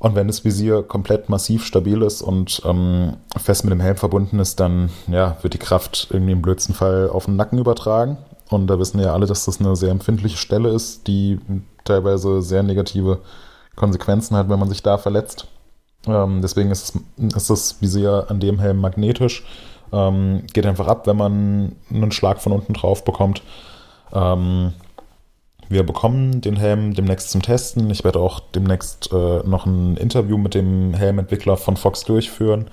[0.00, 4.38] Und wenn das Visier komplett massiv stabil ist und ähm, fest mit dem Helm verbunden
[4.38, 8.16] ist, dann ja, wird die Kraft irgendwie im blödsten Fall auf den Nacken übertragen.
[8.48, 11.38] Und da wissen ja alle, dass das eine sehr empfindliche Stelle ist, die
[11.84, 13.18] teilweise sehr negative
[13.76, 15.46] Konsequenzen hat, wenn man sich da verletzt.
[16.06, 19.44] Ähm, deswegen ist, ist das Visier an dem Helm magnetisch.
[19.92, 23.42] Ähm, geht einfach ab, wenn man einen Schlag von unten drauf bekommt.
[24.14, 24.72] Ähm,
[25.70, 27.88] wir bekommen den Helm demnächst zum Testen.
[27.90, 32.68] Ich werde auch demnächst äh, noch ein Interview mit dem Helmentwickler von Fox durchführen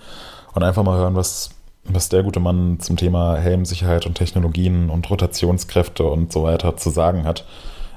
[0.54, 1.52] und einfach mal hören, was
[1.90, 6.90] was der gute Mann zum Thema Helmsicherheit und Technologien und Rotationskräfte und so weiter zu
[6.90, 7.46] sagen hat.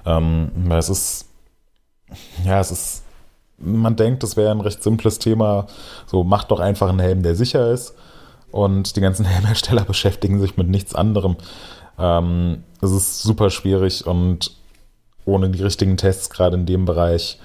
[0.07, 1.29] Ähm, weil es ist,
[2.45, 3.03] ja, es ist,
[3.59, 5.67] man denkt, es wäre ein recht simples Thema.
[6.07, 7.95] So, macht doch einfach einen Helm, der sicher ist.
[8.53, 11.37] Und die ganzen Helmhersteller beschäftigen sich mit nichts anderem.
[11.99, 14.60] Ähm, es ist super schwierig und
[15.25, 17.39] ohne die richtigen Tests, gerade in dem Bereich,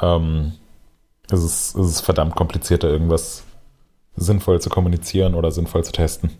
[0.00, 0.52] ähm,
[1.30, 3.44] ist es, ist es verdammt komplizierter, irgendwas
[4.16, 6.30] sinnvoll zu kommunizieren oder sinnvoll zu testen.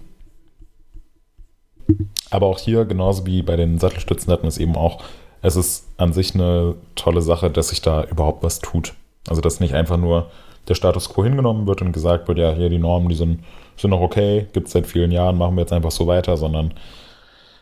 [2.31, 5.03] Aber auch hier, genauso wie bei den Sattelstützen, hatten wir es eben auch,
[5.43, 8.95] es ist an sich eine tolle Sache, dass sich da überhaupt was tut.
[9.29, 10.31] Also, dass nicht einfach nur
[10.69, 13.45] der Status quo hingenommen wird und gesagt wird, ja, hier die Normen, die sind,
[13.77, 16.73] sind noch okay, gibt es seit vielen Jahren, machen wir jetzt einfach so weiter, sondern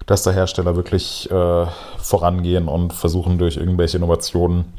[0.07, 1.66] dass der Hersteller wirklich äh,
[1.98, 4.72] vorangehen und versuchen durch irgendwelche Innovationen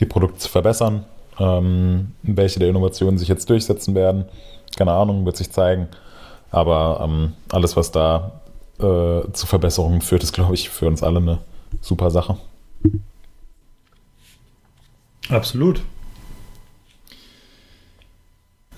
[0.00, 1.04] die Produkte zu verbessern
[1.38, 4.26] ähm, welche der Innovationen sich jetzt durchsetzen werden,
[4.76, 5.88] keine Ahnung, wird sich zeigen.
[6.50, 8.40] Aber ähm, alles, was da
[8.78, 11.38] äh, zu Verbesserungen führt, ist, glaube ich, für uns alle eine
[11.80, 12.36] super Sache.
[15.28, 15.80] Absolut.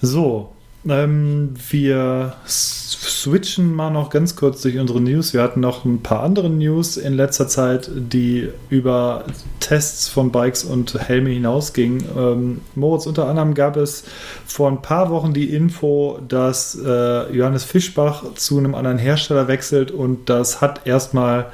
[0.00, 0.52] So,
[0.88, 5.32] ähm, wir switchen mal noch ganz kurz durch unsere News.
[5.32, 9.24] Wir hatten noch ein paar andere News in letzter Zeit, die über
[9.60, 12.04] Tests von Bikes und Helme hinausgingen.
[12.16, 14.04] Ähm, Moritz, unter anderem gab es
[14.46, 19.90] vor ein paar Wochen die Info, dass äh, Johannes Fischbach zu einem anderen Hersteller wechselt
[19.90, 21.46] und das hat erstmal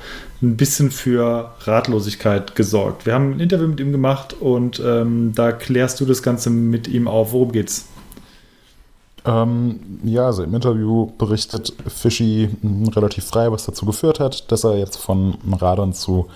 [0.42, 3.06] ein bisschen für Ratlosigkeit gesorgt.
[3.06, 6.88] Wir haben ein Interview mit ihm gemacht und ähm, da klärst du das Ganze mit
[6.88, 7.32] ihm auf.
[7.32, 7.86] Worum geht's?
[9.24, 12.48] Ähm, ja, also im Interview berichtet Fischi
[12.94, 16.28] relativ frei, was dazu geführt hat, dass er jetzt von Radon zu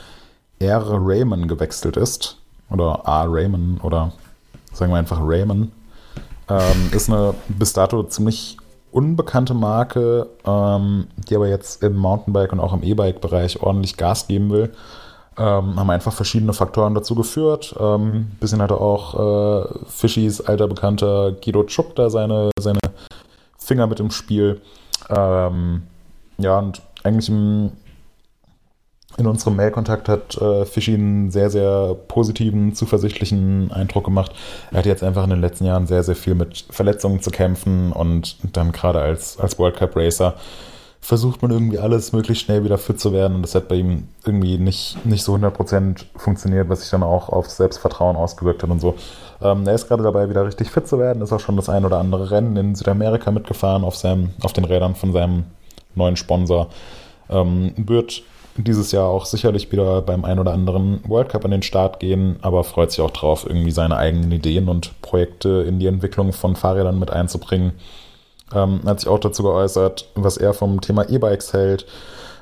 [0.58, 0.84] R.
[0.86, 2.38] Raymond gewechselt ist.
[2.70, 3.24] Oder A.
[3.24, 4.12] Raymond oder
[4.72, 5.70] sagen wir einfach Raymond.
[6.48, 8.58] Ähm, ist eine bis dato ziemlich
[8.90, 14.50] unbekannte Marke, ähm, die aber jetzt im Mountainbike und auch im E-Bike-Bereich ordentlich Gas geben
[14.50, 14.72] will.
[15.36, 17.74] Ähm, haben einfach verschiedene Faktoren dazu geführt.
[17.80, 22.78] Ähm, bisschen hatte auch äh, Fischis alter Bekannter Guido Tschuck da seine, seine
[23.58, 24.60] Finger mit im Spiel.
[25.10, 25.82] Ähm,
[26.38, 27.72] ja, und eigentlich im,
[29.16, 34.32] in unserem Mailkontakt hat äh, Fischi einen sehr, sehr positiven, zuversichtlichen Eindruck gemacht.
[34.70, 37.92] Er hat jetzt einfach in den letzten Jahren sehr, sehr viel mit Verletzungen zu kämpfen
[37.92, 40.34] und dann gerade als, als World Cup Racer
[41.04, 44.08] versucht man irgendwie alles möglichst schnell wieder fit zu werden und das hat bei ihm
[44.24, 48.80] irgendwie nicht, nicht so 100% funktioniert, was sich dann auch auf Selbstvertrauen ausgewirkt hat und
[48.80, 48.94] so.
[49.42, 51.84] Ähm, er ist gerade dabei, wieder richtig fit zu werden, ist auch schon das ein
[51.84, 55.44] oder andere Rennen in Südamerika mitgefahren auf, seinem, auf den Rädern von seinem
[55.94, 56.68] neuen Sponsor.
[57.28, 58.22] Ähm, wird
[58.56, 62.36] dieses Jahr auch sicherlich wieder beim ein oder anderen World Cup an den Start gehen,
[62.40, 66.56] aber freut sich auch drauf, irgendwie seine eigenen Ideen und Projekte in die Entwicklung von
[66.56, 67.72] Fahrrädern mit einzubringen
[68.52, 71.86] ähm, hat sich auch dazu geäußert, was er vom Thema E-Bikes hält,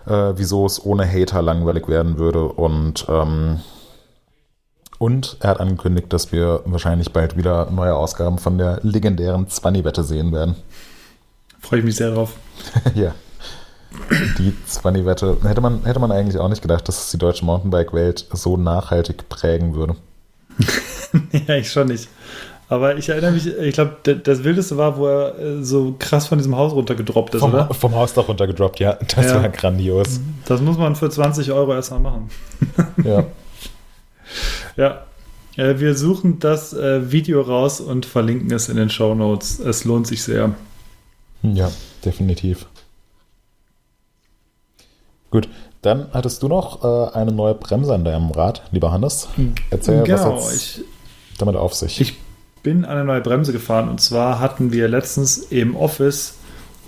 [0.06, 3.60] äh, wieso es ohne Hater langweilig werden würde und ähm,
[5.02, 10.04] und er hat angekündigt, dass wir wahrscheinlich bald wieder neue Ausgaben von der legendären Zwanni-Wette
[10.04, 10.54] sehen werden.
[11.58, 12.36] Freue ich mich sehr drauf.
[12.94, 13.12] ja.
[14.38, 15.38] Die Zwanni-Wette.
[15.42, 19.28] Hätte man, hätte man eigentlich auch nicht gedacht, dass es die deutsche Mountainbike-Welt so nachhaltig
[19.28, 19.96] prägen würde.
[21.48, 22.08] ja, ich schon nicht.
[22.72, 26.38] Aber ich erinnere mich, ich glaube, das Wildeste war, wo er äh, so krass von
[26.38, 27.66] diesem Haus runtergedroppt ist, vom, oder?
[27.74, 28.94] Vom Haus doch runtergedroppt, ja.
[29.14, 29.42] Das Ja.
[29.42, 30.20] war grandios.
[30.46, 32.30] Das muss man für 20 Euro erstmal machen.
[33.04, 33.24] Ja.
[34.76, 35.02] Ja.
[35.56, 39.58] Äh, Wir suchen das äh, Video raus und verlinken es in den Show Notes.
[39.58, 40.54] Es lohnt sich sehr.
[41.42, 41.70] Ja,
[42.06, 42.64] definitiv.
[45.30, 45.46] Gut,
[45.82, 49.28] dann hattest du noch äh, eine neue Bremse an deinem Rad, lieber Hannes.
[49.68, 52.00] Erzähl, genau, was ich, hat's damit auf sich?
[52.00, 52.14] ich
[52.62, 53.88] bin eine neue Bremse gefahren.
[53.88, 56.38] Und zwar hatten wir letztens im Office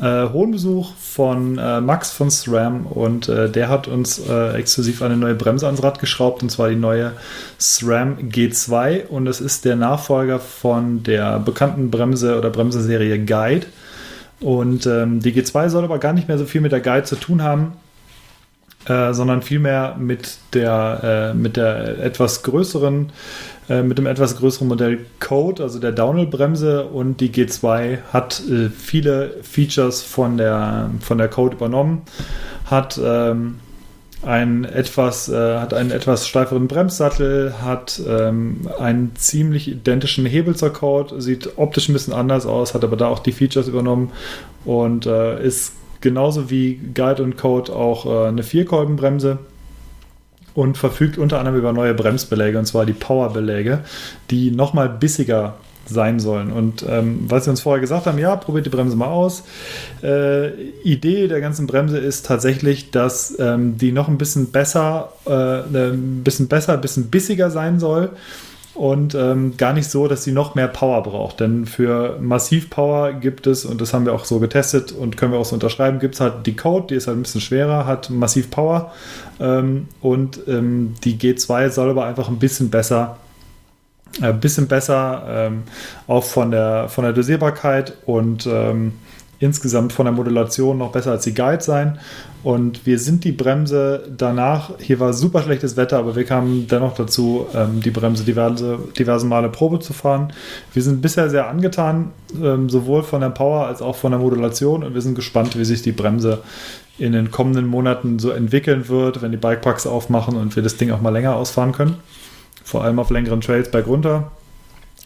[0.01, 2.87] äh, hohen Besuch von äh, Max von SRAM.
[2.87, 6.43] Und äh, der hat uns äh, exklusiv eine neue Bremse ans Rad geschraubt.
[6.43, 7.13] Und zwar die neue
[7.59, 13.67] SRAM G2 und es ist der Nachfolger von der bekannten Bremse oder Bremseserie Guide.
[14.41, 17.17] Und ähm, die G2 soll aber gar nicht mehr so viel mit der Guide zu
[17.17, 17.73] tun haben,
[18.87, 23.11] äh, sondern vielmehr mit der, äh, mit der etwas größeren,
[23.69, 28.69] äh, mit dem etwas größeren Modell Code, also der Downhill-Bremse und die G2 hat äh,
[28.69, 32.03] viele Features von der, von der Code übernommen,
[32.67, 33.57] hat ähm,
[34.23, 40.73] einen etwas, äh, hat einen etwas steiferen Bremssattel, hat ähm, einen ziemlich identischen Hebel zur
[40.73, 44.13] Code, sieht optisch ein bisschen anders aus, hat aber da auch die Features übernommen.
[44.65, 45.73] Und äh, ist
[46.05, 49.39] genauso wie Guide und Code auch äh, eine Vierkolbenbremse
[50.55, 53.81] und verfügt unter anderem über neue Bremsbeläge und zwar die Powerbeläge,
[54.31, 55.55] die nochmal bissiger
[55.87, 56.53] sein sollen.
[56.53, 59.45] Und ähm, was sie uns vorher gesagt haben, ja, probiert die Bremse mal aus.
[60.03, 60.51] Äh,
[60.83, 66.23] Idee der ganzen Bremse ist tatsächlich, dass ähm, die noch ein bisschen besser, äh, ein
[66.23, 68.11] bisschen besser, ein bisschen bissiger sein soll
[68.75, 71.41] und ähm, gar nicht so, dass sie noch mehr Power braucht.
[71.41, 75.39] Denn für Massivpower gibt es, und das haben wir auch so getestet und können wir
[75.39, 78.11] auch so unterschreiben, gibt es halt die Code, die ist halt ein bisschen schwerer, hat
[78.11, 78.93] massiv Power
[79.41, 83.17] ähm, und ähm, die G2 soll aber einfach ein bisschen besser
[84.21, 85.65] ein bisschen besser, ähm,
[86.07, 88.93] auch von der, von der Dosierbarkeit und ähm,
[89.39, 91.99] insgesamt von der Modulation noch besser als die Guide sein.
[92.43, 96.95] Und wir sind die Bremse danach, hier war super schlechtes Wetter, aber wir kamen dennoch
[96.95, 100.33] dazu, ähm, die Bremse diverse, diverse Male Probe zu fahren.
[100.75, 102.11] Wir sind bisher sehr angetan,
[102.43, 105.65] ähm, sowohl von der Power als auch von der Modulation und wir sind gespannt, wie
[105.65, 106.43] sich die Bremse
[106.99, 110.91] in den kommenden Monaten so entwickeln wird, wenn die Bikeparks aufmachen und wir das Ding
[110.91, 111.97] auch mal länger ausfahren können
[112.65, 114.33] vor allem auf längeren Trails bergunter.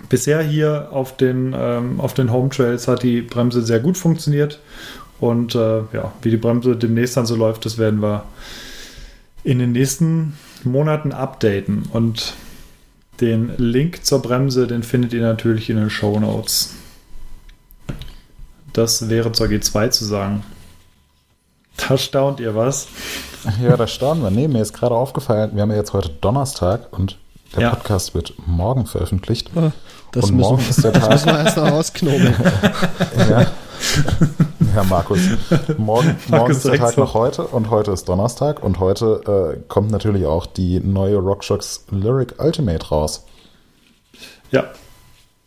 [0.09, 4.61] Bisher hier auf den, ähm, auf den Home Trails hat die Bremse sehr gut funktioniert.
[5.21, 8.25] Und äh, ja, wie die Bremse demnächst dann so läuft, das werden wir
[9.43, 11.85] in den nächsten Monaten updaten.
[11.93, 12.35] Und
[13.21, 16.75] den Link zur Bremse, den findet ihr natürlich in den Show Notes.
[18.73, 20.45] Das wäre zur G2 zu sagen.
[21.77, 22.89] Da staunt ihr was.
[23.63, 24.31] Ja, da staunen wir.
[24.31, 27.19] Nee, mir ist gerade aufgefallen, wir haben ja jetzt heute Donnerstag und
[27.55, 27.71] der Ja.
[27.71, 29.51] Podcast wird morgen veröffentlicht.
[30.13, 31.11] Das und müssen, morgen ist der das Tag.
[31.13, 32.35] müssen wir erst noch rausknobeln.
[33.31, 33.41] ja,
[34.75, 35.19] Ja, Markus.
[35.79, 37.01] Morgen, morgen ist der Tag so.
[37.05, 41.85] nach heute und heute ist Donnerstag und heute äh, kommt natürlich auch die neue RockShox
[41.91, 43.25] Lyric Ultimate raus.
[44.51, 44.65] Ja,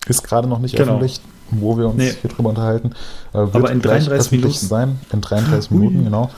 [0.07, 0.91] Ist gerade noch nicht Genau.
[0.93, 1.19] öffentlich,
[1.51, 2.13] wo wir uns Nee.
[2.21, 2.93] hier drüber unterhalten.
[3.33, 4.67] Äh, wird Aber in gleich 33 öffentlich Minuten.
[4.67, 4.99] sein.
[5.11, 6.29] In 33 Minuten, genau.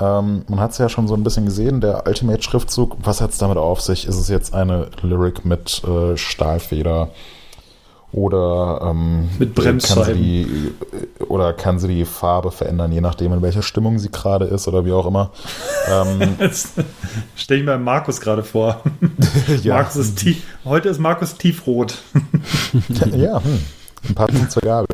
[0.00, 2.96] Ähm, man hat es ja schon so ein bisschen gesehen, der Ultimate-Schriftzug.
[3.02, 4.06] Was hat es damit auf sich?
[4.06, 7.10] Ist es jetzt eine Lyric mit äh, Stahlfeder?
[8.12, 10.14] Oder ähm, Mit kann sie Bremsscheiben.
[10.14, 10.72] die
[11.28, 14.84] oder kann sie die Farbe verändern, je nachdem in welcher Stimmung sie gerade ist oder
[14.84, 15.30] wie auch immer.
[15.88, 16.72] ähm, jetzt
[17.36, 18.82] stelle ich mir Markus gerade vor.
[19.62, 21.98] ja, Markus ist tief, heute ist Markus tiefrot.
[23.14, 23.60] ja, hm.
[24.08, 24.88] ein paar Punkte zur Gabel.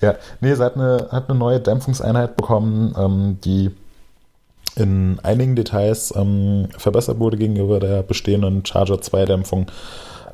[0.00, 3.70] Ja, nee, sie hat eine, hat eine neue Dämpfungseinheit bekommen, ähm, die
[4.76, 9.66] in einigen Details ähm, verbessert wurde gegenüber der bestehenden Charger 2 Dämpfung.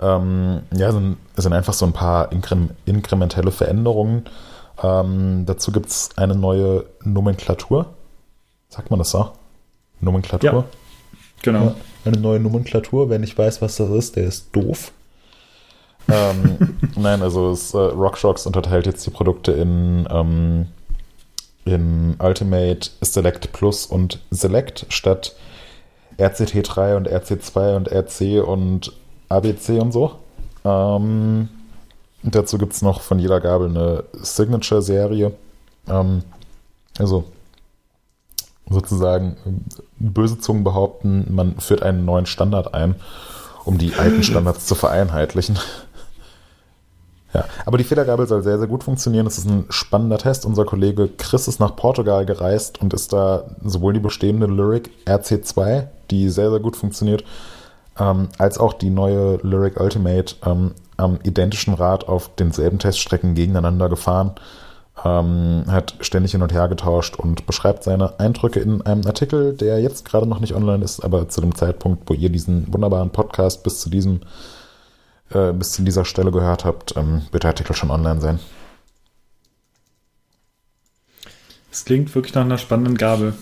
[0.01, 4.25] Ähm, ja, sind, sind einfach so ein paar inkre inkrementelle Veränderungen.
[4.83, 7.87] Ähm, dazu gibt es eine neue Nomenklatur.
[8.69, 9.33] Sagt man das so?
[10.01, 10.53] Nomenklatur?
[10.53, 10.65] Ja.
[11.43, 11.65] Genau.
[11.65, 11.75] Ja,
[12.05, 13.11] eine neue Nomenklatur.
[13.11, 14.93] Wer nicht weiß, was das ist, der ist doof.
[16.09, 20.07] ähm, nein, also es, äh, RockShox unterteilt jetzt die Produkte in,
[21.73, 25.35] in Ultimate, Select Plus und Select statt
[26.19, 28.93] RCT3 und RC2 und RC und
[29.29, 30.13] ABC und so.
[30.65, 31.49] Ähm,
[32.23, 35.33] dazu gibt es noch von jeder Gabel eine Signature-Serie.
[35.89, 36.23] Ähm,
[36.99, 37.25] also
[38.69, 39.37] sozusagen
[39.99, 42.97] böse Zungen behaupten, man führt einen neuen Standard ein,
[43.65, 45.59] um die alten Standards zu vereinheitlichen.
[47.35, 49.27] Ja, aber die Federgabel soll sehr, sehr gut funktionieren.
[49.27, 50.47] Es ist ein spannender Test.
[50.47, 55.89] Unser Kollege Chris ist nach Portugal gereist und ist da sowohl die bestehende Lyric RC2,
[56.11, 57.25] die sehr, sehr gut funktioniert,
[57.99, 63.89] ähm, als auch die neue Lyric Ultimate ähm, am identischen Rad auf denselben Teststrecken gegeneinander
[63.89, 64.35] gefahren
[65.05, 69.81] ähm, hat ständig hin und her getauscht und beschreibt seine Eindrücke in einem Artikel, der
[69.81, 73.63] jetzt gerade noch nicht online ist, aber zu dem Zeitpunkt, wo ihr diesen wunderbaren Podcast
[73.63, 74.21] bis zu diesem
[75.31, 78.39] äh, bis zu dieser Stelle gehört habt, ähm, wird der Artikel schon online sein.
[81.71, 83.35] Es klingt wirklich nach einer spannenden Gabel.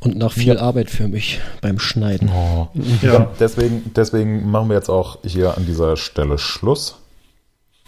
[0.00, 2.30] Und nach viel Arbeit für mich beim Schneiden.
[2.30, 2.68] Oh.
[3.02, 3.30] Ja.
[3.40, 6.96] Deswegen, deswegen machen wir jetzt auch hier an dieser Stelle Schluss.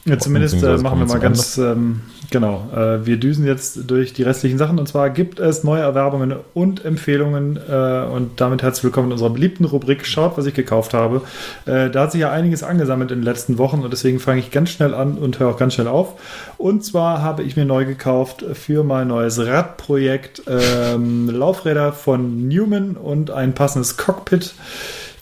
[0.07, 2.01] Ja, zumindest äh, machen wir mal ganz, ähm,
[2.31, 6.37] genau, äh, wir düsen jetzt durch die restlichen Sachen und zwar gibt es neue Erwerbungen
[6.55, 10.95] und Empfehlungen äh, und damit herzlich willkommen in unserer beliebten Rubrik Schaut, was ich gekauft
[10.95, 11.23] habe.
[11.67, 14.53] Äh, da hat sich ja einiges angesammelt in den letzten Wochen und deswegen fange ich
[14.53, 16.15] ganz schnell an und höre auch ganz schnell auf.
[16.57, 22.97] Und zwar habe ich mir neu gekauft für mein neues Radprojekt ähm, Laufräder von Newman
[22.97, 24.55] und ein passendes Cockpit.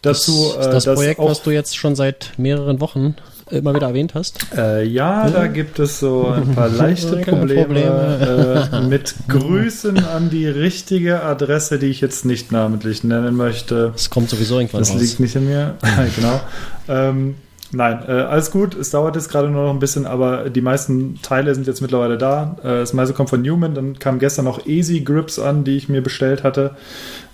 [0.03, 3.17] Dazu, das, das äh, Projekt, auch- was du jetzt schon seit mehreren Wochen
[3.51, 4.39] immer wieder erwähnt hast.
[4.57, 10.31] Äh, ja, da gibt es so ein paar leichte Keine Probleme, Äh, mit Grüßen an
[10.31, 13.93] die richtige Adresse, die ich jetzt nicht namentlich nennen möchte.
[13.95, 15.01] Es kommt sowieso irgendwann Das raus.
[15.01, 15.75] liegt nicht in mir.
[16.17, 16.41] genau.
[16.89, 17.35] Ähm,
[17.71, 18.75] nein, äh, alles gut.
[18.75, 22.17] Es dauert jetzt gerade nur noch ein bisschen, aber die meisten Teile sind jetzt mittlerweile
[22.19, 22.57] da.
[22.63, 23.75] Äh, das meiste kommt von Newman.
[23.75, 26.77] Dann kam gestern noch Easy Grips an, die ich mir bestellt hatte.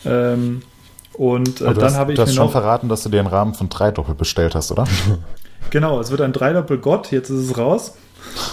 [0.04, 0.62] Ähm,
[1.14, 3.18] und äh, dann hast, habe ich du hast mir schon noch verraten, dass du dir
[3.20, 4.84] einen Rahmen von drei Doppel bestellt hast, oder?
[5.70, 7.94] Genau, es wird ein Dreidoppel Gott, jetzt ist es raus,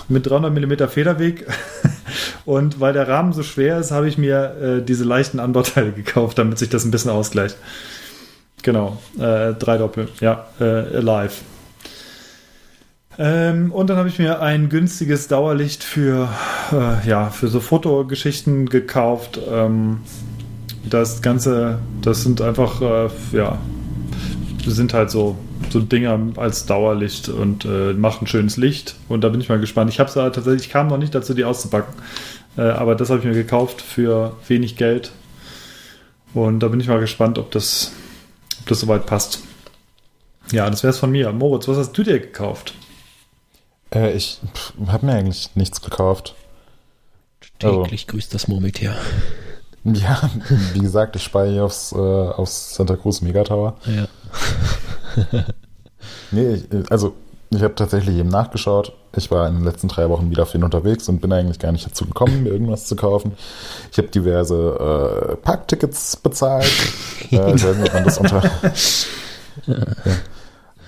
[0.09, 1.47] mit 300 mm Federweg.
[2.45, 6.38] Und weil der Rahmen so schwer ist, habe ich mir äh, diese leichten Anbauteile gekauft,
[6.38, 7.57] damit sich das ein bisschen ausgleicht.
[8.63, 11.41] Genau, äh, Dreidoppel, ja, äh, live.
[13.19, 16.29] Ähm, und dann habe ich mir ein günstiges Dauerlicht für,
[16.71, 19.39] äh, ja, für so Fotogeschichten gekauft.
[19.49, 20.01] Ähm,
[20.88, 23.57] das Ganze, das sind einfach, äh, ja,
[24.65, 25.38] sind halt so,
[25.72, 28.95] so Dinger als Dauerlicht und äh, machen schönes Licht.
[29.10, 29.89] Und da bin ich mal gespannt.
[29.91, 31.94] Ich habe es tatsächlich, ich kam noch nicht dazu, die auszupacken.
[32.57, 35.11] Äh, aber das habe ich mir gekauft für wenig Geld.
[36.34, 37.91] Und da bin ich mal gespannt, ob das,
[38.61, 39.39] ob das soweit passt.
[40.52, 41.31] Ja, das wäre es von mir.
[41.31, 42.73] Moritz, was hast du dir gekauft?
[43.94, 44.39] Äh, ich
[44.88, 46.35] habe mir eigentlich nichts gekauft.
[47.61, 48.95] Also- Täglich grüßt das Murmeltier.
[49.84, 50.30] Ja,
[50.73, 53.77] wie gesagt, ich spare hier aufs, äh, aufs Santa Cruz Megatower.
[53.85, 54.07] Ja.
[56.31, 57.14] Nee, ich, also
[57.49, 58.94] ich habe tatsächlich eben nachgeschaut.
[59.15, 61.85] Ich war in den letzten drei Wochen wieder viel unterwegs und bin eigentlich gar nicht
[61.85, 63.34] dazu gekommen, mir irgendwas zu kaufen.
[63.91, 66.72] Ich habe diverse äh, Parktickets bezahlt.
[67.31, 68.44] äh, ich weiß nicht, ob man das unter...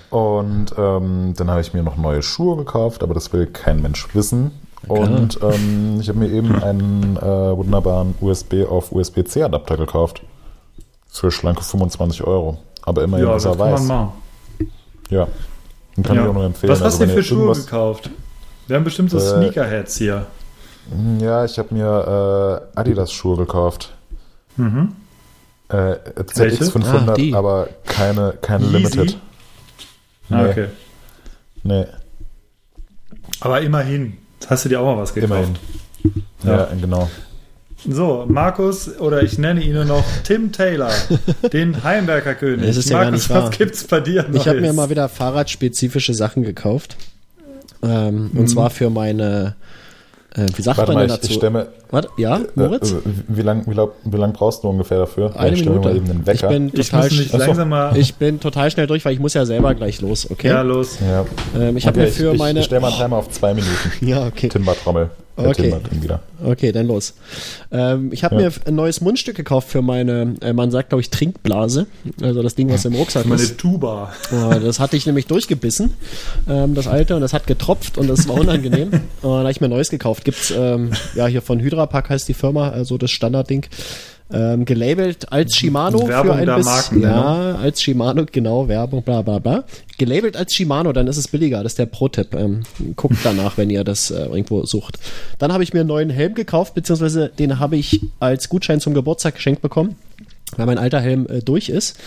[0.10, 4.08] Und ähm, dann habe ich mir noch neue Schuhe gekauft, aber das will kein Mensch
[4.16, 4.50] wissen.
[4.88, 10.24] Und ähm, ich habe mir eben einen äh, wunderbaren USB auf USB-C Adapter gekauft.
[11.08, 12.58] Für schlanke 25 Euro.
[12.84, 13.88] Aber immerhin ja, das er kann weiß.
[15.10, 15.28] Ja.
[15.98, 16.24] Den kann Ja.
[16.24, 16.72] ich auch nur empfehlen.
[16.72, 18.10] Was hast Also, du für Schuhe gekauft?
[18.68, 20.28] Wir haben bestimmt so Äh, Sneakerheads hier.
[21.20, 23.92] Ja, ich habe mir äh, Adidas-Schuhe gekauft.
[24.58, 24.94] Mhm.
[25.70, 25.96] Äh,
[26.36, 26.64] Welche?
[26.64, 28.66] ZX500, Ah, aber keine, keine?
[28.66, 29.18] Limited.
[30.32, 30.50] Ah, Nee.
[30.50, 30.68] okay.
[31.64, 31.86] Nee,
[33.42, 34.18] Aber immerhin.
[34.48, 35.32] Hast du dir auch mal was gekauft?
[35.32, 35.56] immerhin.
[36.44, 36.58] Ja.
[36.58, 37.10] Ja, genau.
[37.88, 40.92] So, Markus, oder ich nenne ihn nur noch Tim Taylor,
[41.54, 42.66] den Heimwerkerkönig.
[42.68, 44.76] Das ist ja Markus, was gibt's bei dir Ich habe mir Neues?
[44.76, 46.98] mal wieder fahrradspezifische Sachen gekauft.
[47.82, 49.56] Ähm, Und zwar für meine,
[50.36, 51.34] äh, wie sagt Warte man mal, denn ich, ich dazu?
[51.40, 51.68] stelle mir.
[51.92, 52.92] Warte, ja, Moritz?
[52.92, 53.00] Äh, äh,
[53.30, 55.34] wie lang, wie, lang, wie lang brauchst du ungefähr dafür?
[55.40, 55.88] Eine ich Minute.
[55.88, 56.50] mal eben einen Ich Wecker.
[56.50, 57.38] bin, Ich total, muss mich sch- Achso.
[57.46, 57.98] langsam mal...
[57.98, 60.50] ich bin total schnell durch, weil ich muss ja selber gleich los, okay?
[60.50, 60.98] ja, los.
[61.00, 61.26] ja.
[61.58, 62.60] ähm, ich habe Okay, mir für ich, meine...
[62.60, 63.72] Ich stelle mal einen Timer auf zwei Minuten.
[64.06, 64.50] ja, okay.
[64.50, 65.10] Timber-Trommel.
[65.48, 65.70] Okay.
[65.90, 66.20] Dann wieder.
[66.44, 67.14] Okay, dann los.
[67.72, 68.50] Ähm, ich habe Ja.
[68.50, 71.88] mir ein neues Mundstück gekauft für meine, äh, man sagt glaube ich Trinkblase,
[72.22, 73.58] also das Ding, was im Rucksack Meine ist.
[73.58, 74.12] Tuba.
[74.32, 75.94] Äh, das hatte ich nämlich durchgebissen,
[76.48, 78.90] ähm, das alte, und das hat getropft und das war unangenehm.
[79.22, 80.24] und da habe ich mir ein neues gekauft.
[80.26, 83.66] Gibt's ähm, ja hier von Hydrapack heißt die Firma, also das Standardding.
[84.32, 89.24] Ähm, gelabelt als Shimano Werbung für ein bisschen, Marken, ja, als Shimano, genau, Werbung, bla
[89.24, 89.64] bla bla.
[89.98, 92.36] Gelabelt als Shimano, dann ist es billiger, das ist der Pro-Tipp.
[92.36, 92.62] Ähm,
[92.96, 95.00] guckt danach, wenn ihr das äh, irgendwo sucht.
[95.40, 98.94] Dann habe ich mir einen neuen Helm gekauft, beziehungsweise den habe ich als Gutschein zum
[98.94, 99.96] Geburtstag geschenkt bekommen,
[100.58, 101.98] weil mein alter Helm äh, durch ist.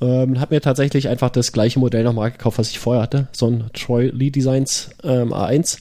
[0.00, 3.28] Ähm, habe mir tatsächlich einfach das gleiche Modell nochmal gekauft, was ich vorher hatte.
[3.32, 5.78] So ein Troy Lee Designs ähm, A1.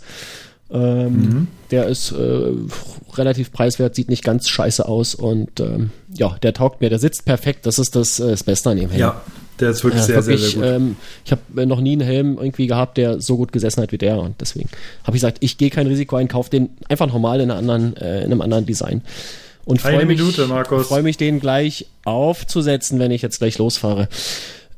[0.74, 2.52] Ähm, Der ist äh,
[3.16, 7.26] relativ preiswert, sieht nicht ganz scheiße aus und ähm, ja, der taugt mir, der sitzt
[7.26, 7.66] perfekt.
[7.66, 9.00] Das ist das, äh, das Beste an dem Helm.
[9.00, 9.22] Ja,
[9.60, 10.82] der ist wirklich Ja, sehr, wirklich, sehr, sehr gut.
[10.82, 10.95] Ähm,
[11.26, 14.18] ich habe noch nie einen Helm irgendwie gehabt, der so gut gesessen hat wie der
[14.20, 14.70] und deswegen
[15.04, 18.20] habe ich gesagt, ich gehe kein Risiko ein, kauf den einfach normal in, anderen, äh,
[18.20, 19.02] in einem anderen Design.
[19.66, 20.88] Und Eine freue mich, Minute, Markus.
[20.88, 24.10] freue mich, den gleich aufzusetzen, wenn ich jetzt gleich losfahre.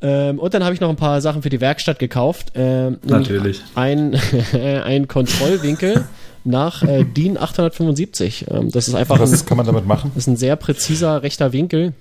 [0.06, 2.52] Ähm, und dann habe ich noch ein paar Sachen für die Werkstatt gekauft.
[2.54, 3.62] Ähm, Natürlich.
[3.74, 4.16] Ein,
[4.54, 6.06] ein Kontrollwinkel
[6.44, 8.46] nach äh, DIN 875.
[8.52, 10.12] Ähm, das ist einfach Was ein, kann man damit machen?
[10.14, 11.94] das ist ein sehr präziser rechter Winkel.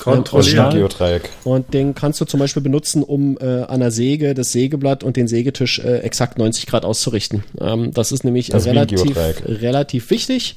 [0.00, 0.50] Kontrollieren.
[0.50, 0.72] Stahl.
[0.72, 1.28] Geodreieck.
[1.44, 5.16] Und den kannst du zum Beispiel benutzen, um äh, an der Säge das Sägeblatt und
[5.16, 7.44] den Sägetisch äh, exakt 90 Grad auszurichten.
[7.60, 9.16] Ähm, das ist nämlich Das relativ,
[9.46, 10.56] relativ wichtig.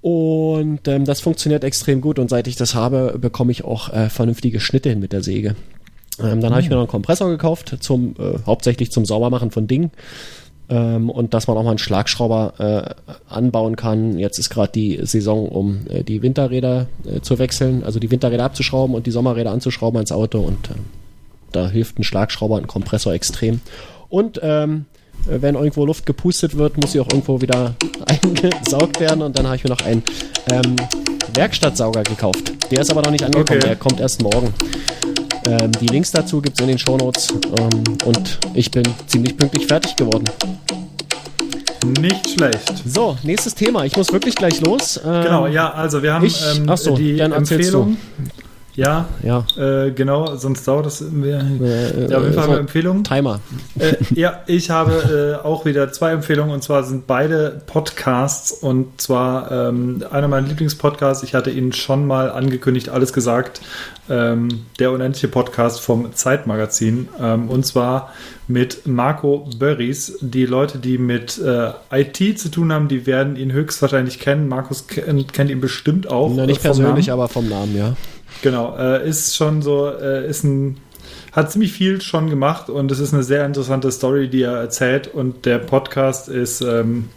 [0.00, 2.18] Und ähm, das funktioniert extrem gut.
[2.18, 5.54] Und seit ich das habe, bekomme ich auch äh, vernünftige Schnitte hin mit der Säge.
[6.22, 9.66] Ähm, dann habe ich mir noch einen Kompressor gekauft, zum, äh, hauptsächlich zum Saubermachen von
[9.66, 9.90] Dingen.
[10.70, 14.18] Ähm, und dass man auch mal einen Schlagschrauber äh, anbauen kann.
[14.18, 18.44] Jetzt ist gerade die Saison, um äh, die Winterräder äh, zu wechseln, also die Winterräder
[18.44, 20.40] abzuschrauben und die Sommerräder anzuschrauben ans Auto.
[20.40, 20.84] Und ähm,
[21.52, 23.60] da hilft ein Schlagschrauber, ein Kompressor extrem.
[24.10, 24.84] Und ähm,
[25.26, 27.74] äh, wenn irgendwo Luft gepustet wird, muss sie auch irgendwo wieder
[28.06, 29.22] eingesaugt werden.
[29.22, 30.02] Und dann habe ich mir noch einen
[30.50, 30.76] ähm,
[31.32, 32.52] Werkstattsauger gekauft.
[32.70, 33.68] Der ist aber noch nicht angekommen, Okay.
[33.68, 34.52] der kommt erst morgen.
[35.46, 37.28] Ähm, die Links dazu gibt es in den Shownotes.
[37.56, 40.24] Ähm, und ich bin ziemlich pünktlich fertig geworden.
[42.00, 42.82] Nicht schlecht.
[42.86, 43.84] So, nächstes Thema.
[43.84, 45.00] Ich muss wirklich gleich los.
[45.04, 47.96] Ähm, Genau, ja, also wir haben ich- ähm, so, die Empfehlung.
[48.78, 49.44] Ja, Ja.
[49.58, 51.04] äh, genau, sonst dauert das.
[51.10, 53.02] Wir, Äh, ja, auf jeden Fall so, eine Empfehlung.
[53.02, 53.40] Timer.
[53.80, 59.00] äh, ja, ich habe äh, auch wieder zwei Empfehlungen und zwar sind beide Podcasts und
[59.00, 61.24] zwar ähm, einer meiner Lieblingspodcasts.
[61.24, 63.60] Ich hatte Ihnen schon mal angekündigt, alles gesagt.
[64.08, 64.48] Ähm,
[64.78, 68.12] der unendliche Podcast vom Zeitmagazin ähm, und zwar
[68.46, 70.18] mit Marco Börries.
[70.20, 74.46] Die Leute, die mit äh, IT zu tun haben, die werden ihn höchstwahrscheinlich kennen.
[74.48, 76.30] Markus kennt, kennt ihn bestimmt auch.
[76.34, 77.20] Na, nicht äh, persönlich, Namen.
[77.20, 77.96] aber vom Namen, ja.
[78.42, 80.76] Genau, äh, ist schon so, äh, ist ein,
[81.32, 85.08] hat ziemlich viel schon gemacht und es ist eine sehr interessante Story, die er erzählt
[85.08, 87.10] und der Podcast ist ähm,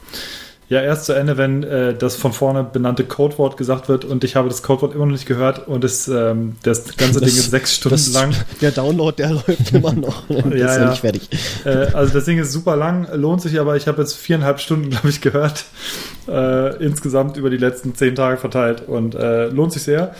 [0.69, 4.35] ja erst zu Ende, wenn äh, das von vorne benannte Codewort gesagt wird und ich
[4.38, 7.76] habe das Codewort immer noch nicht gehört und es, ähm, das ganze Ding ist sechs
[7.76, 8.34] Stunden das, lang.
[8.61, 10.23] Der Download, der läuft immer noch.
[10.30, 10.89] Das ist Ja, ja ja.
[10.89, 11.30] nicht fertig.
[11.65, 14.89] Äh, also das Ding ist super lang, lohnt sich aber, ich habe jetzt viereinhalb Stunden,
[14.89, 15.65] glaube ich, gehört.
[16.27, 20.15] Äh, insgesamt über die letzten zehn Tage verteilt und äh, lohnt sich sehr.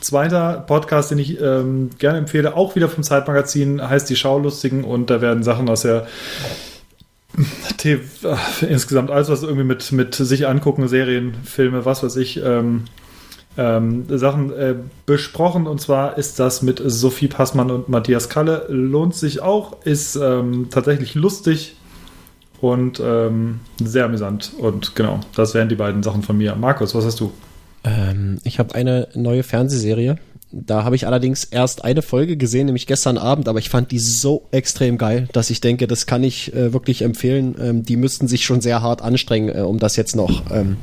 [0.00, 5.10] Zweiter Podcast, den ich ähm, gerne empfehle, auch wieder vom Zeitmagazin, heißt Die Schaulustigen und
[5.10, 6.06] da werden Sachen aus der
[7.76, 12.42] TV, äh, insgesamt alles, was irgendwie mit, mit sich angucken, Serien, Filme, was weiß ich,
[12.42, 12.84] ähm,
[13.56, 14.74] ähm, Sachen äh,
[15.06, 15.66] besprochen.
[15.66, 18.66] Und zwar ist das mit Sophie Passmann und Matthias Kalle.
[18.68, 21.76] Lohnt sich auch, ist ähm, tatsächlich lustig
[22.60, 24.52] und ähm, sehr amüsant.
[24.58, 26.54] Und genau, das wären die beiden Sachen von mir.
[26.54, 27.32] Markus, was hast du?
[27.84, 30.18] Ähm, ich habe eine neue Fernsehserie.
[30.52, 34.00] Da habe ich allerdings erst eine Folge gesehen, nämlich gestern Abend, aber ich fand die
[34.00, 37.54] so extrem geil, dass ich denke, das kann ich äh, wirklich empfehlen.
[37.60, 40.76] Ähm, die müssten sich schon sehr hart anstrengen, äh, um das jetzt noch ähm,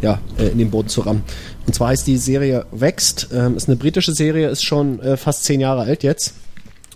[0.00, 1.24] ja, äh, in den Boden zu rammen.
[1.66, 5.44] Und zwar heißt die Serie Wächst, ähm, ist eine britische Serie, ist schon äh, fast
[5.44, 6.32] zehn Jahre alt jetzt.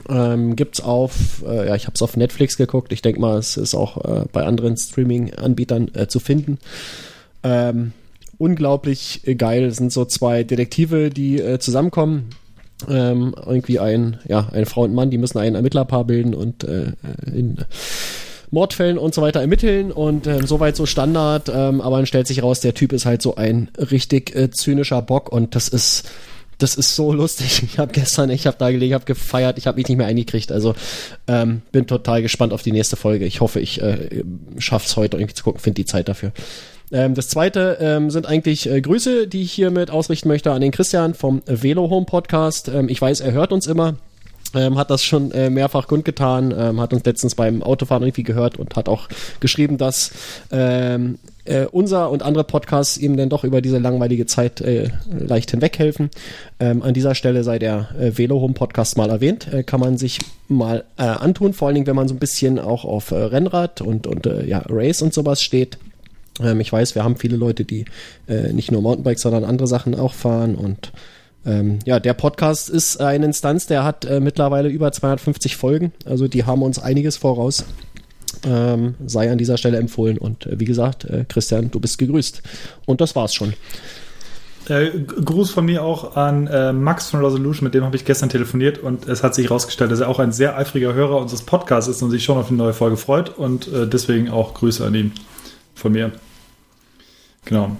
[0.08, 2.92] Ähm, gibt's auf, äh, ja, ich habe es auf Netflix geguckt.
[2.94, 6.58] Ich denke mal, es ist auch äh, bei anderen Streaming-Anbietern zu finden.
[7.42, 7.92] Ähm,
[8.38, 9.64] unglaublich geil.
[9.64, 12.30] Es sind so zwei Detektive, die äh, zusammenkommen.
[12.88, 16.92] Ähm, irgendwie ein, ja, eine Frau und Mann, die müssen ein Ermittlerpaar bilden und äh,
[17.24, 17.64] in
[18.50, 22.42] Mordfällen und so weiter ermitteln und ähm, soweit so Standard, ähm, aber dann stellt sich
[22.42, 26.08] raus, der Typ ist halt so ein richtig äh, zynischer Bock und das ist
[26.58, 27.62] das ist so lustig.
[27.70, 30.52] Ich habe gestern, ich habe da gelegen, habe gefeiert, ich habe mich nicht mehr eingekriegt.
[30.52, 30.74] Also
[31.26, 33.26] ähm, bin total gespannt auf die nächste Folge.
[33.26, 34.22] Ich hoffe, ich äh,
[34.58, 36.32] schaff's heute irgendwie zu gucken, finde die Zeit dafür.
[36.92, 40.72] Ähm, das zweite ähm, sind eigentlich äh, Grüße, die ich hiermit ausrichten möchte an den
[40.72, 42.68] Christian vom Velo Home Podcast.
[42.68, 43.96] Ähm, ich weiß, er hört uns immer.
[44.54, 48.56] Ähm, hat das schon äh, mehrfach kundgetan, ähm, hat uns letztens beim Autofahren irgendwie gehört
[48.58, 49.08] und hat auch
[49.40, 50.12] geschrieben, dass
[50.50, 55.50] ähm, äh, unser und andere Podcasts ihm dann doch über diese langweilige Zeit äh, leicht
[55.50, 56.10] hinweghelfen.
[56.60, 59.98] Ähm, an dieser Stelle sei der äh, Velo Home Podcast mal erwähnt, äh, kann man
[59.98, 63.16] sich mal äh, antun, vor allen Dingen, wenn man so ein bisschen auch auf äh,
[63.16, 65.78] Rennrad und, und äh, ja, Race und sowas steht.
[66.40, 67.84] Ähm, ich weiß, wir haben viele Leute, die
[68.28, 70.92] äh, nicht nur Mountainbikes, sondern andere Sachen auch fahren und
[71.46, 76.26] ähm, ja, der Podcast ist eine Instanz, der hat äh, mittlerweile über 250 Folgen, also
[76.26, 77.64] die haben uns einiges voraus.
[78.44, 82.42] Ähm, sei an dieser Stelle empfohlen und äh, wie gesagt, äh, Christian, du bist gegrüßt.
[82.84, 83.54] Und das war's schon.
[84.68, 88.28] Äh, Gruß von mir auch an äh, Max von Resolution, mit dem habe ich gestern
[88.28, 91.88] telefoniert und es hat sich herausgestellt, dass er auch ein sehr eifriger Hörer unseres Podcasts
[91.88, 94.94] ist und sich schon auf eine neue Folge freut und äh, deswegen auch Grüße an
[94.94, 95.12] ihn
[95.76, 96.10] von mir.
[97.44, 97.76] Genau.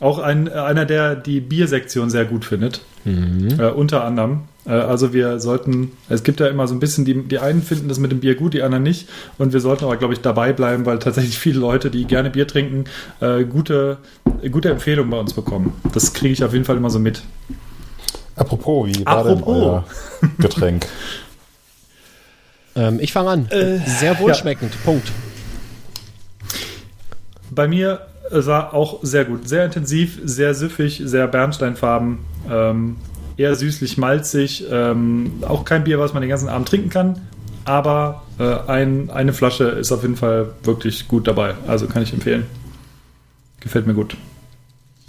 [0.00, 2.82] Auch ein, einer, der die Biersektion sehr gut findet.
[3.04, 3.58] Mhm.
[3.58, 4.42] Äh, unter anderem.
[4.66, 7.88] Äh, also wir sollten, es gibt ja immer so ein bisschen, die, die einen finden
[7.88, 9.08] das mit dem Bier gut, die anderen nicht.
[9.38, 12.46] Und wir sollten aber, glaube ich, dabei bleiben, weil tatsächlich viele Leute, die gerne Bier
[12.46, 12.84] trinken,
[13.20, 13.98] äh, gute,
[14.50, 15.72] gute Empfehlungen bei uns bekommen.
[15.92, 17.22] Das kriege ich auf jeden Fall immer so mit.
[18.36, 19.36] Apropos, wie war Apropos.
[19.36, 19.84] denn euer
[20.38, 20.86] Getränk?
[22.76, 23.48] Ähm, ich fange an.
[23.50, 24.72] Äh, Sehr wohlschmeckend.
[24.84, 25.12] Punkt.
[27.54, 28.00] Bei mir
[28.30, 29.48] äh, war auch sehr gut.
[29.48, 32.18] Sehr intensiv, sehr süffig, sehr bernsteinfarben.
[32.50, 32.96] Ähm,
[33.36, 34.64] eher süßlich, malzig.
[34.70, 37.20] Ähm, auch kein Bier, was man den ganzen Abend trinken kann.
[37.64, 41.54] Aber äh, ein, eine Flasche ist auf jeden Fall wirklich gut dabei.
[41.66, 42.46] Also kann ich empfehlen.
[43.60, 44.16] Gefällt mir gut.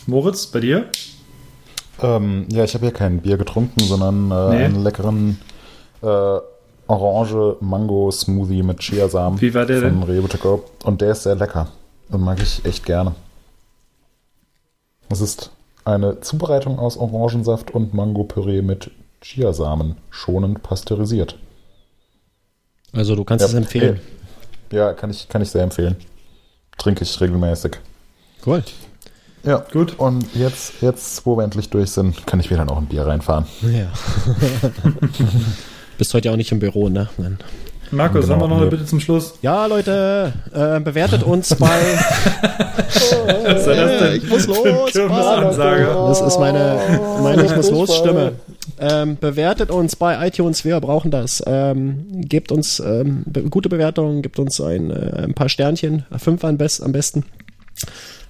[0.08, 0.86] Moritz, bei dir?
[2.02, 4.64] ähm, ja, ich habe hier kein Bier getrunken, sondern äh, Nee.
[4.66, 5.40] einen leckeren
[6.02, 6.38] äh,
[6.88, 10.04] Orange-Mango-Smoothie mit Chiasamen Wie war der von denn?
[10.04, 10.64] Rewe to go.
[10.84, 11.68] Und der ist sehr lecker.
[12.10, 13.16] Und mag ich echt gerne.
[15.10, 15.52] Es ist
[15.84, 18.92] eine Zubereitung aus Orangensaft und Mango-Püree mit
[19.22, 21.38] Chiasamen, schonend pasteurisiert.
[22.94, 24.00] Also du kannst Ja, es empfehlen.
[24.72, 25.96] Ja, kann ich, kann ich sehr empfehlen.
[26.78, 27.78] Trinke ich regelmäßig.
[28.46, 28.64] Cool.
[29.44, 30.00] Ja, Gut.
[30.00, 33.06] Und jetzt, jetzt, wo wir endlich durch sind, kann ich mir dann auch ein Bier
[33.06, 33.46] reinfahren.
[33.62, 33.92] Ja.
[35.98, 37.10] Bist heute ja auch nicht im Büro, ne?
[37.18, 37.38] Nein.
[37.92, 38.70] Markus, Genau, haben wir noch eine.
[38.70, 39.36] Bitte zum Schluss?
[39.42, 41.68] Ja, Leute, äh, bewertet uns bei.
[43.46, 44.92] Was soll das denn ich muss los?
[44.94, 46.80] Das ist meine,
[47.22, 48.34] meine Ich muss los Stimme.
[48.80, 51.42] Ähm, bewertet uns bei iTunes, wir brauchen das.
[51.46, 56.44] Ähm, gebt uns ähm, be gute Bewertungen, gebt uns ein, äh, ein paar Sternchen, fünf
[56.44, 57.24] am, best, am besten.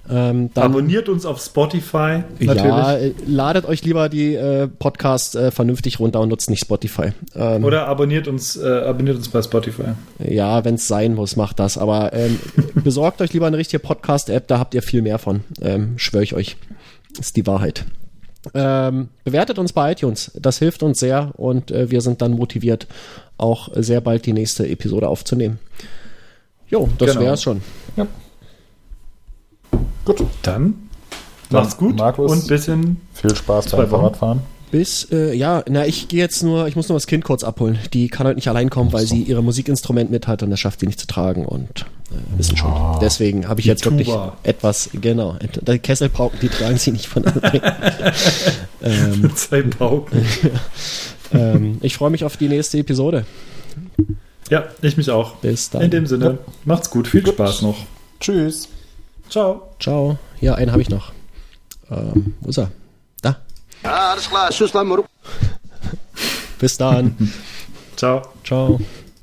[0.08, 2.22] Ähm, dann, Abonniert uns auf Spotify.
[2.38, 2.74] ja, Natürlich.
[2.74, 7.10] äh, ladet euch lieber die äh, Podcasts äh, vernünftig runter und nutzt nicht Spotify.
[7.34, 9.94] Ähm, Oder abonniert uns, äh, abonniert uns bei Spotify.
[10.18, 11.76] Ja, wenn es sein muss, macht das.
[11.76, 12.38] Aber ähm,
[12.84, 15.40] besorgt euch lieber eine richtige Podcast-App, da habt ihr viel mehr von.
[15.60, 16.56] Ähm, schwöre ich euch.
[17.18, 17.84] Ist die Wahrheit.
[18.54, 20.30] Ähm, bewertet uns bei iTunes.
[20.40, 22.86] Das hilft uns sehr und äh, wir sind dann motiviert,
[23.38, 25.58] auch sehr bald die nächste Episode aufzunehmen.
[26.68, 27.22] Jo, das Genau.
[27.22, 27.60] wär's schon.
[30.04, 30.20] Gut.
[30.42, 30.74] Dann
[31.50, 32.30] Dann, macht's gut Markus.
[32.32, 33.00] und bisschen.
[33.14, 33.88] Viel Spaß beim.
[33.88, 34.40] Fahrradfahren.
[34.72, 37.78] Bis, äh, ja, na, ich gehe jetzt nur, ich muss nur das Kind kurz abholen.
[37.92, 40.80] Die kann heute nicht allein kommen, weil sie ihre Musikinstrument mit hat und das schafft
[40.80, 42.72] sie nicht zu tragen und äh, wissen schon.
[42.72, 42.98] Oh.
[43.00, 44.36] Deswegen habe ich jetzt wirklich Tuba.
[44.42, 47.60] etwas, genau, der Kesselpauken, die tragen sie nicht von anderen.
[48.82, 50.26] ähm, Zwei Pauken.
[51.32, 53.24] ähm, ich freue mich auf die nächste Episode.
[54.50, 55.36] Ja, ich mich auch.
[55.36, 55.82] Bis dann.
[55.82, 57.06] In dem Sinne, macht's gut.
[57.06, 57.76] Viel Spaß noch.
[58.18, 58.68] Tschüss.
[59.28, 59.74] Ciao.
[59.80, 60.18] Ciao.
[60.40, 61.12] Ja, einen habe ich noch.
[61.90, 62.70] Ähm, wo ist er?
[63.22, 63.36] Da.
[63.82, 64.50] Ja, alles klar.
[64.50, 64.72] Tschüss.
[66.58, 67.32] Bis dann.
[67.96, 68.22] Ciao.
[68.44, 68.78] Ciao.